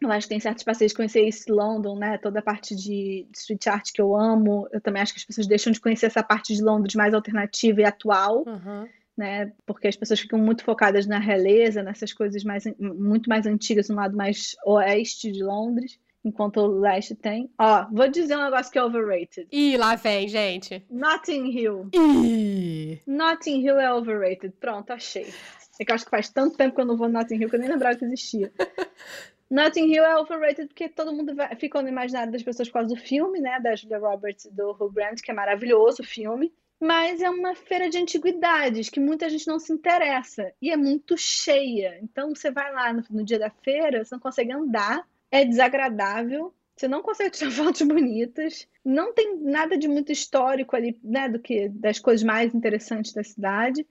Eu 0.00 0.10
acho 0.12 0.26
que 0.26 0.34
tem 0.34 0.40
certos 0.40 0.62
passeios 0.62 0.92
de 0.92 0.96
conhecer 0.96 1.24
East 1.24 1.48
London, 1.48 1.96
né? 1.98 2.18
Toda 2.18 2.40
a 2.40 2.42
parte 2.42 2.76
de, 2.76 3.26
de 3.30 3.38
street 3.38 3.66
art 3.66 3.90
que 3.92 4.00
eu 4.00 4.14
amo. 4.14 4.68
Eu 4.70 4.80
também 4.80 5.00
acho 5.00 5.14
que 5.14 5.20
as 5.20 5.24
pessoas 5.24 5.46
deixam 5.46 5.72
de 5.72 5.80
conhecer 5.80 6.06
essa 6.06 6.22
parte 6.22 6.54
de 6.54 6.62
Londres 6.62 6.94
mais 6.94 7.14
alternativa 7.14 7.80
e 7.80 7.84
atual. 7.84 8.44
Uhum 8.46 8.86
né? 9.16 9.52
Porque 9.64 9.88
as 9.88 9.96
pessoas 9.96 10.20
ficam 10.20 10.38
muito 10.38 10.62
focadas 10.62 11.06
na 11.06 11.18
realeza, 11.18 11.82
nessas 11.82 12.12
coisas 12.12 12.44
mais, 12.44 12.64
muito 12.78 13.28
mais 13.28 13.46
antigas, 13.46 13.88
no 13.88 13.96
lado 13.96 14.16
mais 14.16 14.54
oeste 14.64 15.32
de 15.32 15.42
Londres, 15.42 15.98
enquanto 16.24 16.58
o 16.58 16.80
leste 16.80 17.14
tem. 17.14 17.50
Ó, 17.58 17.86
vou 17.90 18.08
dizer 18.08 18.36
um 18.36 18.44
negócio 18.44 18.70
que 18.70 18.78
é 18.78 18.84
overrated. 18.84 19.48
Ih, 19.50 19.76
lá 19.76 19.94
vem, 19.94 20.28
gente. 20.28 20.84
Notting 20.90 21.46
Hill. 21.50 21.88
Ih. 21.94 23.00
Notting 23.06 23.64
Hill 23.64 23.80
é 23.80 23.92
overrated. 23.92 24.52
Pronto, 24.60 24.90
achei. 24.90 25.32
É 25.78 25.84
que 25.84 25.90
eu 25.90 25.94
acho 25.94 26.04
que 26.04 26.10
faz 26.10 26.28
tanto 26.28 26.56
tempo 26.56 26.74
que 26.74 26.80
eu 26.80 26.86
não 26.86 26.96
vou 26.96 27.08
no 27.08 27.14
Notting 27.14 27.36
Hill 27.36 27.48
que 27.48 27.56
eu 27.56 27.60
nem 27.60 27.70
lembrava 27.70 27.96
que 27.96 28.04
existia. 28.04 28.52
Notting 29.50 29.92
Hill 29.92 30.04
é 30.04 30.16
overrated 30.18 30.68
porque 30.68 30.88
todo 30.88 31.12
mundo 31.12 31.34
vai, 31.34 31.54
ficou 31.56 31.82
no 31.82 31.88
imaginário 31.88 32.32
das 32.32 32.42
pessoas 32.42 32.68
por 32.68 32.74
causa 32.74 32.94
do 32.94 33.00
filme, 33.00 33.40
né? 33.40 33.60
Da 33.60 33.76
Julia 33.76 33.98
Roberts 33.98 34.46
e 34.46 34.50
do 34.50 34.70
Hugh 34.70 34.92
Grant, 34.92 35.20
que 35.22 35.30
é 35.30 35.34
maravilhoso 35.34 36.02
o 36.02 36.06
filme 36.06 36.52
mas 36.80 37.22
é 37.22 37.30
uma 37.30 37.54
feira 37.54 37.88
de 37.88 37.98
antiguidades 37.98 38.90
que 38.90 39.00
muita 39.00 39.28
gente 39.30 39.46
não 39.46 39.58
se 39.58 39.72
interessa 39.72 40.52
e 40.60 40.70
é 40.70 40.76
muito 40.76 41.16
cheia. 41.16 41.98
Então 42.02 42.34
você 42.34 42.50
vai 42.50 42.72
lá 42.72 42.92
no, 42.92 43.02
no 43.10 43.24
dia 43.24 43.38
da 43.38 43.50
feira, 43.50 44.04
você 44.04 44.14
não 44.14 44.20
consegue 44.20 44.52
andar, 44.52 45.06
é 45.30 45.44
desagradável, 45.44 46.54
você 46.76 46.86
não 46.86 47.02
consegue 47.02 47.30
tirar 47.30 47.50
fotos 47.52 47.82
bonitas, 47.82 48.68
não 48.84 49.12
tem 49.14 49.38
nada 49.38 49.78
de 49.78 49.88
muito 49.88 50.12
histórico 50.12 50.76
ali, 50.76 50.98
né, 51.02 51.28
do 51.28 51.38
que 51.38 51.68
das 51.70 51.98
coisas 51.98 52.22
mais 52.22 52.54
interessantes 52.54 53.12
da 53.12 53.24
cidade. 53.24 53.86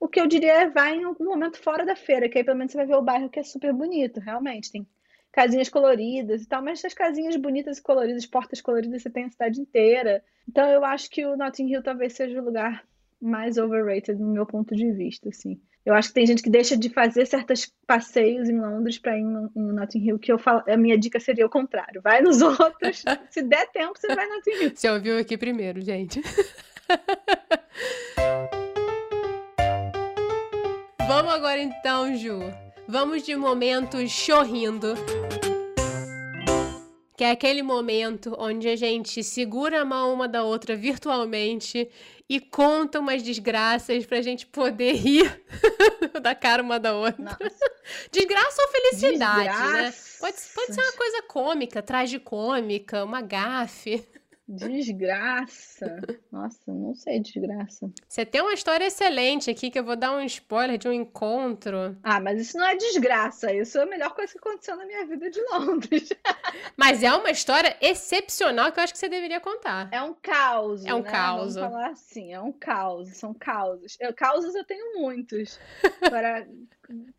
O 0.00 0.08
que 0.08 0.20
eu 0.20 0.26
diria 0.26 0.62
é 0.62 0.70
vai 0.70 0.96
em 0.96 1.04
algum 1.04 1.24
momento 1.24 1.58
fora 1.58 1.86
da 1.86 1.94
feira, 1.96 2.28
que 2.28 2.36
aí 2.36 2.44
pelo 2.44 2.58
menos 2.58 2.72
você 2.72 2.78
vai 2.78 2.86
ver 2.86 2.96
o 2.96 3.02
bairro 3.02 3.30
que 3.30 3.38
é 3.38 3.44
super 3.44 3.72
bonito, 3.72 4.20
realmente. 4.20 4.72
Tem 4.72 4.86
casinhas 5.34 5.68
coloridas 5.68 6.42
e 6.42 6.46
tal, 6.46 6.62
mas 6.62 6.78
essas 6.78 6.94
casinhas 6.94 7.34
bonitas 7.34 7.78
e 7.78 7.82
coloridas, 7.82 8.24
portas 8.24 8.60
coloridas, 8.60 9.02
você 9.02 9.10
tem 9.10 9.24
a 9.24 9.30
cidade 9.30 9.60
inteira. 9.60 10.22
Então 10.48 10.64
eu 10.68 10.84
acho 10.84 11.10
que 11.10 11.26
o 11.26 11.36
Notting 11.36 11.72
Hill 11.72 11.82
talvez 11.82 12.12
seja 12.12 12.40
o 12.40 12.44
lugar 12.44 12.84
mais 13.20 13.58
overrated 13.58 14.14
no 14.14 14.32
meu 14.32 14.46
ponto 14.46 14.76
de 14.76 14.92
vista, 14.92 15.28
assim. 15.28 15.60
Eu 15.84 15.92
acho 15.92 16.08
que 16.08 16.14
tem 16.14 16.24
gente 16.24 16.40
que 16.40 16.48
deixa 16.48 16.76
de 16.76 16.88
fazer 16.88 17.26
certos 17.26 17.70
passeios 17.84 18.48
em 18.48 18.60
Londres 18.60 18.96
para 18.96 19.18
ir 19.18 19.22
em 19.22 19.72
Notting 19.72 20.06
Hill, 20.06 20.20
que 20.20 20.30
eu 20.30 20.38
falo, 20.38 20.62
a 20.68 20.76
minha 20.76 20.96
dica 20.96 21.18
seria 21.18 21.44
o 21.44 21.50
contrário. 21.50 22.00
Vai 22.00 22.22
nos 22.22 22.40
outros, 22.40 23.02
se 23.28 23.42
der 23.42 23.66
tempo, 23.72 23.98
você 23.98 24.14
vai 24.14 24.26
em 24.26 24.28
Notting 24.28 24.62
Hill. 24.62 24.70
Você 24.72 24.88
ouviu 24.88 25.18
aqui 25.18 25.36
primeiro, 25.36 25.80
gente. 25.80 26.22
Vamos 31.08 31.34
agora 31.34 31.60
então, 31.60 32.14
Ju. 32.16 32.38
Vamos 32.86 33.22
de 33.22 33.34
momento 33.34 34.06
chorrindo. 34.06 34.94
Que 37.16 37.24
é 37.24 37.30
aquele 37.30 37.62
momento 37.62 38.34
onde 38.38 38.68
a 38.68 38.76
gente 38.76 39.22
segura 39.24 39.80
a 39.80 39.84
mão 39.84 40.12
uma 40.12 40.28
da 40.28 40.42
outra 40.42 40.76
virtualmente 40.76 41.88
e 42.28 42.40
conta 42.40 43.00
umas 43.00 43.22
desgraças 43.22 44.04
pra 44.04 44.20
gente 44.20 44.46
poder 44.46 44.92
rir 44.94 45.42
da 46.20 46.34
cara 46.34 46.62
uma 46.62 46.78
da 46.78 46.94
outra. 46.94 47.22
Nossa. 47.22 47.72
Desgraça 48.10 48.62
ou 48.62 48.68
felicidade, 48.68 49.72
né? 49.72 49.82
Né? 49.82 49.94
Pode, 50.20 50.36
pode 50.54 50.74
ser 50.74 50.80
uma 50.82 50.92
coisa 50.92 51.22
cômica, 51.22 51.82
tragicômica, 51.82 53.04
uma 53.04 53.22
gafe. 53.22 54.06
Desgraça. 54.46 56.00
Nossa, 56.30 56.60
não 56.66 56.94
sei 56.94 57.18
desgraça. 57.18 57.90
Você 58.06 58.26
tem 58.26 58.42
uma 58.42 58.52
história 58.52 58.84
excelente 58.84 59.50
aqui 59.50 59.70
que 59.70 59.78
eu 59.78 59.84
vou 59.84 59.96
dar 59.96 60.12
um 60.12 60.20
spoiler 60.20 60.76
de 60.76 60.86
um 60.86 60.92
encontro. 60.92 61.96
Ah, 62.02 62.20
mas 62.20 62.38
isso 62.38 62.58
não 62.58 62.66
é 62.66 62.76
desgraça. 62.76 63.50
Isso 63.54 63.78
é 63.78 63.82
a 63.82 63.86
melhor 63.86 64.14
coisa 64.14 64.30
que 64.30 64.38
aconteceu 64.38 64.76
na 64.76 64.84
minha 64.84 65.06
vida 65.06 65.30
de 65.30 65.40
Londres. 65.50 66.10
mas 66.76 67.02
é 67.02 67.10
uma 67.14 67.30
história 67.30 67.74
excepcional 67.80 68.70
que 68.70 68.78
eu 68.78 68.84
acho 68.84 68.92
que 68.92 68.98
você 68.98 69.08
deveria 69.08 69.40
contar. 69.40 69.88
É 69.90 70.02
um 70.02 70.12
caos. 70.12 70.84
É 70.84 70.92
um 70.92 71.02
né? 71.02 71.10
caos. 71.10 71.54
Vamos 71.54 71.72
falar 71.72 71.88
assim, 71.88 72.34
é 72.34 72.40
um 72.40 72.52
caos. 72.52 73.16
São 73.16 73.32
causos. 73.32 73.96
Eu, 73.98 74.12
causos 74.12 74.54
eu 74.54 74.64
tenho 74.64 75.00
muitos. 75.00 75.58
Para 76.00 76.46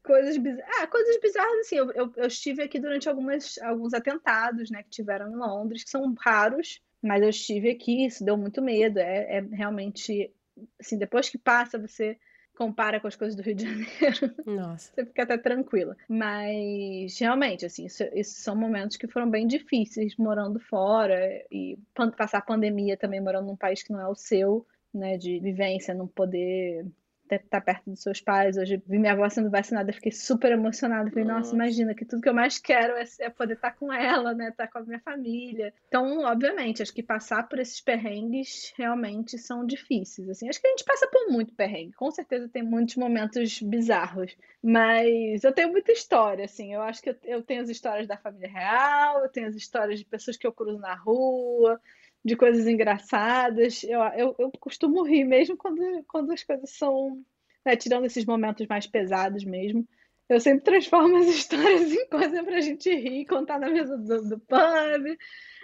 coisas 0.03 0.37
bizarras. 0.37 0.75
Ah, 0.79 0.85
coisas 0.85 1.19
bizarras 1.19 1.59
assim. 1.61 1.77
Eu, 1.77 1.91
eu, 1.93 2.13
eu 2.17 2.27
estive 2.27 2.61
aqui 2.61 2.79
durante 2.79 3.09
algumas, 3.09 3.57
alguns 3.63 3.95
atentados, 3.95 4.69
né, 4.69 4.83
que 4.83 4.91
tiveram 4.91 5.31
em 5.31 5.35
Londres, 5.35 5.83
que 5.83 5.89
são 5.89 6.13
raros 6.19 6.85
mas 7.05 7.21
eu 7.21 7.29
estive 7.29 7.69
aqui, 7.69 8.05
isso 8.05 8.25
deu 8.25 8.35
muito 8.35 8.61
medo. 8.61 8.97
É, 8.97 9.37
é 9.37 9.41
realmente, 9.41 10.33
assim, 10.79 10.97
depois 10.97 11.29
que 11.29 11.37
passa, 11.37 11.77
você 11.77 12.17
compara 12.55 12.99
com 12.99 13.07
as 13.07 13.15
coisas 13.15 13.35
do 13.35 13.43
Rio 13.43 13.53
de 13.55 13.63
Janeiro. 13.63 14.35
Nossa. 14.45 14.91
Você 14.95 15.05
fica 15.05 15.23
até 15.23 15.37
tranquila. 15.37 15.95
Mas, 16.07 17.19
realmente, 17.19 17.65
assim, 17.65 17.85
isso, 17.85 18.03
isso, 18.13 18.41
são 18.41 18.55
momentos 18.55 18.97
que 18.97 19.07
foram 19.07 19.29
bem 19.29 19.45
difíceis 19.45 20.15
morando 20.17 20.59
fora 20.59 21.19
e 21.51 21.77
passar 22.17 22.41
pandemia 22.41 22.97
também 22.97 23.21
morando 23.21 23.47
num 23.47 23.57
país 23.57 23.83
que 23.83 23.91
não 23.91 23.99
é 23.99 24.07
o 24.07 24.15
seu, 24.15 24.65
né, 24.93 25.17
de 25.17 25.39
vivência, 25.39 25.93
não 25.93 26.07
poder 26.07 26.85
estar 27.29 27.39
tá 27.49 27.61
perto 27.61 27.89
dos 27.89 28.01
seus 28.01 28.21
pais. 28.21 28.57
Hoje 28.57 28.81
vi 28.87 28.99
minha 28.99 29.13
avó 29.13 29.27
sendo 29.29 29.49
vacinada, 29.49 29.91
fiquei 29.91 30.11
super 30.11 30.51
emocionada. 30.51 31.09
Falei, 31.09 31.25
nossa, 31.25 31.39
nossa 31.39 31.55
imagina 31.55 31.95
que 31.95 32.05
tudo 32.05 32.21
que 32.21 32.29
eu 32.29 32.33
mais 32.33 32.59
quero 32.59 32.93
é, 32.93 33.03
é 33.19 33.29
poder 33.29 33.53
estar 33.53 33.71
tá 33.71 33.77
com 33.77 33.91
ela, 33.91 34.33
né? 34.33 34.49
Estar 34.49 34.67
tá 34.67 34.71
com 34.71 34.79
a 34.79 34.83
minha 34.83 34.99
família. 34.99 35.73
Então, 35.87 36.19
obviamente, 36.19 36.81
acho 36.81 36.93
que 36.93 37.03
passar 37.03 37.47
por 37.47 37.59
esses 37.59 37.81
perrengues 37.81 38.73
realmente 38.77 39.37
são 39.37 39.65
difíceis. 39.65 40.29
Assim, 40.29 40.47
acho 40.47 40.61
que 40.61 40.67
a 40.67 40.71
gente 40.71 40.83
passa 40.83 41.07
por 41.07 41.31
muito 41.31 41.53
perrengue. 41.53 41.93
Com 41.93 42.11
certeza 42.11 42.49
tem 42.49 42.63
muitos 42.63 42.95
momentos 42.95 43.61
bizarros. 43.61 44.35
Mas 44.61 45.43
eu 45.43 45.51
tenho 45.51 45.71
muita 45.71 45.91
história, 45.91 46.45
assim. 46.45 46.73
Eu 46.73 46.81
acho 46.81 47.01
que 47.01 47.09
eu, 47.09 47.15
eu 47.23 47.41
tenho 47.41 47.61
as 47.61 47.69
histórias 47.69 48.07
da 48.07 48.17
família 48.17 48.49
real, 48.49 49.21
eu 49.21 49.29
tenho 49.29 49.47
as 49.47 49.55
histórias 49.55 49.99
de 49.99 50.05
pessoas 50.05 50.37
que 50.37 50.45
eu 50.45 50.53
cruzo 50.53 50.79
na 50.79 50.95
rua 50.95 51.79
de 52.25 52.35
coisas 52.35 52.67
engraçadas. 52.67 53.83
Eu, 53.83 54.01
eu, 54.17 54.35
eu 54.39 54.51
costumo 54.59 55.03
rir 55.03 55.23
mesmo 55.23 55.55
quando, 55.55 56.03
quando 56.07 56.31
as 56.31 56.43
coisas 56.43 56.71
são. 56.71 57.23
Né, 57.63 57.75
tirando 57.75 58.05
esses 58.05 58.25
momentos 58.25 58.65
mais 58.67 58.87
pesados 58.87 59.43
mesmo. 59.43 59.87
Eu 60.27 60.39
sempre 60.39 60.63
transformo 60.63 61.17
as 61.17 61.27
histórias 61.29 61.91
em 61.91 62.07
coisa 62.07 62.43
pra 62.43 62.59
gente 62.59 62.89
rir, 62.89 63.25
contar 63.25 63.59
na 63.59 63.69
mesa 63.69 63.95
do, 63.95 64.29
do 64.29 64.39
pub, 64.39 65.17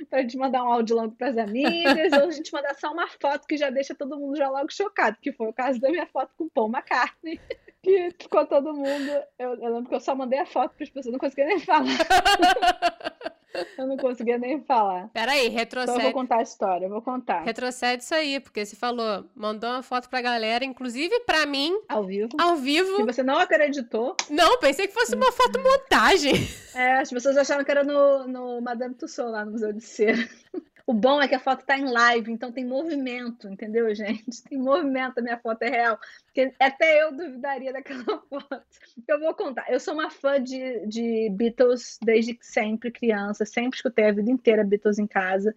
pra 0.05 0.21
gente 0.21 0.37
mandar 0.37 0.63
um 0.63 0.71
áudio 0.71 0.95
longo 0.95 1.15
pras 1.15 1.37
amigas, 1.37 2.11
ou 2.13 2.27
a 2.27 2.31
gente 2.31 2.51
mandar 2.53 2.75
só 2.75 2.91
uma 2.91 3.07
foto 3.07 3.47
que 3.47 3.57
já 3.57 3.69
deixa 3.69 3.95
todo 3.95 4.17
mundo 4.17 4.35
já 4.35 4.49
logo 4.49 4.71
chocado, 4.71 5.17
que 5.21 5.31
foi 5.31 5.47
o 5.47 5.53
caso 5.53 5.79
da 5.79 5.89
minha 5.89 6.05
foto 6.07 6.31
com 6.37 6.49
Paul 6.49 6.69
McCartney, 6.69 7.39
que 7.81 8.11
ficou 8.19 8.45
todo 8.45 8.73
mundo. 8.73 9.23
Eu, 9.37 9.55
eu 9.55 9.73
lembro 9.73 9.89
que 9.89 9.95
eu 9.95 9.99
só 9.99 10.15
mandei 10.15 10.39
a 10.39 10.45
foto 10.45 10.73
para 10.75 10.83
as 10.83 10.89
pessoas, 10.89 11.13
não 11.13 11.19
conseguia 11.19 11.45
nem 11.45 11.59
falar. 11.59 11.85
Eu 13.77 13.85
não 13.85 13.97
conseguia 13.97 14.37
nem 14.37 14.61
falar. 14.61 15.09
Peraí, 15.09 15.49
retrocede. 15.49 15.91
Então 15.91 16.07
eu 16.07 16.11
vou 16.11 16.21
contar 16.21 16.37
a 16.37 16.41
história, 16.41 16.85
eu 16.85 16.89
vou 16.89 17.01
contar. 17.01 17.41
Retrocede 17.41 18.03
isso 18.03 18.15
aí, 18.15 18.39
porque 18.39 18.65
você 18.65 18.75
falou, 18.75 19.25
mandou 19.35 19.69
uma 19.69 19.83
foto 19.83 20.09
pra 20.09 20.21
galera, 20.21 20.63
inclusive 20.63 21.19
pra 21.21 21.45
mim. 21.45 21.77
Ao 21.89 22.03
vivo. 22.03 22.29
Ao 22.39 22.55
vivo. 22.55 22.97
Que 22.97 23.03
você 23.03 23.23
não 23.23 23.37
acreditou. 23.37 24.15
Não, 24.29 24.57
pensei 24.59 24.87
que 24.87 24.93
fosse 24.93 25.15
uma 25.15 25.31
foto 25.31 25.59
montagem. 25.59 26.33
É, 26.73 26.99
as 26.99 27.09
pessoas 27.09 27.35
acharam 27.35 27.63
que 27.65 27.71
era 27.71 27.83
no, 27.83 28.27
no 28.27 28.61
Madame 28.61 28.95
Tussauds, 28.95 29.33
lá 29.33 29.43
no 29.43 29.51
Museu 29.51 29.73
de 29.73 29.81
Cera. 29.91 30.17
O 30.87 30.93
bom 30.93 31.21
é 31.21 31.27
que 31.27 31.35
a 31.35 31.39
foto 31.39 31.61
está 31.61 31.77
em 31.77 31.89
live, 31.89 32.31
então 32.31 32.51
tem 32.51 32.65
movimento, 32.65 33.47
entendeu, 33.47 33.93
gente? 33.95 34.43
Tem 34.43 34.57
movimento, 34.57 35.19
a 35.19 35.21
minha 35.21 35.37
foto 35.37 35.61
é 35.61 35.69
real. 35.69 35.97
Porque 36.25 36.53
até 36.59 37.03
eu 37.03 37.15
duvidaria 37.15 37.71
daquela 37.71 38.03
foto. 38.27 38.61
Eu 39.07 39.19
vou 39.19 39.33
contar. 39.33 39.71
Eu 39.71 39.79
sou 39.79 39.93
uma 39.93 40.09
fã 40.09 40.43
de, 40.43 40.85
de 40.87 41.29
Beatles 41.29 41.97
desde 42.03 42.37
sempre, 42.41 42.91
criança. 42.91 43.45
Sempre 43.45 43.77
escutei 43.77 44.05
a 44.05 44.11
vida 44.11 44.29
inteira 44.29 44.65
Beatles 44.65 44.99
em 44.99 45.07
casa. 45.07 45.55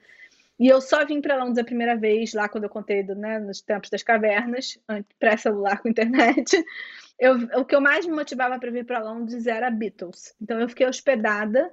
E 0.56 0.68
eu 0.68 0.80
só 0.80 1.04
vim 1.04 1.20
para 1.20 1.36
Londres 1.36 1.58
a 1.58 1.64
primeira 1.64 1.96
vez, 1.96 2.32
lá 2.32 2.48
quando 2.48 2.64
eu 2.64 2.70
contei 2.70 3.02
do, 3.02 3.16
né, 3.16 3.40
nos 3.40 3.60
tempos 3.60 3.90
das 3.90 4.04
cavernas, 4.04 4.78
pré-celular 5.18 5.80
com 5.80 5.88
internet. 5.88 6.56
Eu, 7.16 7.36
o 7.60 7.64
que 7.64 7.76
eu 7.76 7.80
mais 7.80 8.04
me 8.04 8.12
motivava 8.12 8.58
para 8.58 8.72
vir 8.72 8.84
para 8.84 8.98
Londres 8.98 9.46
era 9.46 9.70
Beatles. 9.70 10.34
Então 10.42 10.58
eu 10.58 10.68
fiquei 10.68 10.84
hospedada 10.84 11.72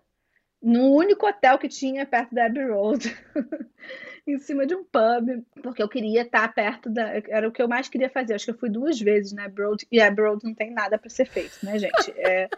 no 0.61 0.93
único 0.95 1.27
hotel 1.27 1.57
que 1.57 1.67
tinha 1.67 2.05
perto 2.05 2.35
da 2.35 2.45
Abbey 2.45 2.65
Road, 2.65 3.15
em 4.27 4.37
cima 4.37 4.65
de 4.65 4.75
um 4.75 4.83
pub, 4.83 5.43
porque 5.63 5.81
eu 5.81 5.89
queria 5.89 6.21
estar 6.21 6.53
perto 6.53 6.89
da. 6.89 7.13
Era 7.27 7.47
o 7.47 7.51
que 7.51 7.61
eu 7.61 7.67
mais 7.67 7.89
queria 7.89 8.09
fazer. 8.09 8.35
Acho 8.35 8.45
que 8.45 8.51
eu 8.51 8.57
fui 8.57 8.69
duas 8.69 8.99
vezes 8.99 9.33
na 9.33 9.45
Abbey 9.45 9.65
Road, 9.65 9.87
e 9.91 9.99
a 9.99 10.07
Abbey 10.07 10.25
Road 10.25 10.43
não 10.43 10.53
tem 10.53 10.71
nada 10.71 10.97
para 10.97 11.09
ser 11.09 11.25
feito, 11.25 11.57
né, 11.63 11.77
gente? 11.79 12.11
É 12.17 12.49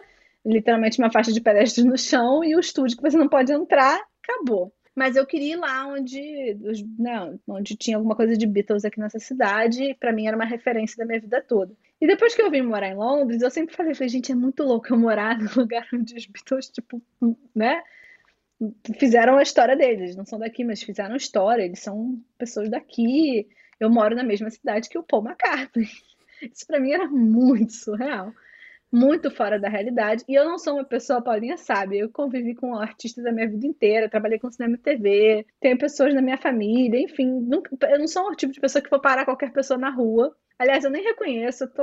literalmente 0.44 0.98
uma 0.98 1.10
faixa 1.10 1.32
de 1.32 1.40
pedestres 1.40 1.86
no 1.86 1.96
chão 1.96 2.44
e 2.44 2.54
o 2.54 2.60
estúdio 2.60 2.96
que 2.96 3.02
você 3.02 3.16
não 3.16 3.28
pode 3.28 3.50
entrar, 3.50 3.98
acabou. 4.22 4.72
Mas 4.94 5.16
eu 5.16 5.26
queria 5.26 5.54
ir 5.54 5.56
lá 5.56 5.86
onde, 5.88 6.56
não, 6.96 7.38
onde 7.48 7.76
tinha 7.76 7.96
alguma 7.96 8.14
coisa 8.14 8.36
de 8.36 8.46
Beatles 8.46 8.84
aqui 8.84 9.00
nessa 9.00 9.18
cidade, 9.18 9.94
para 9.98 10.12
mim 10.12 10.26
era 10.26 10.36
uma 10.36 10.44
referência 10.44 10.96
da 10.96 11.04
minha 11.04 11.20
vida 11.20 11.42
toda. 11.42 11.74
E 12.00 12.06
depois 12.06 12.34
que 12.34 12.42
eu 12.42 12.50
vim 12.50 12.62
morar 12.62 12.88
em 12.88 12.94
Londres, 12.94 13.42
eu 13.42 13.50
sempre 13.50 13.74
falei, 13.74 13.94
falei, 13.94 14.08
gente, 14.08 14.30
é 14.30 14.34
muito 14.34 14.62
louco 14.62 14.92
eu 14.92 14.98
morar 14.98 15.36
no 15.38 15.50
lugar 15.56 15.86
onde 15.92 16.16
os 16.16 16.26
Beatles, 16.26 16.68
tipo, 16.68 17.02
né? 17.54 17.82
Fizeram 18.98 19.36
a 19.36 19.42
história 19.42 19.76
deles, 19.76 20.14
não 20.14 20.24
são 20.24 20.38
daqui, 20.38 20.62
mas 20.64 20.82
fizeram 20.82 21.16
história, 21.16 21.64
eles 21.64 21.80
são 21.80 22.22
pessoas 22.38 22.70
daqui. 22.70 23.48
Eu 23.80 23.90
moro 23.90 24.14
na 24.14 24.22
mesma 24.22 24.48
cidade 24.48 24.88
que 24.88 24.96
o 24.96 25.02
Paul 25.02 25.24
McCartney. 25.24 25.88
Isso 26.40 26.66
para 26.66 26.78
mim 26.78 26.92
era 26.92 27.08
muito 27.08 27.72
surreal. 27.72 28.32
Muito 28.94 29.28
fora 29.28 29.58
da 29.58 29.68
realidade. 29.68 30.24
E 30.28 30.34
eu 30.34 30.44
não 30.44 30.56
sou 30.56 30.74
uma 30.74 30.84
pessoa, 30.84 31.20
Paulinha 31.20 31.56
sabe, 31.56 31.98
eu 31.98 32.08
convivi 32.08 32.54
com 32.54 32.76
artistas 32.76 33.26
a 33.26 33.32
minha 33.32 33.48
vida 33.48 33.66
inteira, 33.66 34.08
trabalhei 34.08 34.38
com 34.38 34.50
cinema 34.50 34.76
e 34.76 34.78
TV, 34.78 35.46
tenho 35.60 35.76
pessoas 35.76 36.14
na 36.14 36.22
minha 36.22 36.38
família, 36.38 37.00
enfim, 37.00 37.26
nunca, 37.26 37.76
eu 37.90 37.98
não 37.98 38.06
sou 38.06 38.28
o 38.28 38.36
tipo 38.36 38.52
de 38.52 38.60
pessoa 38.60 38.80
que 38.80 38.88
vou 38.88 39.00
parar 39.00 39.24
qualquer 39.24 39.52
pessoa 39.52 39.76
na 39.76 39.90
rua. 39.90 40.34
Aliás, 40.56 40.84
eu 40.84 40.90
nem 40.90 41.02
reconheço, 41.02 41.64
eu 41.64 41.70
tô 41.72 41.82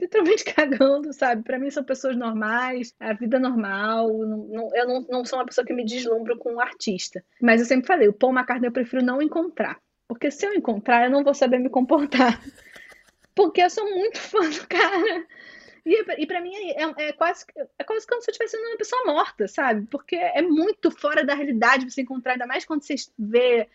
literalmente 0.00 0.44
cagando, 0.56 1.12
sabe? 1.12 1.42
Para 1.42 1.58
mim 1.58 1.70
são 1.70 1.84
pessoas 1.84 2.16
normais, 2.16 2.94
a 2.98 3.12
vida 3.12 3.38
normal. 3.38 4.08
Não, 4.08 4.38
não, 4.48 4.70
eu 4.74 4.88
não, 4.88 5.06
não 5.10 5.24
sou 5.26 5.38
uma 5.38 5.44
pessoa 5.44 5.66
que 5.66 5.74
me 5.74 5.84
deslumbro 5.84 6.38
com 6.38 6.54
um 6.54 6.60
artista. 6.60 7.22
Mas 7.42 7.60
eu 7.60 7.66
sempre 7.66 7.86
falei, 7.86 8.08
o 8.08 8.12
Paul 8.14 8.32
McCartney 8.32 8.68
eu 8.68 8.72
prefiro 8.72 9.04
não 9.04 9.20
encontrar. 9.20 9.78
Porque 10.08 10.30
se 10.30 10.46
eu 10.46 10.54
encontrar, 10.54 11.04
eu 11.04 11.10
não 11.10 11.22
vou 11.22 11.34
saber 11.34 11.58
me 11.58 11.68
comportar. 11.68 12.40
Porque 13.34 13.60
eu 13.60 13.68
sou 13.68 13.84
muito 13.90 14.18
fã 14.18 14.40
do 14.40 14.66
cara. 14.66 15.26
E, 15.84 16.22
e 16.22 16.26
para 16.26 16.40
mim 16.40 16.54
é, 16.54 16.82
é, 16.82 17.08
é, 17.08 17.12
quase, 17.12 17.44
é 17.78 17.84
quase 17.84 18.06
como 18.06 18.22
se 18.22 18.30
eu 18.30 18.32
estivesse 18.32 18.56
uma 18.56 18.76
pessoa 18.76 19.04
morta, 19.04 19.48
sabe? 19.48 19.86
Porque 19.86 20.16
é 20.16 20.42
muito 20.42 20.90
fora 20.90 21.24
da 21.24 21.34
realidade 21.34 21.90
você 21.90 22.02
encontrar, 22.02 22.32
ainda 22.32 22.46
mais 22.46 22.64
quando 22.64 22.82
você 22.82 22.94
vê 23.18 23.68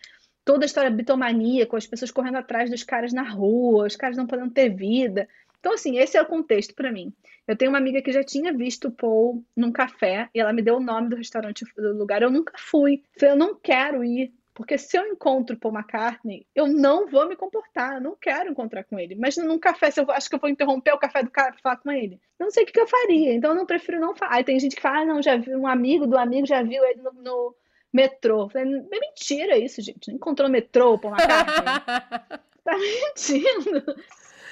toda 0.44 0.64
a 0.64 0.66
história 0.66 0.90
bitomania, 0.90 1.66
com 1.66 1.76
as 1.76 1.86
pessoas 1.86 2.10
correndo 2.10 2.38
atrás 2.38 2.70
dos 2.70 2.82
caras 2.82 3.12
na 3.12 3.22
rua, 3.22 3.86
os 3.86 3.96
caras 3.96 4.16
não 4.16 4.26
podendo 4.26 4.50
ter 4.50 4.70
vida. 4.70 5.28
Então, 5.60 5.74
assim, 5.74 5.98
esse 5.98 6.16
é 6.16 6.22
o 6.22 6.26
contexto 6.26 6.74
para 6.74 6.90
mim. 6.90 7.12
Eu 7.46 7.56
tenho 7.56 7.70
uma 7.70 7.78
amiga 7.78 8.00
que 8.00 8.12
já 8.12 8.22
tinha 8.22 8.52
visto 8.52 8.88
o 8.88 8.92
Paul 8.92 9.44
num 9.56 9.72
café 9.72 10.28
e 10.34 10.40
ela 10.40 10.52
me 10.52 10.62
deu 10.62 10.76
o 10.76 10.80
nome 10.80 11.08
do 11.08 11.16
restaurante 11.16 11.64
do 11.76 11.98
lugar. 11.98 12.22
Eu 12.22 12.30
nunca 12.30 12.54
fui. 12.56 13.02
Eu 13.14 13.20
falei, 13.20 13.34
eu 13.34 13.38
não 13.38 13.54
quero 13.54 14.04
ir. 14.04 14.32
Porque 14.58 14.76
se 14.76 14.98
eu 14.98 15.06
encontro 15.06 15.56
Paul 15.56 15.72
McCartney, 15.72 16.44
eu 16.52 16.66
não 16.66 17.06
vou 17.06 17.28
me 17.28 17.36
comportar, 17.36 17.94
eu 17.94 18.00
não 18.00 18.16
quero 18.20 18.50
encontrar 18.50 18.82
com 18.82 18.98
ele. 18.98 19.14
Mas 19.14 19.36
num 19.36 19.56
café, 19.56 19.88
se 19.88 20.00
eu 20.00 20.10
acho 20.10 20.28
que 20.28 20.34
eu 20.34 20.40
vou 20.40 20.50
interromper 20.50 20.92
o 20.92 20.98
café 20.98 21.22
do 21.22 21.30
cara 21.30 21.52
para 21.52 21.60
falar 21.60 21.76
com 21.76 21.92
ele, 21.92 22.20
não 22.40 22.50
sei 22.50 22.64
o 22.64 22.66
que, 22.66 22.72
que, 22.72 22.80
eu 22.80 22.88
faria. 22.88 23.32
Então 23.32 23.52
eu 23.52 23.56
não 23.56 23.64
prefiro 23.64 24.00
não 24.00 24.16
falar. 24.16 24.34
Aí 24.34 24.42
tem 24.42 24.58
gente 24.58 24.74
que 24.74 24.82
fala, 24.82 25.02
ah, 25.02 25.04
não, 25.04 25.22
já 25.22 25.36
viu 25.36 25.56
um 25.56 25.66
amigo 25.68 26.08
do 26.08 26.18
amigo, 26.18 26.44
já 26.44 26.60
viu 26.60 26.84
ele 26.84 27.00
no, 27.00 27.12
no 27.12 27.54
metrô. 27.92 28.48
falei, 28.48 28.66
é 28.92 28.98
mentira 28.98 29.56
isso, 29.56 29.80
gente. 29.80 30.08
Não 30.08 30.16
encontrou 30.16 30.48
metrô, 30.48 30.98
Paul 30.98 31.14
McCartney. 31.14 32.40
tá 32.64 32.76
mentindo. 32.76 33.84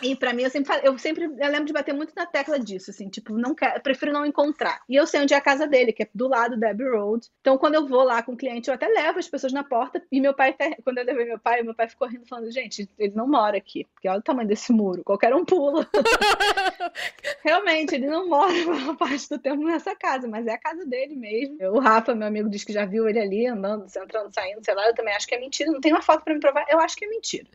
E 0.03 0.15
para 0.15 0.33
mim, 0.33 0.43
eu 0.43 0.51
sempre, 0.51 0.81
eu 0.83 0.99
sempre 0.99 1.25
eu 1.25 1.51
lembro 1.51 1.65
de 1.65 1.73
bater 1.73 1.95
muito 1.95 2.13
na 2.15 2.27
tecla 2.27 2.59
disso, 2.59 2.91
assim, 2.91 3.09
tipo, 3.09 3.37
não 3.37 3.55
quero, 3.55 3.81
prefiro 3.81 4.13
não 4.13 4.27
encontrar. 4.27 4.83
E 4.89 4.95
eu 4.95 5.07
sei 5.07 5.21
onde 5.21 5.35
é 5.35 5.37
a 5.37 5.41
casa 5.41 5.67
dele, 5.67 5.93
que 5.93 6.03
é 6.03 6.09
do 6.15 6.29
lado 6.29 6.57
da 6.59 6.71
Abbey 6.71 6.89
Road. 6.89 7.27
Então, 7.41 7.57
quando 7.57 7.75
eu 7.75 7.87
vou 7.87 8.03
lá 8.03 8.23
com 8.23 8.33
o 8.33 8.37
cliente, 8.37 8.69
eu 8.69 8.75
até 8.75 8.89
levo 8.89 9.19
as 9.19 9.29
pessoas 9.29 9.53
na 9.53 9.65
porta. 9.65 10.03
E 10.11 10.21
meu 10.21 10.35
pai, 10.35 10.55
quando 10.85 10.99
eu 10.99 11.05
levei 11.05 11.25
meu 11.25 11.39
pai, 11.39 11.63
meu 11.63 11.75
pai 11.75 11.89
ficou 11.89 12.09
rindo, 12.09 12.27
falando: 12.27 12.51
gente, 12.51 12.89
ele 12.99 13.15
não 13.15 13.27
mora 13.27 13.57
aqui, 13.57 13.87
porque 13.95 14.09
olha 14.09 14.19
o 14.19 14.23
tamanho 14.23 14.49
desse 14.49 14.73
muro, 14.73 15.03
qualquer 15.05 15.35
um 15.35 15.45
pula. 15.45 15.89
Realmente, 17.43 17.95
ele 17.95 18.07
não 18.07 18.29
mora 18.29 18.53
uma 18.67 18.97
parte 18.97 19.29
do 19.29 19.39
tempo 19.39 19.63
nessa 19.65 19.95
casa, 19.95 20.29
mas 20.29 20.47
é 20.47 20.53
a 20.53 20.59
casa 20.59 20.85
dele 20.85 21.15
mesmo. 21.15 21.57
O 21.73 21.79
Rafa, 21.79 22.15
meu 22.15 22.27
amigo, 22.27 22.49
diz 22.49 22.65
que 22.65 22.73
já 22.73 22.85
viu 22.85 23.09
ele 23.09 23.19
ali 23.19 23.47
andando, 23.47 23.87
entrando, 23.87 24.33
saindo, 24.33 24.65
sei 24.65 24.75
lá. 24.75 24.87
Eu 24.87 24.95
também 24.95 25.15
acho 25.15 25.27
que 25.27 25.35
é 25.35 25.41
mentira. 25.41 25.71
Não 25.71 25.81
tem 25.81 25.93
uma 25.93 26.03
foto 26.03 26.25
para 26.25 26.35
me 26.35 26.41
provar. 26.41 26.65
Eu 26.69 26.81
acho 26.81 26.97
que 26.97 27.05
é 27.05 27.09
mentira. 27.09 27.47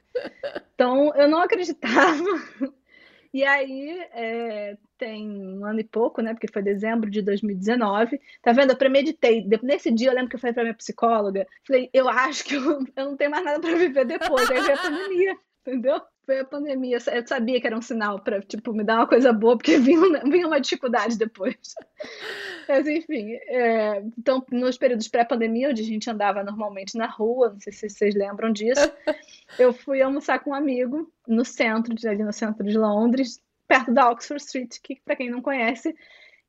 Então, 0.73 1.13
eu 1.15 1.27
não 1.27 1.39
acreditava. 1.39 2.30
E 3.33 3.45
aí, 3.45 3.97
é, 4.11 4.77
tem 4.97 5.25
um 5.29 5.63
ano 5.65 5.79
e 5.79 5.85
pouco, 5.85 6.21
né? 6.21 6.33
Porque 6.33 6.51
foi 6.51 6.61
dezembro 6.61 7.09
de 7.09 7.21
2019. 7.21 8.19
Tá 8.41 8.51
vendo? 8.51 8.71
Eu 8.71 8.77
premeditei. 8.77 9.47
Nesse 9.63 9.89
dia, 9.89 10.09
eu 10.09 10.13
lembro 10.13 10.29
que 10.29 10.35
eu 10.35 10.39
falei 10.39 10.53
pra 10.53 10.63
minha 10.63 10.75
psicóloga: 10.75 11.47
falei, 11.65 11.89
eu 11.93 12.09
acho 12.09 12.43
que 12.43 12.55
eu, 12.55 12.79
eu 12.93 13.05
não 13.05 13.15
tenho 13.15 13.31
mais 13.31 13.45
nada 13.45 13.61
para 13.61 13.75
viver 13.77 14.05
depois. 14.05 14.49
Aí 14.51 14.59
veio 14.61 14.73
a 14.73 14.81
pandemia, 14.81 15.35
entendeu? 15.65 16.01
Foi 16.25 16.39
a 16.39 16.45
pandemia. 16.45 16.97
Eu 17.11 17.27
sabia 17.27 17.59
que 17.59 17.67
era 17.67 17.77
um 17.77 17.81
sinal 17.81 18.19
para, 18.19 18.41
tipo, 18.41 18.73
me 18.73 18.83
dar 18.83 18.97
uma 18.97 19.07
coisa 19.07 19.33
boa, 19.33 19.57
porque 19.57 19.77
vinha, 19.79 20.21
vinha 20.23 20.47
uma 20.47 20.61
dificuldade 20.61 21.17
depois. 21.17 21.57
Mas, 22.67 22.87
enfim. 22.87 23.33
É, 23.47 24.03
então, 24.17 24.45
nos 24.51 24.77
períodos 24.77 25.07
pré-pandemia, 25.07 25.69
onde 25.69 25.81
a 25.81 25.85
gente 25.85 26.09
andava 26.09 26.43
normalmente 26.43 26.97
na 26.97 27.07
rua, 27.07 27.49
não 27.49 27.59
sei 27.59 27.73
se 27.73 27.89
vocês 27.89 28.15
lembram 28.15 28.51
disso, 28.51 28.91
eu 29.57 29.73
fui 29.73 30.01
almoçar 30.01 30.39
com 30.39 30.51
um 30.51 30.55
amigo 30.55 31.11
no 31.27 31.43
centro, 31.43 31.95
ali 32.07 32.23
no 32.23 32.33
centro 32.33 32.63
de 32.63 32.77
Londres, 32.77 33.41
perto 33.67 33.91
da 33.91 34.09
Oxford 34.09 34.41
Street, 34.43 34.77
que, 34.81 35.01
para 35.03 35.15
quem 35.15 35.29
não 35.29 35.41
conhece, 35.41 35.95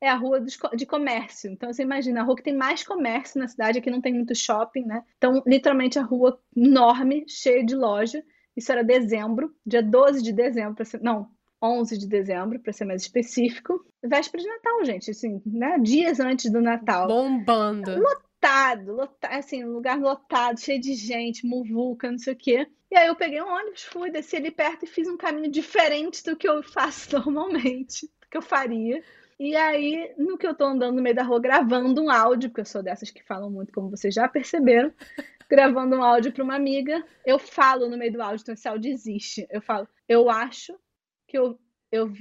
é 0.03 0.09
a 0.09 0.15
rua 0.15 0.41
de 0.41 0.85
comércio. 0.85 1.49
Então, 1.49 1.71
você 1.71 1.81
imagina, 1.81 2.19
a 2.19 2.23
rua 2.23 2.35
que 2.35 2.43
tem 2.43 2.55
mais 2.55 2.83
comércio 2.83 3.39
na 3.39 3.47
cidade, 3.47 3.79
aqui 3.79 3.89
não 3.89 4.01
tem 4.01 4.13
muito 4.13 4.35
shopping, 4.35 4.83
né? 4.83 5.01
Então, 5.17 5.41
literalmente, 5.47 5.97
a 5.97 6.03
rua 6.03 6.37
enorme, 6.55 7.23
cheia 7.27 7.65
de 7.65 7.73
loja. 7.73 8.21
Isso 8.55 8.71
era 8.71 8.83
dezembro, 8.83 9.53
dia 9.65 9.81
12 9.81 10.21
de 10.21 10.31
dezembro, 10.31 10.85
ser, 10.85 11.01
não, 11.01 11.29
11 11.61 11.97
de 11.97 12.07
dezembro, 12.07 12.59
para 12.59 12.73
ser 12.73 12.85
mais 12.85 13.01
específico. 13.01 13.85
Véspera 14.03 14.43
de 14.43 14.49
Natal, 14.49 14.85
gente, 14.85 15.11
assim, 15.11 15.41
né? 15.45 15.79
Dias 15.79 16.19
antes 16.19 16.51
do 16.51 16.61
Natal. 16.61 17.07
Bombando. 17.07 17.99
Lotado, 17.99 18.91
lotado, 18.91 19.33
assim, 19.33 19.63
lugar 19.63 19.97
lotado, 19.97 20.59
cheio 20.59 20.79
de 20.79 20.93
gente, 20.93 21.47
muvuca, 21.47 22.11
não 22.11 22.19
sei 22.19 22.33
o 22.33 22.37
quê. 22.37 22.67
E 22.91 22.97
aí 22.97 23.07
eu 23.07 23.15
peguei 23.15 23.41
um 23.41 23.47
ônibus, 23.47 23.83
fui, 23.83 24.11
desci 24.11 24.35
ali 24.35 24.51
perto 24.51 24.83
e 24.83 24.87
fiz 24.87 25.07
um 25.07 25.17
caminho 25.17 25.49
diferente 25.49 26.23
do 26.23 26.35
que 26.35 26.47
eu 26.47 26.61
faço 26.61 27.09
normalmente, 27.31 28.05
do 28.05 28.27
que 28.29 28.37
eu 28.37 28.41
faria. 28.41 29.01
E 29.39 29.55
aí, 29.55 30.13
no 30.17 30.37
que 30.37 30.45
eu 30.45 30.53
tô 30.53 30.65
andando 30.65 30.97
no 30.97 31.01
meio 31.01 31.15
da 31.15 31.23
rua 31.23 31.39
gravando 31.39 32.01
um 32.01 32.11
áudio, 32.11 32.49
porque 32.49 32.61
eu 32.61 32.65
sou 32.65 32.83
dessas 32.83 33.09
que 33.09 33.23
falam 33.23 33.49
muito, 33.49 33.73
como 33.73 33.89
vocês 33.89 34.13
já 34.13 34.27
perceberam, 34.27 34.93
gravando 35.53 35.95
um 35.95 36.03
áudio 36.03 36.33
para 36.33 36.43
uma 36.43 36.55
amiga, 36.55 37.05
eu 37.23 37.37
falo 37.37 37.87
no 37.87 37.95
meio 37.95 38.11
do 38.11 38.23
áudio, 38.23 38.41
então 38.41 38.55
esse 38.55 38.67
áudio 38.67 38.91
existe. 38.91 39.45
Eu 39.51 39.61
falo, 39.61 39.87
eu 40.09 40.27
acho 40.27 40.73
que 41.27 41.37
eu, 41.37 41.59
eu 41.91 42.11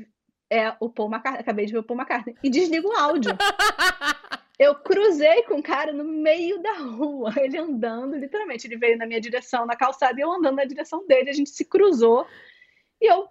é 0.50 0.76
o 0.78 0.90
Paul 0.90 1.08
McCartney, 1.08 1.40
acabei 1.40 1.64
de 1.64 1.72
ver 1.72 1.78
o 1.78 1.82
Paul 1.82 1.98
McCartney, 1.98 2.36
e 2.44 2.50
desligo 2.50 2.88
o 2.88 2.92
áudio. 2.92 3.32
Eu 4.58 4.76
cruzei 4.76 5.42
com 5.44 5.58
o 5.58 5.62
cara 5.62 5.92
no 5.92 6.04
meio 6.04 6.62
da 6.62 6.74
rua, 6.74 7.32
ele 7.40 7.58
andando, 7.58 8.16
literalmente, 8.16 8.66
ele 8.66 8.76
veio 8.76 8.96
na 8.96 9.06
minha 9.06 9.20
direção, 9.20 9.66
na 9.66 9.74
calçada, 9.74 10.20
e 10.20 10.22
eu 10.22 10.30
andando 10.30 10.56
na 10.56 10.64
direção 10.64 11.04
dele, 11.04 11.30
a 11.30 11.32
gente 11.32 11.50
se 11.50 11.64
cruzou, 11.64 12.24
e 13.00 13.10
eu 13.10 13.26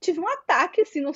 tive 0.00 0.18
um 0.18 0.26
ataque, 0.26 0.80
assim, 0.80 1.02
no, 1.02 1.12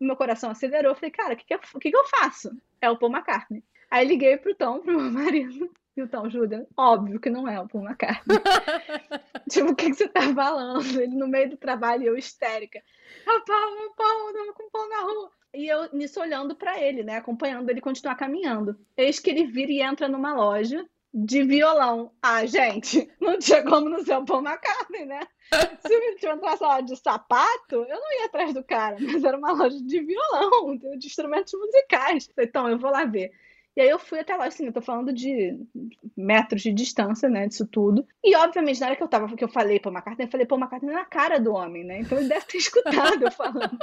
meu 0.00 0.16
coração 0.16 0.50
acelerou, 0.50 0.90
eu 0.90 0.96
falei, 0.96 1.10
cara, 1.10 1.34
o 1.34 1.36
que, 1.36 1.44
que, 1.44 1.54
eu, 1.54 1.60
que, 1.78 1.90
que 1.90 1.96
eu 1.96 2.04
faço? 2.06 2.50
É 2.80 2.90
o 2.90 2.98
Paul 2.98 3.12
McCartney. 3.12 3.62
Aí 3.90 4.08
liguei 4.08 4.36
pro 4.38 4.56
Tom, 4.56 4.80
pro 4.80 4.98
meu 4.98 5.12
marido, 5.12 5.70
então, 5.96 6.30
Júlia, 6.30 6.66
óbvio 6.76 7.20
que 7.20 7.30
não 7.30 7.48
é 7.48 7.60
o 7.60 7.68
Paul 7.68 7.84
McCartney. 7.84 8.38
tipo, 9.50 9.72
o 9.72 9.74
que, 9.74 9.90
que 9.90 9.94
você 9.94 10.08
tá 10.08 10.22
falando? 10.34 11.00
Ele 11.00 11.16
no 11.16 11.28
meio 11.28 11.50
do 11.50 11.56
trabalho, 11.56 12.04
eu 12.04 12.16
histérica. 12.16 12.82
Ah, 13.26 13.42
Paulo, 13.46 13.94
Paulo, 13.96 14.32
tava 14.32 14.52
com 14.52 14.70
pão 14.70 14.88
na 14.88 15.00
rua. 15.00 15.30
E 15.52 15.66
eu 15.66 15.88
nisso 15.92 16.20
olhando 16.20 16.54
para 16.54 16.80
ele, 16.80 17.02
né? 17.02 17.16
Acompanhando 17.16 17.68
ele 17.68 17.80
continuar 17.80 18.14
caminhando. 18.14 18.78
Eis 18.96 19.18
que 19.18 19.30
ele 19.30 19.46
vira 19.46 19.72
e 19.72 19.82
entra 19.82 20.08
numa 20.08 20.32
loja 20.32 20.86
de 21.12 21.42
violão. 21.42 22.12
Ah, 22.22 22.46
gente, 22.46 23.10
não 23.20 23.38
tinha 23.38 23.64
como 23.64 23.88
não 23.88 24.04
ser 24.04 24.16
o 24.16 24.24
Paul 24.24 24.44
McCartney, 24.44 25.06
né? 25.06 25.26
Se 25.84 25.92
eu 25.92 26.16
tivesse 26.16 26.38
uma 26.38 26.54
loja 26.54 26.82
de 26.82 26.96
sapato, 26.96 27.74
eu 27.74 28.00
não 28.00 28.20
ia 28.20 28.26
atrás 28.26 28.54
do 28.54 28.62
cara, 28.62 28.96
mas 29.00 29.24
era 29.24 29.36
uma 29.36 29.52
loja 29.52 29.82
de 29.82 30.00
violão, 30.00 30.76
de 30.76 31.06
instrumentos 31.06 31.52
musicais. 31.52 32.30
Então, 32.38 32.68
eu 32.68 32.78
vou 32.78 32.90
lá 32.90 33.04
ver. 33.04 33.32
E 33.76 33.80
aí 33.80 33.88
eu 33.88 33.98
fui 33.98 34.18
até 34.18 34.36
lá, 34.36 34.46
assim, 34.46 34.66
eu 34.66 34.72
tô 34.72 34.82
falando 34.82 35.12
de 35.12 35.56
metros 36.16 36.62
de 36.62 36.72
distância, 36.72 37.28
né, 37.28 37.46
disso 37.46 37.66
tudo. 37.66 38.06
E, 38.22 38.34
obviamente, 38.34 38.80
na 38.80 38.88
hora 38.88 38.96
que 38.96 39.02
eu 39.02 39.08
tava, 39.08 39.34
que 39.36 39.44
eu 39.44 39.48
falei 39.48 39.78
pra 39.78 39.92
McCartney, 39.92 40.26
eu 40.26 40.30
falei, 40.30 40.46
pô, 40.46 40.56
McCartney 40.56 40.92
na 40.92 41.04
cara 41.04 41.38
do 41.38 41.52
homem, 41.52 41.84
né? 41.84 42.00
Então 42.00 42.18
ele 42.18 42.28
deve 42.28 42.46
ter 42.46 42.58
escutado 42.58 43.22
eu 43.22 43.30
falando. 43.30 43.78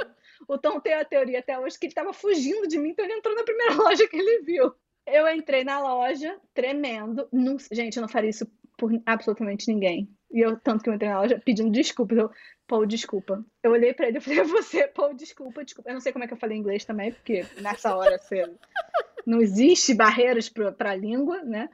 O 0.46 0.58
Tom 0.58 0.78
tem 0.80 0.94
a 0.94 1.04
teoria 1.04 1.38
até 1.38 1.58
hoje 1.58 1.78
que 1.78 1.86
ele 1.86 1.94
tava 1.94 2.12
fugindo 2.12 2.68
de 2.68 2.78
mim, 2.78 2.90
então 2.90 3.04
ele 3.04 3.14
entrou 3.14 3.34
na 3.34 3.44
primeira 3.44 3.74
loja 3.82 4.06
que 4.06 4.16
ele 4.16 4.42
viu. 4.42 4.72
Eu 5.06 5.26
entrei 5.28 5.64
na 5.64 5.80
loja, 5.80 6.38
tremendo. 6.52 7.26
Não, 7.32 7.56
gente, 7.72 7.96
eu 7.96 8.02
não 8.02 8.08
faria 8.08 8.28
isso 8.28 8.46
por 8.76 8.92
absolutamente 9.06 9.72
ninguém. 9.72 10.08
E 10.30 10.40
eu, 10.40 10.58
tanto 10.60 10.84
que 10.84 10.90
eu 10.90 10.94
entrei 10.94 11.08
na 11.08 11.20
loja 11.20 11.40
pedindo 11.42 11.70
desculpas. 11.70 12.18
Eu, 12.18 12.30
Paul, 12.66 12.84
desculpa. 12.84 13.42
Eu 13.62 13.72
olhei 13.72 13.94
pra 13.94 14.08
ele 14.08 14.18
e 14.18 14.20
falei, 14.20 14.40
é 14.40 14.44
você, 14.44 14.86
Paul, 14.86 15.14
desculpa, 15.14 15.64
desculpa. 15.64 15.88
Eu 15.88 15.94
não 15.94 16.00
sei 16.00 16.12
como 16.12 16.24
é 16.24 16.28
que 16.28 16.34
eu 16.34 16.38
falei 16.38 16.58
inglês 16.58 16.84
também, 16.84 17.10
porque 17.12 17.46
nessa 17.62 17.96
hora 17.96 18.18
você 18.18 18.44
não 19.28 19.42
existe 19.42 19.92
barreiras 19.92 20.48
para 20.48 20.90
a 20.90 20.96
língua, 20.96 21.42
né? 21.42 21.68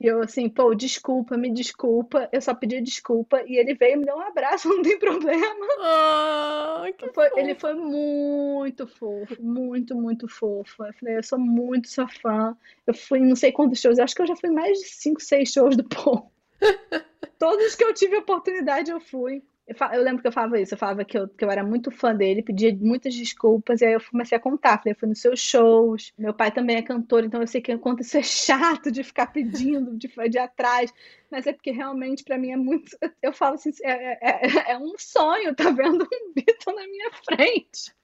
E 0.00 0.06
eu 0.06 0.20
assim, 0.20 0.48
pô, 0.48 0.74
desculpa, 0.74 1.36
me 1.36 1.52
desculpa. 1.52 2.28
Eu 2.32 2.40
só 2.40 2.54
pedi 2.54 2.80
desculpa 2.80 3.42
e 3.46 3.56
ele 3.56 3.74
veio 3.74 3.98
me 3.98 4.04
deu 4.04 4.16
um 4.16 4.20
abraço, 4.20 4.68
não 4.70 4.82
tem 4.82 4.98
problema. 4.98 5.66
Oh, 5.78 7.12
foi, 7.12 7.30
ele 7.36 7.54
foi 7.56 7.74
muito 7.74 8.86
fofo, 8.86 9.42
muito, 9.42 9.94
muito 9.96 10.28
fofo. 10.28 10.84
Eu 10.84 10.92
falei, 10.94 11.16
eu 11.18 11.22
sou 11.22 11.38
muito 11.38 11.88
sua 11.88 12.08
fã. 12.08 12.56
Eu 12.86 12.94
fui 12.94 13.18
não 13.20 13.36
sei 13.36 13.52
quantos 13.52 13.80
shows, 13.80 13.98
acho 13.98 14.14
que 14.14 14.22
eu 14.22 14.26
já 14.26 14.36
fui 14.36 14.50
mais 14.50 14.78
de 14.78 14.88
5, 14.88 15.20
6 15.20 15.52
shows 15.52 15.76
do 15.76 15.84
Paul. 15.84 16.30
Todos 17.38 17.74
que 17.74 17.84
eu 17.84 17.92
tive 17.92 18.16
oportunidade 18.16 18.90
eu 18.90 19.00
fui. 19.00 19.42
Eu, 19.66 20.02
lembro 20.02 20.20
que 20.20 20.28
eu 20.28 20.32
falava 20.32 20.60
isso, 20.60 20.74
eu 20.74 20.78
falava 20.78 21.04
que 21.04 21.16
eu, 21.16 21.28
que 21.28 21.44
eu 21.44 21.50
era 21.50 21.62
muito 21.62 21.90
fã 21.90 22.14
dele, 22.14 22.42
pedia 22.42 22.74
muitas 22.74 23.14
desculpas, 23.14 23.80
e 23.80 23.86
aí 23.86 23.92
eu 23.92 24.00
comecei 24.10 24.36
a 24.36 24.40
contar. 24.40 24.78
Falei, 24.78 24.92
eu 24.92 24.98
fui 24.98 25.08
nos 25.08 25.20
seus 25.20 25.40
shows, 25.40 26.12
meu 26.18 26.34
pai 26.34 26.50
também 26.50 26.76
é 26.76 26.82
cantor, 26.82 27.24
então 27.24 27.40
eu 27.40 27.46
sei 27.46 27.60
que 27.60 27.76
quanto 27.78 28.02
isso 28.02 28.16
é 28.18 28.22
chato 28.22 28.90
de 28.90 29.04
ficar 29.04 29.28
pedindo, 29.28 29.96
de, 29.96 30.08
de 30.28 30.38
atrás, 30.38 30.92
mas 31.30 31.46
é 31.46 31.52
porque 31.52 31.70
realmente 31.70 32.24
para 32.24 32.38
mim 32.38 32.50
é 32.50 32.56
muito. 32.56 32.96
Eu 33.22 33.32
falo 33.32 33.54
assim, 33.54 33.70
é, 33.82 33.92
é, 33.92 34.46
é, 34.46 34.72
é 34.72 34.78
um 34.78 34.94
sonho, 34.98 35.54
tá 35.54 35.70
vendo 35.70 36.02
um 36.02 36.32
Beatle 36.34 36.74
na 36.74 36.86
minha 36.86 37.10
frente. 37.24 37.94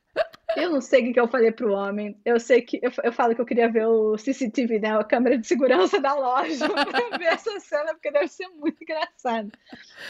Eu 0.56 0.70
não 0.70 0.80
sei 0.80 1.10
o 1.10 1.12
que 1.12 1.20
eu 1.20 1.28
falei 1.28 1.52
pro 1.52 1.72
homem. 1.72 2.18
Eu 2.24 2.40
sei 2.40 2.62
que 2.62 2.80
eu, 2.82 2.90
eu 3.04 3.12
falo 3.12 3.34
que 3.34 3.40
eu 3.40 3.46
queria 3.46 3.70
ver 3.70 3.86
o 3.86 4.16
CCTV, 4.16 4.80
né? 4.80 4.98
A 4.98 5.04
câmera 5.04 5.38
de 5.38 5.46
segurança 5.46 6.00
da 6.00 6.14
loja 6.14 6.66
pra 6.68 7.18
ver 7.18 7.26
essa 7.26 7.60
cena, 7.60 7.92
porque 7.92 8.10
deve 8.10 8.28
ser 8.28 8.48
muito 8.48 8.82
engraçado. 8.82 9.52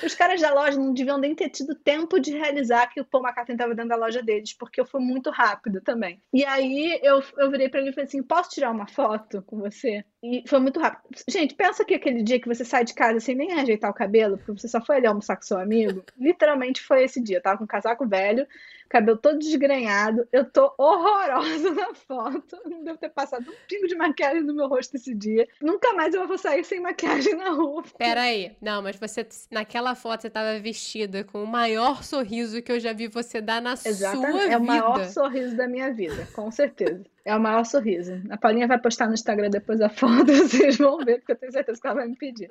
Os 0.02 0.14
caras 0.14 0.40
da 0.40 0.54
loja 0.54 0.78
não 0.78 0.94
deviam 0.94 1.18
nem 1.18 1.34
ter 1.34 1.50
tido 1.50 1.74
tempo 1.74 2.18
de 2.18 2.36
realizar 2.36 2.86
que 2.86 3.00
o 3.00 3.04
Paul 3.04 3.24
McCartney 3.24 3.56
estava 3.56 3.74
dentro 3.74 3.90
da 3.90 3.96
loja 3.96 4.22
deles, 4.22 4.52
porque 4.54 4.80
eu 4.80 4.86
fui 4.86 5.00
muito 5.00 5.28
rápido 5.30 5.80
também. 5.80 6.22
E 6.32 6.44
aí 6.44 6.98
eu, 7.02 7.22
eu 7.36 7.50
virei 7.50 7.68
para 7.68 7.80
ele 7.80 7.90
e 7.90 7.92
falei 7.92 8.06
assim: 8.06 8.22
posso 8.22 8.50
tirar 8.50 8.70
uma 8.70 8.86
foto 8.86 9.42
com 9.42 9.58
você? 9.58 10.04
E 10.22 10.42
foi 10.48 10.58
muito 10.58 10.80
rápido. 10.80 11.16
Gente, 11.28 11.54
pensa 11.54 11.84
que 11.84 11.94
aquele 11.94 12.22
dia 12.22 12.40
que 12.40 12.48
você 12.48 12.64
sai 12.64 12.84
de 12.84 12.92
casa 12.92 13.20
sem 13.20 13.36
nem 13.36 13.52
ajeitar 13.52 13.90
o 13.90 13.94
cabelo, 13.94 14.36
porque 14.36 14.60
você 14.60 14.66
só 14.66 14.80
foi 14.80 14.96
ali 14.96 15.06
almoçar 15.06 15.36
com 15.36 15.42
seu 15.42 15.58
amigo, 15.58 16.02
literalmente 16.18 16.82
foi 16.82 17.04
esse 17.04 17.20
dia. 17.22 17.36
Eu 17.36 17.42
tava 17.42 17.58
com 17.58 17.64
um 17.64 17.68
casaco 17.68 18.06
velho, 18.06 18.46
cabelo 18.88 19.16
todo 19.16 19.38
desgrenhado. 19.38 20.26
Eu 20.32 20.44
tô 20.44 20.72
horrorosa 20.76 21.70
na 21.74 21.94
foto. 21.94 22.58
Não 22.66 22.82
devo 22.82 22.98
ter 22.98 23.10
passado 23.10 23.48
um 23.48 23.54
pingo 23.68 23.86
de 23.86 23.94
maquiagem 23.94 24.42
no 24.42 24.54
meu 24.54 24.66
rosto 24.66 24.96
esse 24.96 25.14
dia. 25.14 25.46
Nunca 25.60 25.92
mais 25.94 26.12
eu 26.14 26.26
vou 26.26 26.38
sair 26.38 26.64
sem 26.64 26.80
maquiagem 26.80 27.36
na 27.36 27.50
rua. 27.50 27.84
Pera 27.96 28.22
aí. 28.22 28.56
Não, 28.60 28.82
mas 28.82 28.96
você, 28.96 29.26
naquela 29.52 29.94
foto, 29.94 30.22
você 30.22 30.30
tava 30.30 30.58
vestida 30.58 31.22
com 31.22 31.44
o 31.44 31.46
maior 31.46 32.02
sorriso 32.02 32.60
que 32.60 32.72
eu 32.72 32.80
já 32.80 32.92
vi 32.92 33.06
você 33.06 33.40
dar 33.40 33.62
na 33.62 33.74
Exatamente. 33.74 34.30
sua 34.32 34.40
vida. 34.40 34.52
É 34.52 34.56
o 34.56 34.64
maior 34.64 35.04
sorriso 35.04 35.56
da 35.56 35.68
minha 35.68 35.92
vida, 35.92 36.26
com 36.32 36.50
certeza. 36.50 37.04
É 37.28 37.36
o 37.36 37.40
maior 37.40 37.62
sorriso. 37.66 38.22
A 38.30 38.38
Paulinha 38.38 38.66
vai 38.66 38.80
postar 38.80 39.06
no 39.06 39.12
Instagram 39.12 39.50
depois 39.50 39.82
a 39.82 39.90
foto, 39.90 40.24
vocês 40.32 40.78
vão 40.78 40.96
ver, 40.96 41.18
porque 41.18 41.32
eu 41.32 41.36
tenho 41.36 41.52
certeza 41.52 41.78
que 41.78 41.86
ela 41.86 41.96
vai 41.96 42.08
me 42.08 42.16
pedir. 42.16 42.48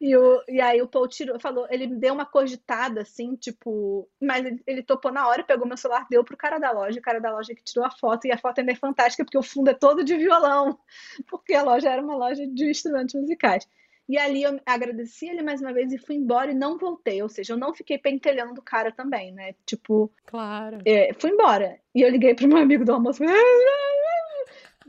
E, 0.00 0.16
o, 0.16 0.44
e 0.46 0.60
aí 0.60 0.80
o 0.80 0.86
Paul 0.86 1.08
tirou, 1.08 1.40
falou, 1.40 1.66
ele 1.68 1.88
deu 1.88 2.14
uma 2.14 2.24
cogitada, 2.24 3.00
assim, 3.00 3.34
tipo, 3.34 4.08
mas 4.22 4.44
ele, 4.44 4.62
ele 4.64 4.82
topou 4.84 5.10
na 5.10 5.26
hora, 5.26 5.42
pegou 5.42 5.66
meu 5.66 5.76
celular, 5.76 6.06
deu 6.08 6.22
pro 6.22 6.36
cara 6.36 6.60
da 6.60 6.70
loja, 6.70 7.00
o 7.00 7.02
cara 7.02 7.20
da 7.20 7.32
loja 7.32 7.52
que 7.52 7.64
tirou 7.64 7.84
a 7.84 7.90
foto, 7.90 8.28
e 8.28 8.32
a 8.32 8.38
foto 8.38 8.60
ainda 8.60 8.70
é 8.70 8.76
fantástica, 8.76 9.24
porque 9.24 9.38
o 9.38 9.42
fundo 9.42 9.70
é 9.70 9.74
todo 9.74 10.04
de 10.04 10.16
violão, 10.16 10.78
porque 11.28 11.54
a 11.54 11.64
loja 11.64 11.90
era 11.90 12.00
uma 12.00 12.14
loja 12.14 12.46
de 12.46 12.70
instrumentos 12.70 13.16
musicais. 13.16 13.66
E 14.08 14.16
ali 14.16 14.42
eu 14.42 14.60
agradeci 14.64 15.28
ele 15.28 15.42
mais 15.42 15.60
uma 15.60 15.72
vez 15.72 15.92
e 15.92 15.98
fui 15.98 16.14
embora 16.14 16.52
e 16.52 16.54
não 16.54 16.78
voltei. 16.78 17.22
Ou 17.22 17.28
seja, 17.28 17.54
eu 17.54 17.58
não 17.58 17.74
fiquei 17.74 17.98
pentelhando 17.98 18.54
do 18.54 18.62
cara 18.62 18.92
também, 18.92 19.32
né? 19.32 19.54
Tipo. 19.64 20.12
Claro. 20.26 20.78
É, 20.84 21.12
fui 21.14 21.30
embora. 21.30 21.78
E 21.94 22.02
eu 22.02 22.10
liguei 22.10 22.34
pro 22.34 22.46
meu 22.46 22.58
amigo 22.58 22.84
do 22.84 22.92
almoço. 22.92 23.22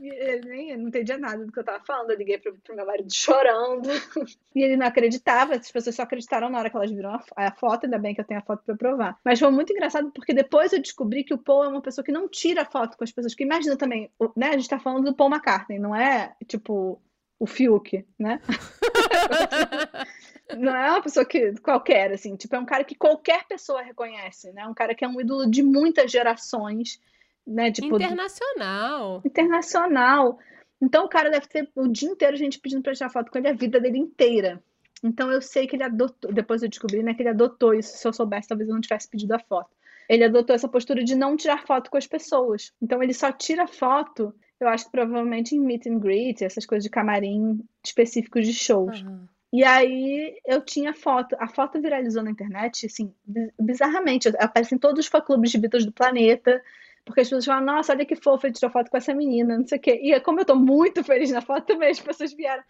E 0.00 0.08
ele 0.08 0.48
nem 0.48 0.76
não 0.76 0.86
entendia 0.86 1.18
nada 1.18 1.44
do 1.44 1.50
que 1.50 1.58
eu 1.58 1.64
tava 1.64 1.84
falando. 1.84 2.10
Eu 2.10 2.16
liguei 2.16 2.38
pro, 2.38 2.56
pro 2.58 2.76
meu 2.76 2.86
marido 2.86 3.12
chorando. 3.12 3.88
E 4.54 4.62
ele 4.62 4.76
não 4.76 4.86
acreditava. 4.86 5.54
As 5.54 5.70
pessoas 5.70 5.96
só 5.96 6.02
acreditaram 6.02 6.48
na 6.48 6.58
hora 6.58 6.70
que 6.70 6.76
elas 6.76 6.90
viram 6.90 7.10
a, 7.10 7.22
a 7.36 7.52
foto. 7.52 7.84
Ainda 7.84 7.98
bem 7.98 8.14
que 8.14 8.20
eu 8.20 8.24
tenho 8.24 8.38
a 8.40 8.42
foto 8.42 8.62
pra 8.64 8.76
provar. 8.76 9.18
Mas 9.24 9.38
foi 9.38 9.50
muito 9.50 9.72
engraçado 9.72 10.10
porque 10.12 10.32
depois 10.32 10.72
eu 10.72 10.80
descobri 10.80 11.24
que 11.24 11.34
o 11.34 11.38
Paul 11.38 11.64
é 11.64 11.68
uma 11.68 11.82
pessoa 11.82 12.04
que 12.04 12.12
não 12.12 12.28
tira 12.28 12.64
foto 12.64 12.96
com 12.96 13.04
as 13.04 13.10
pessoas. 13.10 13.34
Que 13.34 13.44
imagina 13.44 13.76
também, 13.76 14.10
né? 14.36 14.50
A 14.50 14.56
gente 14.56 14.68
tá 14.68 14.78
falando 14.78 15.04
do 15.04 15.14
Paul 15.14 15.30
McCartney, 15.30 15.78
não 15.78 15.94
é 15.94 16.34
tipo 16.46 17.00
o 17.38 17.46
Fiuk, 17.46 18.04
né? 18.18 18.40
não 20.56 20.74
é 20.74 20.90
uma 20.90 21.02
pessoa 21.02 21.24
que 21.24 21.52
qualquer, 21.60 22.12
assim, 22.12 22.36
tipo, 22.36 22.54
é 22.56 22.58
um 22.58 22.66
cara 22.66 22.84
que 22.84 22.94
qualquer 22.94 23.46
pessoa 23.46 23.82
reconhece, 23.82 24.52
né? 24.52 24.66
Um 24.66 24.74
cara 24.74 24.94
que 24.94 25.04
é 25.04 25.08
um 25.08 25.20
ídolo 25.20 25.48
de 25.48 25.62
muitas 25.62 26.10
gerações, 26.10 27.00
né? 27.46 27.70
Tipo, 27.70 27.96
internacional. 27.96 29.22
Internacional. 29.24 30.38
Então 30.80 31.04
o 31.04 31.08
cara 31.08 31.30
deve 31.30 31.46
ter 31.46 31.68
o 31.74 31.88
dia 31.88 32.08
inteiro 32.08 32.34
a 32.34 32.38
gente 32.38 32.58
pedindo 32.58 32.82
pra 32.82 32.94
tirar 32.94 33.10
foto 33.10 33.30
com 33.30 33.38
ele 33.38 33.48
a 33.48 33.52
vida 33.52 33.80
dele 33.80 33.98
inteira. 33.98 34.62
Então 35.02 35.30
eu 35.30 35.40
sei 35.40 35.66
que 35.66 35.76
ele 35.76 35.84
adotou, 35.84 36.32
depois 36.32 36.62
eu 36.62 36.68
descobri, 36.68 37.02
né, 37.02 37.14
que 37.14 37.22
ele 37.22 37.28
adotou 37.28 37.74
isso. 37.74 37.96
Se 37.96 38.06
eu 38.06 38.12
soubesse, 38.12 38.48
talvez 38.48 38.68
eu 38.68 38.74
não 38.74 38.80
tivesse 38.80 39.08
pedido 39.08 39.32
a 39.32 39.38
foto. 39.38 39.70
Ele 40.08 40.24
adotou 40.24 40.56
essa 40.56 40.68
postura 40.68 41.04
de 41.04 41.14
não 41.14 41.36
tirar 41.36 41.66
foto 41.66 41.90
com 41.90 41.98
as 41.98 42.06
pessoas. 42.06 42.72
Então 42.80 43.02
ele 43.02 43.12
só 43.12 43.30
tira 43.30 43.66
foto 43.66 44.34
eu 44.60 44.68
acho 44.68 44.86
que 44.86 44.90
provavelmente 44.90 45.54
em 45.54 45.60
meet 45.60 45.86
and 45.86 45.98
greet, 45.98 46.42
essas 46.42 46.66
coisas 46.66 46.82
de 46.82 46.90
camarim 46.90 47.60
específicos 47.84 48.46
de 48.46 48.52
shows. 48.52 49.02
Uhum. 49.02 49.26
E 49.52 49.64
aí 49.64 50.36
eu 50.44 50.60
tinha 50.60 50.92
foto, 50.92 51.36
a 51.38 51.48
foto 51.48 51.80
viralizou 51.80 52.22
na 52.22 52.30
internet, 52.30 52.86
assim, 52.86 53.14
bizarramente. 53.58 54.28
Aparecem 54.38 54.76
todos 54.76 55.06
os 55.06 55.06
fã-clubes 55.06 55.50
de 55.50 55.58
Beatles 55.58 55.86
do 55.86 55.92
planeta, 55.92 56.60
porque 57.04 57.20
as 57.20 57.28
pessoas 57.28 57.46
falam, 57.46 57.64
nossa, 57.64 57.92
olha 57.92 58.04
que 58.04 58.16
fofa, 58.16 58.48
ele 58.48 58.54
tirou 58.54 58.70
foto 58.70 58.90
com 58.90 58.96
essa 58.96 59.14
menina, 59.14 59.56
não 59.56 59.66
sei 59.66 59.78
o 59.78 59.80
quê. 59.80 60.00
E 60.02 60.20
como 60.20 60.40
eu 60.40 60.44
tô 60.44 60.56
muito 60.56 61.02
feliz 61.04 61.30
na 61.30 61.40
foto 61.40 61.64
também, 61.64 61.90
as 61.90 62.00
pessoas 62.00 62.32
vieram. 62.34 62.62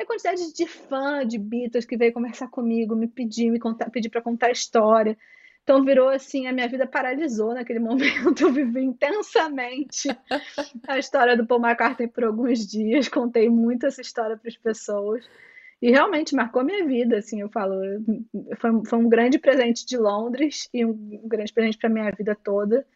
E 0.00 0.02
a 0.02 0.06
quantidade 0.06 0.52
de 0.52 0.66
fã 0.66 1.24
de 1.24 1.38
Beatles 1.38 1.84
que 1.84 1.96
veio 1.96 2.12
conversar 2.12 2.48
comigo, 2.48 2.96
me 2.96 3.06
pedir, 3.06 3.50
me 3.50 3.60
contar, 3.60 3.90
pedir 3.90 4.08
para 4.08 4.22
contar 4.22 4.48
a 4.48 4.52
história. 4.52 5.16
Então 5.64 5.82
virou 5.82 6.10
assim, 6.10 6.46
a 6.46 6.52
minha 6.52 6.68
vida 6.68 6.86
paralisou 6.86 7.54
naquele 7.54 7.80
momento. 7.80 8.42
Eu 8.42 8.52
vivi 8.52 8.84
intensamente 8.84 10.08
a 10.86 10.98
história 10.98 11.36
do 11.36 11.46
Paul 11.46 11.60
McCartney 11.60 12.06
por 12.06 12.24
alguns 12.24 12.66
dias, 12.66 13.08
contei 13.08 13.48
muito 13.48 13.86
essa 13.86 14.02
história 14.02 14.36
para 14.36 14.48
as 14.48 14.56
pessoas. 14.56 15.28
E 15.82 15.90
realmente 15.90 16.34
marcou 16.34 16.62
a 16.62 16.64
minha 16.64 16.86
vida, 16.86 17.18
assim, 17.18 17.40
eu 17.40 17.48
falo, 17.50 17.74
foi, 18.58 18.70
foi 18.86 18.98
um 18.98 19.08
grande 19.08 19.38
presente 19.38 19.84
de 19.84 19.98
Londres 19.98 20.68
e 20.72 20.84
um, 20.84 21.20
um 21.24 21.28
grande 21.28 21.52
presente 21.52 21.76
para 21.76 21.90
minha 21.90 22.10
vida 22.10 22.34
toda. 22.34 22.86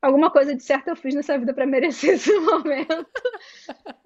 Alguma 0.00 0.30
coisa 0.30 0.54
de 0.54 0.62
certo 0.62 0.88
eu 0.88 0.96
fiz 0.96 1.14
nessa 1.14 1.38
vida 1.38 1.52
para 1.52 1.66
merecer 1.66 2.14
esse 2.14 2.32
momento. 2.38 3.06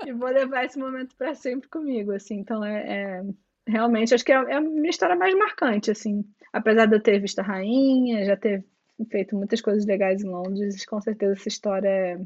e 0.05 0.13
vou 0.13 0.29
levar 0.29 0.65
esse 0.65 0.79
momento 0.79 1.15
para 1.17 1.35
sempre 1.35 1.69
comigo, 1.69 2.13
assim. 2.13 2.39
Então 2.39 2.65
é, 2.65 3.21
é 3.21 3.23
realmente 3.67 4.15
acho 4.15 4.25
que 4.25 4.33
é, 4.33 4.37
é 4.37 4.57
a 4.57 4.61
minha 4.61 4.91
história 4.91 5.17
mais 5.17 5.35
marcante, 5.35 5.91
assim 5.91 6.25
apesar 6.55 6.87
de 6.87 6.95
eu 6.95 7.01
ter 7.01 7.19
visto 7.19 7.41
a 7.41 7.43
rainha, 7.43 8.25
já 8.25 8.37
ter 8.37 8.65
feito 9.11 9.37
muitas 9.37 9.61
coisas 9.61 9.85
legais 9.85 10.23
em 10.23 10.29
Londres, 10.29 10.87
com 10.87 11.01
certeza 11.01 11.33
essa 11.33 11.49
história 11.49 11.89
é... 11.89 12.21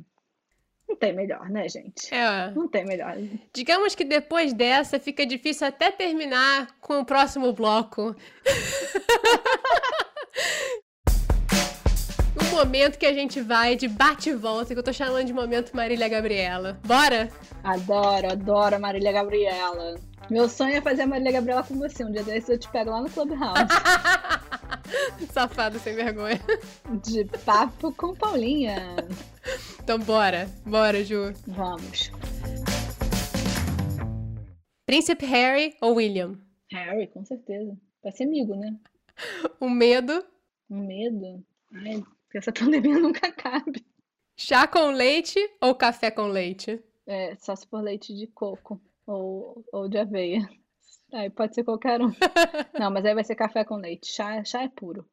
Não 0.86 0.96
tem 0.96 1.14
melhor, 1.14 1.50
né, 1.50 1.68
gente? 1.68 2.14
É. 2.14 2.50
Não 2.52 2.66
tem 2.66 2.84
melhor. 2.84 3.14
Digamos 3.52 3.94
que 3.94 4.04
depois 4.04 4.54
dessa 4.54 4.98
fica 4.98 5.26
difícil 5.26 5.66
até 5.66 5.90
terminar 5.90 6.78
com 6.80 7.00
o 7.00 7.04
próximo 7.04 7.52
bloco. 7.52 8.16
momento 12.48 12.98
que 12.98 13.06
a 13.06 13.12
gente 13.12 13.40
vai 13.40 13.76
de 13.76 13.88
bate 13.88 14.30
e 14.30 14.34
volta, 14.34 14.74
que 14.74 14.78
eu 14.78 14.82
tô 14.82 14.92
chamando 14.92 15.24
de 15.24 15.32
momento 15.32 15.74
Marília 15.74 16.08
Gabriela. 16.08 16.78
Bora? 16.84 17.28
Adoro, 17.62 18.32
adoro 18.32 18.80
Marília 18.80 19.12
Gabriela. 19.12 19.96
Meu 20.30 20.48
sonho 20.48 20.76
é 20.76 20.80
fazer 20.80 21.02
a 21.02 21.06
Marília 21.06 21.32
Gabriela 21.32 21.62
com 21.62 21.78
você. 21.78 22.04
Um 22.04 22.12
dia 22.12 22.22
desses 22.22 22.48
eu 22.48 22.58
te 22.58 22.68
pego 22.70 22.90
lá 22.90 23.00
no 23.00 23.10
Clubhouse. 23.10 23.54
Safado 25.32 25.78
sem 25.78 25.94
vergonha. 25.94 26.40
De 27.02 27.24
papo 27.44 27.92
com 27.92 28.14
Paulinha. 28.14 28.96
Então 29.82 29.98
bora. 29.98 30.48
Bora, 30.66 31.02
Ju. 31.02 31.32
Vamos. 31.46 32.10
Príncipe 34.84 35.26
Harry 35.26 35.74
ou 35.80 35.94
William? 35.94 36.38
Harry, 36.72 37.06
com 37.08 37.24
certeza. 37.24 37.76
Vai 38.02 38.12
ser 38.12 38.24
amigo, 38.24 38.54
né? 38.54 38.74
Um 39.60 39.70
medo. 39.70 40.24
Um 40.70 40.86
medo? 40.86 41.44
Ai, 41.74 42.02
que 42.30 42.38
essa 42.38 42.52
pandemia 42.52 42.98
nunca 42.98 43.30
cabe. 43.32 43.84
Chá 44.36 44.66
com 44.66 44.90
leite 44.90 45.38
ou 45.60 45.74
café 45.74 46.10
com 46.10 46.28
leite? 46.28 46.82
É, 47.06 47.34
só 47.36 47.56
se 47.56 47.66
for 47.66 47.80
leite 47.80 48.14
de 48.14 48.26
coco 48.26 48.80
ou, 49.06 49.64
ou 49.72 49.88
de 49.88 49.98
aveia. 49.98 50.48
Aí 51.12 51.30
pode 51.30 51.54
ser 51.54 51.64
qualquer 51.64 52.00
um. 52.00 52.08
Não, 52.78 52.90
mas 52.90 53.04
aí 53.04 53.14
vai 53.14 53.24
ser 53.24 53.34
café 53.34 53.64
com 53.64 53.76
leite. 53.76 54.06
Chá, 54.12 54.44
chá 54.44 54.62
é 54.62 54.68
puro. 54.68 55.08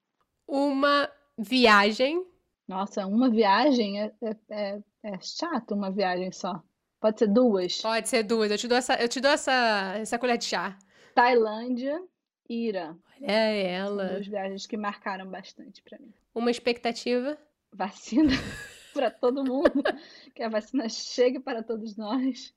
Uma 0.47 1.09
viagem. 1.38 2.26
Nossa, 2.68 3.05
uma 3.07 3.30
viagem 3.30 4.01
é, 4.01 4.11
é, 4.22 4.36
é, 4.49 4.84
é 5.03 5.20
chato 5.22 5.74
uma 5.74 5.91
viagem 5.91 6.32
só. 6.32 6.61
Pode 6.99 7.20
ser 7.20 7.28
duas. 7.28 7.82
Pode 7.82 8.09
ser 8.09 8.24
duas. 8.24 8.51
Eu 8.51 8.57
te 8.57 8.68
dou 8.68 8.78
essa, 8.78 8.95
eu 8.95 9.07
te 9.07 9.22
dou 9.22 9.32
essa, 9.32 9.95
essa 9.97 10.20
colher 10.20 10.38
de 10.38 10.45
chá. 10.45 10.78
Tailândia 11.13 12.01
Irã. 12.50 12.96
Olha 13.22 13.32
ela. 13.32 14.06
São 14.06 14.16
duas 14.16 14.28
viagens 14.28 14.68
que 14.68 14.78
marcaram 14.78 15.28
bastante 15.28 15.82
para 15.82 15.98
mim. 16.00 16.14
Uma 16.34 16.52
expectativa? 16.52 17.38
Vacina 17.72 18.32
para 18.93 19.10
todo 19.12 19.43
mundo. 19.43 19.84
que 20.34 20.43
a 20.43 20.50
vacina 20.50 20.88
chegue 20.89 21.39
para 21.39 21.64
todos 21.64 21.96
nós. 21.96 22.54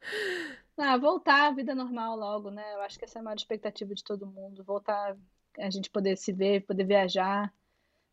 Ah, 0.77 0.97
voltar 0.97 1.49
à 1.49 1.51
vida 1.51 1.75
normal 1.75 2.17
logo, 2.17 2.51
né? 2.51 2.75
Eu 2.75 2.81
acho 2.83 2.99
que 2.99 3.05
essa 3.05 3.19
é 3.19 3.21
a 3.21 3.23
maior 3.23 3.37
expectativa 3.37 3.95
de 3.95 4.05
todo 4.05 4.27
mundo. 4.27 4.63
Voltar, 4.63 5.17
a 5.59 5.71
gente 5.71 5.91
poder 5.91 6.17
se 6.17 6.33
ver, 6.33 6.67
poder 6.67 6.85
viajar. 6.85 7.53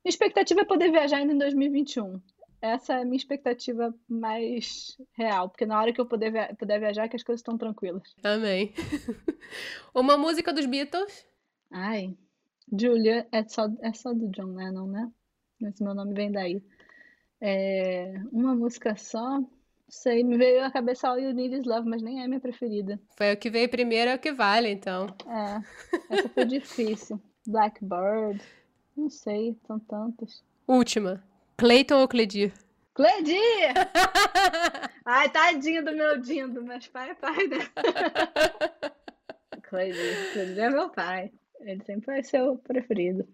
Minha 0.04 0.10
expectativa 0.10 0.62
é 0.62 0.66
poder 0.66 0.92
viajar 0.92 1.18
ainda 1.18 1.34
em 1.34 1.38
2021. 1.38 2.22
Essa 2.62 2.94
é 2.94 3.02
a 3.02 3.06
minha 3.06 3.18
expectativa 3.18 3.94
mais 4.08 4.98
real, 5.14 5.50
porque 5.50 5.68
na 5.68 5.80
hora 5.80 5.94
que 5.94 6.02
eu 6.02 6.06
puder, 6.06 6.32
via 6.32 6.56
puder 6.58 6.80
viajar, 6.80 7.08
que 7.08 7.16
as 7.16 7.24
coisas 7.24 7.42
estão 7.42 7.58
tranquilas. 7.58 8.16
Amém. 8.24 8.74
Uma 9.94 10.18
música 10.18 10.52
dos 10.52 10.66
Beatles? 10.66 11.28
Ai, 11.72 12.16
Julia 12.72 13.28
é 13.32 13.43
só, 13.47 13.68
é 13.82 13.93
só 13.93 14.13
do 14.13 14.30
John 14.30 14.55
Lennon, 14.55 14.88
né? 14.88 15.11
Esse 15.61 15.84
meu 15.84 15.93
nome 15.93 16.13
vem 16.13 16.32
daí. 16.32 16.61
É, 17.41 18.13
uma 18.32 18.55
música 18.55 18.95
só 18.95 19.41
sei, 19.88 20.24
me 20.24 20.38
veio 20.38 20.63
à 20.63 20.72
cabeça 20.72 21.07
All 21.07 21.20
You 21.20 21.34
Need 21.34 21.55
Is 21.55 21.66
Love, 21.66 21.88
mas 21.88 22.01
nem 22.01 22.24
é 22.24 22.28
minha 22.28 22.39
preferida. 22.39 22.99
Foi 23.18 23.34
o 23.34 23.38
que 23.38 23.49
veio 23.49 23.70
primeiro, 23.70 24.11
é 24.11 24.16
o 24.16 24.20
que 24.20 24.32
vale, 24.32 24.70
então. 24.70 25.07
É, 25.28 26.16
essa 26.16 26.30
foi 26.30 26.45
difícil. 26.45 27.22
Blackbird, 27.47 28.41
não 28.97 29.09
sei, 29.09 29.55
são 29.68 29.80
tantas. 29.80 30.43
Última, 30.68 31.24
Clayton 31.57 32.01
ou 32.01 32.07
Cledir? 32.07 32.51
Cledi! 32.93 33.36
Ai, 35.05 35.30
tadinho 35.30 35.84
do 35.84 35.91
meu 35.91 36.20
Dindo, 36.20 36.63
mas 36.63 36.88
pai 36.88 37.11
é 37.11 37.13
pai, 37.13 37.47
né? 37.47 37.57
Cledi, 39.63 40.32
Cledi 40.34 40.59
é 40.59 40.70
meu 40.70 40.89
pai. 40.89 41.32
Ele 41.66 41.84
sempre 41.84 42.05
vai 42.05 42.24
ser 42.24 42.43
o 42.43 42.57
preferido. 42.57 43.28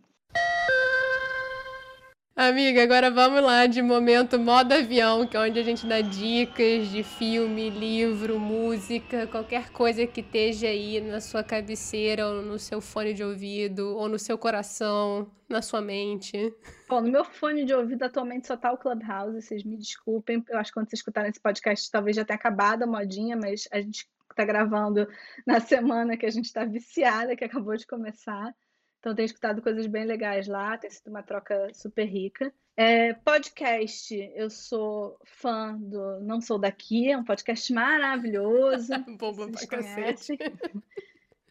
Amiga, 2.34 2.82
agora 2.82 3.12
vamos 3.12 3.44
lá 3.44 3.68
de 3.68 3.82
momento 3.82 4.40
modo 4.40 4.72
avião, 4.72 5.28
que 5.28 5.36
é 5.36 5.40
onde 5.42 5.60
a 5.60 5.64
gente 5.64 5.86
dá 5.86 6.00
dicas 6.00 6.88
de 6.88 7.04
filme, 7.04 7.70
livro, 7.70 8.40
música, 8.40 9.28
qualquer 9.28 9.70
coisa 9.72 10.08
que 10.08 10.22
esteja 10.22 10.68
aí 10.68 11.02
na 11.02 11.20
sua 11.20 11.44
cabeceira, 11.44 12.26
ou 12.26 12.42
no 12.42 12.58
seu 12.58 12.80
fone 12.80 13.14
de 13.14 13.22
ouvido, 13.22 13.96
ou 13.98 14.08
no 14.08 14.18
seu 14.18 14.38
coração, 14.38 15.30
na 15.50 15.62
sua 15.62 15.82
mente. 15.82 16.54
Bom, 16.88 17.02
no 17.02 17.12
meu 17.12 17.26
fone 17.26 17.66
de 17.66 17.74
ouvido 17.74 18.04
atualmente 18.04 18.48
só 18.48 18.56
tá 18.56 18.72
o 18.72 18.78
Clubhouse, 18.78 19.42
vocês 19.42 19.66
me 19.66 19.76
desculpem. 19.76 20.42
Eu 20.50 20.58
acho 20.58 20.72
que 20.72 20.80
quando 20.80 20.90
vocês 20.90 21.00
escutarem 21.00 21.30
esse 21.30 21.42
podcast 21.42 21.92
talvez 21.92 22.16
já 22.16 22.24
tenha 22.24 22.38
acabado 22.38 22.84
a 22.84 22.88
modinha, 22.88 23.36
mas 23.36 23.68
a 23.72 23.82
gente 23.82 24.08
tá 24.36 24.46
gravando 24.46 25.08
na 25.46 25.60
semana 25.60 26.18
que 26.18 26.26
a 26.26 26.30
gente 26.30 26.52
tá 26.52 26.66
viciada, 26.66 27.36
que 27.36 27.44
acabou 27.44 27.76
de 27.76 27.88
começar. 27.88 28.54
Então, 29.00 29.16
tenho 29.16 29.26
escutado 29.26 29.62
coisas 29.62 29.88
bem 29.88 30.06
legais 30.06 30.48
lá, 30.48 30.78
tem 30.78 30.90
sido 30.90 31.08
uma 31.08 31.24
troca 31.24 31.74
super 31.74 32.06
rica. 32.06 32.54
É, 32.78 33.14
podcast, 33.14 34.16
eu 34.36 34.50
sou 34.50 35.18
fã 35.26 35.76
do 35.78 36.20
Não 36.22 36.40
Sou 36.40 36.58
Daqui, 36.58 37.12
é 37.12 37.18
um 37.18 37.24
podcast 37.24 37.74
maravilhoso. 37.74 38.92
Bomba 39.20 39.50
pra 39.50 39.68
cacete. 39.68 40.38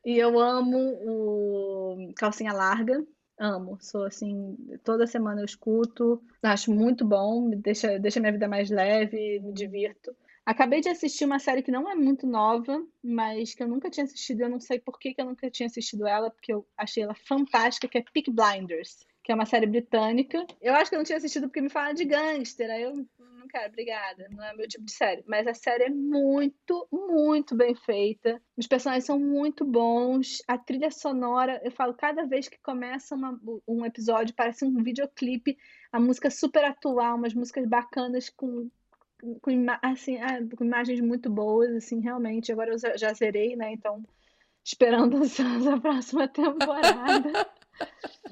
E 0.04 0.16
eu 0.16 0.38
amo 0.38 0.78
o 0.78 2.12
Calcinha 2.16 2.52
Larga, 2.52 3.04
amo. 3.38 3.76
Sou 3.80 4.04
assim, 4.04 4.56
toda 4.82 5.06
semana 5.06 5.40
eu 5.40 5.44
escuto, 5.44 6.22
acho 6.42 6.72
muito 6.72 7.04
bom, 7.04 7.50
deixa, 7.50 7.98
deixa 7.98 8.20
minha 8.20 8.32
vida 8.32 8.48
mais 8.48 8.70
leve, 8.70 9.40
me 9.40 9.52
divirto. 9.52 10.14
Acabei 10.45 10.80
de 10.80 10.88
assistir 10.88 11.24
uma 11.24 11.38
série 11.38 11.62
que 11.62 11.70
não 11.70 11.88
é 11.88 11.95
muito 11.95 12.26
nova, 12.26 12.84
mas 13.03 13.55
que 13.55 13.62
eu 13.62 13.68
nunca 13.68 13.91
tinha 13.91 14.05
assistido. 14.05 14.41
Eu 14.41 14.49
não 14.49 14.61
sei 14.61 14.78
por 14.78 14.99
que, 14.99 15.14
que 15.14 15.20
eu 15.20 15.26
nunca 15.26 15.51
tinha 15.51 15.66
assistido 15.66 16.07
ela, 16.07 16.30
porque 16.30 16.53
eu 16.53 16.66
achei 16.76 17.03
ela 17.03 17.14
fantástica, 17.14 17.88
que 17.88 17.99
é 17.99 18.05
Peak 18.12 18.30
Blinders, 18.30 19.07
que 19.22 19.30
é 19.30 19.34
uma 19.34 19.47
série 19.47 19.66
britânica. 19.66 20.45
Eu 20.61 20.74
acho 20.74 20.91
que 20.91 20.97
eu 20.97 20.99
não 20.99 21.05
tinha 21.05 21.18
assistido 21.18 21.49
porque 21.49 21.61
me 21.61 21.68
fala 21.68 21.93
de 21.93 22.05
gangster, 22.05 22.70
aí 22.70 22.82
eu 22.82 23.07
não 23.41 23.47
quero, 23.49 23.68
obrigada. 23.68 24.28
Não 24.30 24.43
é 24.43 24.55
meu 24.55 24.66
tipo 24.66 24.84
de 24.84 24.93
série. 24.93 25.22
Mas 25.26 25.47
a 25.47 25.55
série 25.55 25.84
é 25.84 25.91
muito, 25.91 26.88
muito 26.91 27.55
bem 27.55 27.74
feita. 27.74 28.41
Os 28.57 28.66
personagens 28.66 29.05
são 29.05 29.18
muito 29.18 29.64
bons. 29.64 30.43
A 30.49 30.57
trilha 30.57 30.91
sonora, 30.91 31.61
eu 31.64 31.70
falo, 31.70 31.95
cada 31.95 32.24
vez 32.24 32.49
que 32.49 32.59
começa 32.61 33.14
uma, 33.14 33.38
um 33.68 33.84
episódio, 33.84 34.34
parece 34.34 34.64
um 34.64 34.82
videoclipe. 34.82 35.57
A 35.93 36.01
música 36.01 36.30
super 36.30 36.64
atual, 36.64 37.16
umas 37.16 37.34
músicas 37.34 37.66
bacanas 37.66 38.30
com 38.30 38.70
com, 39.40 39.50
assim, 39.82 40.18
ah, 40.18 40.38
com 40.56 40.64
imagens 40.64 41.00
muito 41.00 41.30
boas, 41.30 41.70
assim, 41.74 42.00
realmente. 42.00 42.52
Agora 42.52 42.72
eu 42.72 42.78
já 42.98 43.12
zerei, 43.12 43.56
né? 43.56 43.72
Então, 43.72 44.02
esperando 44.64 45.18
a 45.74 45.80
próxima 45.80 46.28
temporada. 46.28 47.48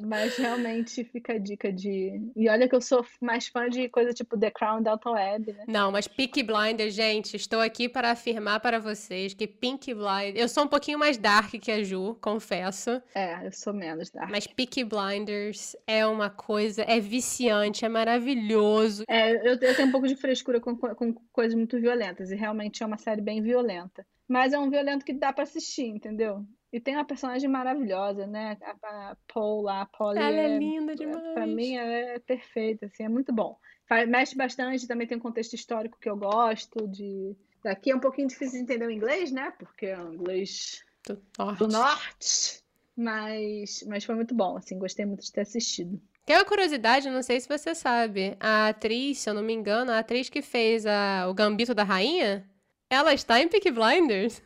Mas 0.01 0.37
realmente 0.37 1.05
fica 1.05 1.35
a 1.35 1.39
dica 1.39 1.73
de. 1.73 2.31
E 2.37 2.49
olha 2.49 2.69
que 2.69 2.75
eu 2.75 2.81
sou 2.81 3.05
mais 3.21 3.49
fã 3.49 3.69
de 3.69 3.89
coisa 3.89 4.13
tipo 4.13 4.39
The 4.39 4.51
Crown 4.51 4.83
Delta 4.83 5.11
Web, 5.11 5.53
né? 5.53 5.65
Não, 5.67 5.91
mas 5.91 6.07
Pink 6.07 6.43
Blinder, 6.43 6.91
gente, 6.91 7.37
estou 7.37 7.61
aqui 7.61 7.89
para 7.89 8.11
afirmar 8.11 8.61
para 8.61 8.79
vocês 8.79 9.35
que 9.35 9.47
Pink 9.47 9.93
Blinder. 9.93 10.37
Eu 10.37 10.49
sou 10.49 10.65
um 10.65 10.69
pouquinho 10.69 10.99
mais 10.99 11.19
dark 11.19 11.51
que 11.51 11.71
a 11.71 11.83
Ju, 11.83 12.17
confesso. 12.21 13.03
É, 13.15 13.47
eu 13.47 13.53
sou 13.53 13.73
menos 13.73 14.11
dark. 14.11 14.31
Mas 14.31 14.47
Pink 14.47 14.85
Blinders 14.85 15.75
é 15.87 16.07
uma 16.07 16.31
coisa, 16.31 16.83
é 16.83 17.01
viciante, 17.01 17.85
é 17.85 17.89
maravilhoso. 17.89 19.05
É, 19.09 19.33
eu, 19.33 19.59
eu 19.61 19.77
tenho 19.77 19.89
um 19.89 19.93
pouco 19.93 20.07
de 20.07 20.17
frescura 20.17 20.61
com, 20.61 20.77
com 20.77 21.15
coisas 21.33 21.55
muito 21.55 21.81
violentas, 21.81 22.31
e 22.31 22.37
realmente 22.37 22.83
é 22.83 22.87
uma 22.87 22.99
série 22.99 23.21
bem 23.21 23.43
violenta. 23.43 24.07
Mas 24.29 24.53
é 24.53 24.59
um 24.59 24.69
violento 24.69 25.05
que 25.05 25.15
dá 25.15 25.33
para 25.33 25.45
assistir, 25.45 25.87
entendeu? 25.87 26.45
E 26.73 26.79
tem 26.79 26.95
uma 26.95 27.05
personagem 27.05 27.49
maravilhosa, 27.49 28.27
né? 28.27 28.59
A, 28.63 29.11
a 29.11 29.17
Paul 29.33 29.63
lá, 29.63 29.83
a 29.83 29.87
Polly. 29.87 30.19
Ela 30.19 30.37
é, 30.37 30.55
é 30.55 30.59
linda 30.59 30.95
demais. 30.95 31.33
Pra 31.33 31.47
mim, 31.47 31.77
ela 31.77 31.93
é 31.93 32.19
perfeita, 32.19 32.87
assim, 32.87 33.05
é 33.05 33.09
muito 33.09 33.33
bom. 33.33 33.59
Mexe 34.07 34.37
bastante, 34.37 34.87
também 34.87 35.07
tem 35.07 35.17
um 35.17 35.21
contexto 35.21 35.55
histórico 35.55 35.99
que 35.99 36.11
eu 36.11 36.17
gosto 36.17 36.87
de... 36.87 37.35
Aqui 37.65 37.91
é 37.91 37.97
um 37.97 38.01
pouquinho 38.01 38.29
difícil 38.29 38.59
de 38.59 38.65
entender 38.65 38.87
o 38.87 38.91
inglês, 38.91 39.33
né? 39.33 39.51
Porque 39.59 39.87
é 39.87 39.99
o 39.99 40.13
inglês 40.13 40.85
do 41.07 41.19
norte. 41.39 41.59
Do 41.59 41.69
norte. 41.69 42.63
Mas, 42.95 43.85
mas 43.87 44.05
foi 44.05 44.15
muito 44.15 44.35
bom, 44.35 44.57
assim, 44.57 44.79
gostei 44.79 45.07
muito 45.07 45.23
de 45.23 45.33
ter 45.33 45.41
assistido. 45.41 46.01
Tem 46.27 46.37
uma 46.37 46.45
curiosidade, 46.45 47.09
não 47.09 47.23
sei 47.23 47.41
se 47.41 47.49
você 47.49 47.75
sabe. 47.75 48.37
A 48.39 48.69
atriz, 48.69 49.21
se 49.21 49.31
eu 49.31 49.35
não 49.35 49.43
me 49.43 49.55
engano, 49.55 49.91
a 49.91 50.01
atriz 50.01 50.29
que 50.29 50.43
fez 50.43 50.85
a, 50.85 51.27
o 51.27 51.33
Gambito 51.33 51.75
da 51.75 51.85
Rainha, 51.85 52.47
ela 52.91 53.15
está 53.15 53.41
em 53.41 53.49
Peaky 53.49 53.71
Blinders. 53.71 54.43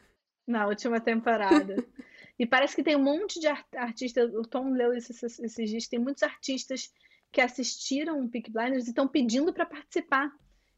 Na 0.47 0.67
última 0.67 1.01
temporada. 1.01 1.85
E 2.39 2.47
parece 2.47 2.75
que 2.75 2.83
tem 2.83 2.97
um 2.97 3.03
monte 3.03 3.39
de 3.39 3.47
artistas, 3.77 4.33
o 4.35 4.43
Tom 4.43 4.71
leu 4.71 4.93
esses, 4.93 5.23
esses 5.23 5.71
dias, 5.71 5.87
tem 5.87 5.99
muitos 5.99 6.23
artistas 6.23 6.93
que 7.31 7.41
assistiram 7.41 8.29
Peak 8.29 8.51
Blinders 8.51 8.87
e 8.87 8.91
estão 8.91 9.09
pedindo 9.09 9.53
para 9.53 9.67
participar. 9.67 10.33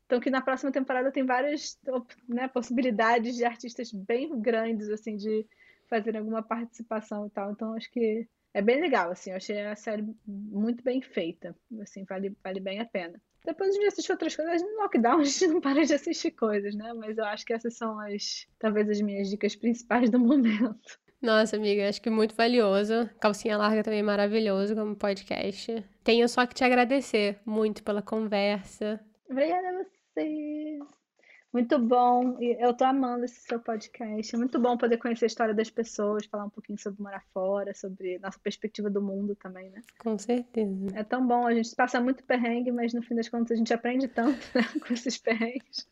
Então 0.06 0.20
que 0.20 0.30
na 0.30 0.40
próxima 0.40 0.70
temporada 0.70 1.10
tem 1.10 1.24
várias 1.24 1.78
né, 2.28 2.46
possibilidades 2.48 3.36
de 3.36 3.44
artistas 3.44 3.92
bem 3.92 4.40
grandes, 4.40 4.88
assim, 4.90 5.16
de 5.16 5.46
fazer 5.88 6.16
alguma 6.16 6.42
participação 6.42 7.26
e 7.26 7.30
tal. 7.30 7.52
Então 7.52 7.74
acho 7.74 7.90
que 7.90 8.28
é 8.52 8.62
bem 8.62 8.80
legal, 8.80 9.10
assim, 9.10 9.30
eu 9.30 9.36
achei 9.36 9.60
a 9.62 9.74
série 9.74 10.04
muito 10.26 10.84
bem 10.84 11.02
feita, 11.02 11.56
assim, 11.82 12.04
vale, 12.04 12.36
vale 12.42 12.60
bem 12.60 12.78
a 12.78 12.84
pena. 12.84 13.20
Depois 13.44 13.70
a 13.70 13.72
gente 13.72 13.86
assiste 13.86 14.12
outras 14.12 14.36
coisas, 14.36 14.62
no 14.62 14.82
lockdown 14.82 15.20
a 15.20 15.24
gente 15.24 15.46
não 15.48 15.60
para 15.60 15.84
de 15.84 15.92
assistir 15.92 16.30
coisas, 16.30 16.74
né? 16.74 16.92
Mas 16.94 17.18
eu 17.18 17.24
acho 17.24 17.44
que 17.44 17.52
essas 17.52 17.76
são 17.76 17.98
as, 18.00 18.46
talvez 18.58 18.88
as 18.88 19.00
minhas 19.00 19.28
dicas 19.28 19.56
principais 19.56 20.08
do 20.08 20.18
momento. 20.20 20.98
Nossa, 21.24 21.56
amiga, 21.56 21.88
acho 21.88 22.02
que 22.02 22.10
muito 22.10 22.34
valioso. 22.34 23.08
Calcinha 23.18 23.56
Larga 23.56 23.82
também 23.82 24.02
maravilhoso 24.02 24.76
como 24.76 24.94
podcast. 24.94 25.82
Tenho 26.04 26.28
só 26.28 26.44
que 26.44 26.54
te 26.54 26.62
agradecer 26.62 27.40
muito 27.46 27.82
pela 27.82 28.02
conversa. 28.02 29.00
Obrigada 29.30 29.66
a 29.66 29.72
vocês. 29.72 30.80
Muito 31.50 31.78
bom. 31.78 32.36
Eu 32.38 32.74
tô 32.74 32.84
amando 32.84 33.24
esse 33.24 33.40
seu 33.40 33.58
podcast. 33.58 34.34
É 34.34 34.38
muito 34.38 34.60
bom 34.60 34.76
poder 34.76 34.98
conhecer 34.98 35.24
a 35.24 35.28
história 35.28 35.54
das 35.54 35.70
pessoas, 35.70 36.26
falar 36.26 36.44
um 36.44 36.50
pouquinho 36.50 36.78
sobre 36.78 37.02
morar 37.02 37.24
fora, 37.32 37.72
sobre 37.72 38.18
nossa 38.18 38.38
perspectiva 38.38 38.90
do 38.90 39.00
mundo 39.00 39.34
também, 39.34 39.70
né? 39.70 39.80
Com 39.98 40.18
certeza. 40.18 40.88
É 40.94 41.02
tão 41.04 41.26
bom. 41.26 41.46
A 41.46 41.54
gente 41.54 41.74
passa 41.74 41.98
muito 42.02 42.22
perrengue, 42.24 42.70
mas 42.70 42.92
no 42.92 43.00
fim 43.00 43.14
das 43.14 43.30
contas 43.30 43.52
a 43.52 43.56
gente 43.56 43.72
aprende 43.72 44.08
tanto 44.08 44.38
né, 44.54 44.62
com 44.86 44.92
esses 44.92 45.16
perrengues. 45.16 45.88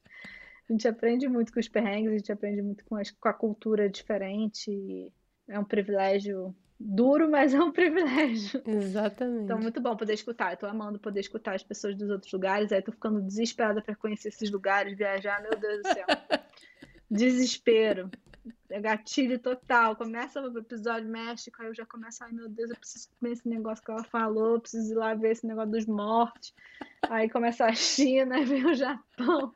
A 0.69 0.73
gente 0.75 0.87
aprende 0.87 1.27
muito 1.27 1.55
com 1.55 1.59
os 1.59 1.69
perrengues, 1.69 2.13
a 2.13 2.17
gente 2.19 2.33
aprende 2.33 2.61
muito 2.61 2.85
com, 2.85 2.97
as, 2.97 3.11
com 3.11 3.29
a 3.29 3.33
cultura 3.33 3.89
diferente. 3.89 4.71
E 4.71 5.11
é 5.49 5.59
um 5.59 5.65
privilégio 5.65 6.55
duro, 6.79 7.31
mas 7.31 7.55
é 7.55 7.61
um 7.61 7.73
privilégio. 7.73 8.63
Exatamente. 8.67 9.45
Então, 9.45 9.59
muito 9.59 9.81
bom 9.81 9.97
poder 9.97 10.15
escutar. 10.15 10.53
Eu 10.53 10.57
tô 10.57 10.67
amando 10.67 10.99
poder 10.99 11.21
escutar 11.21 11.55
as 11.55 11.63
pessoas 11.63 11.97
dos 11.97 12.11
outros 12.11 12.33
lugares. 12.33 12.73
Aí 12.73 12.83
tô 12.83 12.93
ficando 12.93 13.23
desesperada 13.23 13.81
para 13.81 13.95
conhecer 13.95 14.29
esses 14.29 14.51
lugares, 14.51 14.97
viajar. 14.97 15.41
Meu 15.43 15.59
Deus 15.59 15.83
do 15.83 15.89
céu. 15.89 16.07
Desespero. 17.11 18.11
É 18.69 18.81
gatilho 18.81 19.39
total. 19.39 19.95
Começa 19.95 20.41
o 20.41 20.59
episódio 20.59 21.09
México, 21.09 21.61
aí 21.61 21.69
eu 21.69 21.75
já 21.75 21.87
começo, 21.87 22.25
ai 22.25 22.33
meu 22.33 22.49
Deus, 22.49 22.71
eu 22.71 22.77
preciso 22.77 23.09
comer 23.19 23.33
esse 23.33 23.49
negócio 23.49 23.85
que 23.85 23.91
ela 23.91 24.03
falou, 24.05 24.61
preciso 24.61 24.93
ir 24.93 24.97
lá 24.97 25.15
ver 25.15 25.33
esse 25.33 25.47
negócio 25.47 25.71
dos 25.71 25.87
mortos. 25.87 26.53
Aí 27.03 27.29
começa 27.29 27.67
a 27.67 27.75
China, 27.75 28.35
aí 28.37 28.45
vem 28.45 28.67
o 28.67 28.75
Japão. 28.75 29.55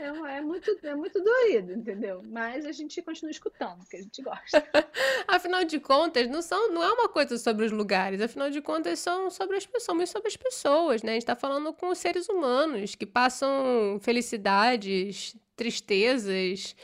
É, 0.00 0.38
é, 0.38 0.40
muito, 0.40 0.76
é 0.82 0.94
muito 0.94 1.22
doído, 1.22 1.72
entendeu? 1.72 2.22
Mas 2.26 2.64
a 2.64 2.72
gente 2.72 3.00
continua 3.02 3.30
escutando, 3.30 3.78
porque 3.78 3.96
a 3.96 4.02
gente 4.02 4.22
gosta. 4.22 4.66
afinal 5.28 5.64
de 5.64 5.78
contas, 5.78 6.28
não, 6.28 6.42
são, 6.42 6.72
não 6.72 6.82
é 6.82 6.92
uma 6.92 7.08
coisa 7.08 7.38
sobre 7.38 7.66
os 7.66 7.72
lugares, 7.72 8.20
afinal 8.20 8.50
de 8.50 8.60
contas, 8.60 8.98
são 8.98 9.30
sobre 9.30 9.56
as 9.56 9.66
pessoas, 9.66 9.98
mas 9.98 10.10
sobre 10.10 10.28
as 10.28 10.36
pessoas, 10.36 11.02
né? 11.02 11.12
A 11.12 11.14
gente 11.14 11.26
tá 11.26 11.36
falando 11.36 11.72
com 11.72 11.90
os 11.90 11.98
seres 11.98 12.28
humanos 12.28 12.94
que 12.94 13.06
passam 13.06 14.00
felicidades, 14.00 15.36
tristezas 15.54 16.74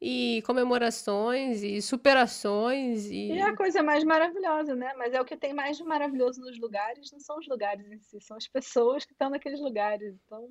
e 0.00 0.42
comemorações 0.46 1.62
e 1.62 1.82
superações 1.82 3.06
e... 3.06 3.32
e 3.32 3.38
é 3.38 3.42
a 3.42 3.56
coisa 3.56 3.82
mais 3.82 4.04
maravilhosa, 4.04 4.74
né? 4.76 4.92
Mas 4.96 5.12
é 5.12 5.20
o 5.20 5.24
que 5.24 5.36
tem 5.36 5.52
mais 5.52 5.76
de 5.76 5.84
maravilhoso 5.84 6.40
nos 6.40 6.58
lugares, 6.58 7.10
não 7.10 7.18
são 7.18 7.38
os 7.38 7.48
lugares 7.48 7.90
em 7.90 7.98
si, 7.98 8.20
são 8.20 8.36
as 8.36 8.46
pessoas 8.46 9.04
que 9.04 9.12
estão 9.12 9.30
naqueles 9.30 9.60
lugares. 9.60 10.14
Então, 10.24 10.48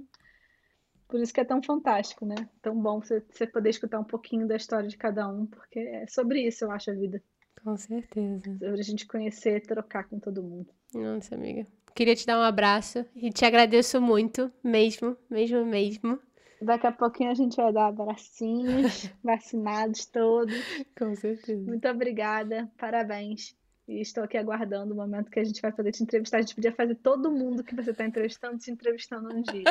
por 1.08 1.22
isso 1.22 1.34
que 1.34 1.40
é 1.40 1.46
tão 1.46 1.64
fantástico, 1.64 2.26
né? 2.26 2.36
Tão 2.62 2.76
bom 2.76 3.00
você, 3.00 3.24
você 3.30 3.48
poder 3.48 3.70
escutar 3.70 4.00
um 4.00 4.04
pouquinho 4.04 4.48
da 4.48 4.56
história 4.56 4.90
de 4.90 4.98
cada 4.98 5.28
um, 5.28 5.46
porque 5.46 5.80
é 5.80 6.08
sobre 6.08 6.42
isso, 6.42 6.66
eu 6.66 6.72
acho, 6.72 6.92
a 6.92 6.94
vida. 6.94 7.24
Com 7.64 7.78
certeza. 7.78 8.52
Sobre 8.60 8.80
a 8.80 8.84
gente 8.84 9.08
conhecer, 9.08 9.62
trocar 9.62 10.08
com 10.10 10.20
todo 10.20 10.44
mundo. 10.44 10.70
Nossa, 10.94 11.36
amiga. 11.36 11.66
Queria 11.96 12.16
te 12.16 12.26
dar 12.26 12.38
um 12.38 12.44
abraço 12.44 13.06
e 13.16 13.32
te 13.32 13.44
agradeço 13.44 14.00
muito, 14.00 14.52
mesmo, 14.64 15.18
mesmo, 15.30 15.66
mesmo. 15.66 16.20
Daqui 16.62 16.88
a 16.88 16.92
pouquinho 16.92 17.32
a 17.32 17.36
gente 17.36 17.56
vai 17.56 17.72
dar 17.72 17.88
abracinhos, 17.88 19.10
vacinados 19.24 20.06
todos. 20.06 20.56
Com 20.98 21.16
certeza. 21.16 21.62
Muito 21.62 21.88
obrigada, 21.88 22.72
parabéns. 22.78 23.56
E 23.88 24.02
estou 24.02 24.24
aqui 24.24 24.38
aguardando 24.38 24.94
o 24.94 24.98
momento 24.98 25.32
que 25.32 25.40
a 25.40 25.44
gente 25.44 25.62
vai 25.62 25.72
poder 25.72 25.92
te 25.92 26.04
entrevistar. 26.04 26.38
A 26.38 26.42
gente 26.42 26.56
podia 26.56 26.74
fazer 26.74 26.96
todo 26.96 27.32
mundo 27.32 27.64
que 27.64 27.74
você 27.74 27.92
está 27.92 28.06
entrevistando 28.06 28.58
te 28.58 28.70
entrevistando 28.70 29.34
um 29.34 29.42
dia. 29.42 29.64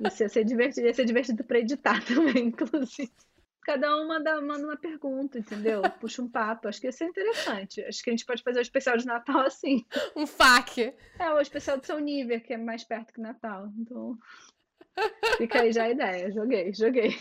Isso 0.00 0.22
ia 0.22 0.28
ser 0.28 0.44
divertido, 0.44 0.86
ia 0.86 0.94
ser 0.94 1.04
divertido 1.04 1.44
para 1.44 1.58
editar 1.58 2.02
também, 2.06 2.46
inclusive. 2.46 3.12
Cada 3.62 3.96
um 3.96 4.06
manda, 4.06 4.40
manda 4.40 4.64
uma 4.64 4.76
pergunta, 4.76 5.38
entendeu? 5.38 5.82
Puxa 6.00 6.22
um 6.22 6.28
papo. 6.28 6.68
Acho 6.68 6.80
que 6.80 6.86
ia 6.86 6.92
ser 6.92 7.06
interessante. 7.06 7.82
Acho 7.82 8.02
que 8.02 8.10
a 8.10 8.12
gente 8.12 8.24
pode 8.24 8.42
fazer 8.42 8.60
o 8.60 8.62
especial 8.62 8.96
de 8.96 9.04
Natal 9.04 9.40
assim. 9.40 9.84
Um 10.14 10.24
FAQ. 10.24 10.94
É, 11.18 11.30
o 11.32 11.40
especial 11.40 11.76
de 11.76 11.86
São 11.86 11.98
Nível, 11.98 12.40
que 12.40 12.54
é 12.54 12.56
mais 12.56 12.84
perto 12.84 13.12
que 13.12 13.20
Natal. 13.20 13.68
Então, 13.76 14.16
fica 15.38 15.60
aí 15.60 15.72
já 15.72 15.84
a 15.84 15.90
ideia. 15.90 16.32
Joguei, 16.32 16.72
joguei. 16.74 17.16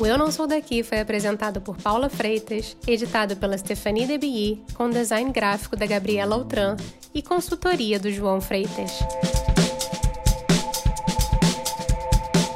O 0.00 0.06
Eu 0.06 0.16
Não 0.16 0.30
Sou 0.30 0.46
Daqui 0.46 0.82
foi 0.82 0.98
apresentado 0.98 1.60
por 1.60 1.76
Paula 1.76 2.08
Freitas, 2.08 2.74
editado 2.86 3.36
pela 3.36 3.58
Stephanie 3.58 4.06
Debilly, 4.06 4.64
com 4.72 4.88
design 4.88 5.30
gráfico 5.30 5.76
da 5.76 5.84
Gabriela 5.84 6.36
Outram 6.36 6.74
e 7.12 7.20
consultoria 7.20 8.00
do 8.00 8.10
João 8.10 8.40
Freitas. 8.40 8.92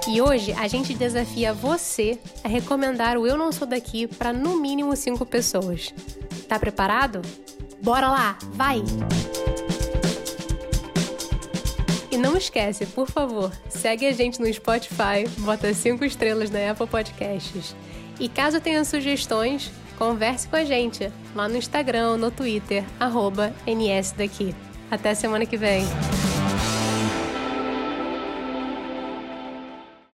E 0.09 0.23
hoje 0.23 0.53
a 0.53 0.67
gente 0.69 0.95
desafia 0.95 1.53
você 1.53 2.19
a 2.43 2.49
recomendar 2.49 3.19
o 3.19 3.27
Eu 3.27 3.37
Não 3.37 3.53
Sou 3.53 3.67
Daqui 3.67 4.07
para 4.07 4.33
no 4.33 4.57
mínimo 4.59 4.97
cinco 4.97 5.27
pessoas. 5.27 5.93
Tá 6.49 6.59
preparado? 6.59 7.21
Bora 7.83 8.09
lá, 8.09 8.39
vai! 8.53 8.83
E 12.15 12.17
não 12.17 12.37
esquece, 12.37 12.87
por 12.87 13.09
favor, 13.09 13.51
segue 13.69 14.07
a 14.07 14.13
gente 14.13 14.41
no 14.41 14.47
Spotify, 14.55 15.29
bota 15.39 15.75
cinco 15.75 16.05
estrelas 16.05 16.49
na 16.49 16.71
Apple 16.71 16.87
Podcasts. 16.87 17.75
E 18.21 18.29
caso 18.29 18.61
tenha 18.61 18.85
sugestões, 18.85 19.69
converse 19.99 20.47
com 20.47 20.55
a 20.55 20.65
gente 20.65 21.11
lá 21.35 21.49
no 21.49 21.57
Instagram 21.57 22.17
no 22.17 22.31
Twitter, 22.31 22.85
arroba 23.01 23.53
NSDaqui. 23.67 24.55
Até 24.93 25.13
semana 25.13 25.45
que 25.45 25.57
vem! 25.57 25.85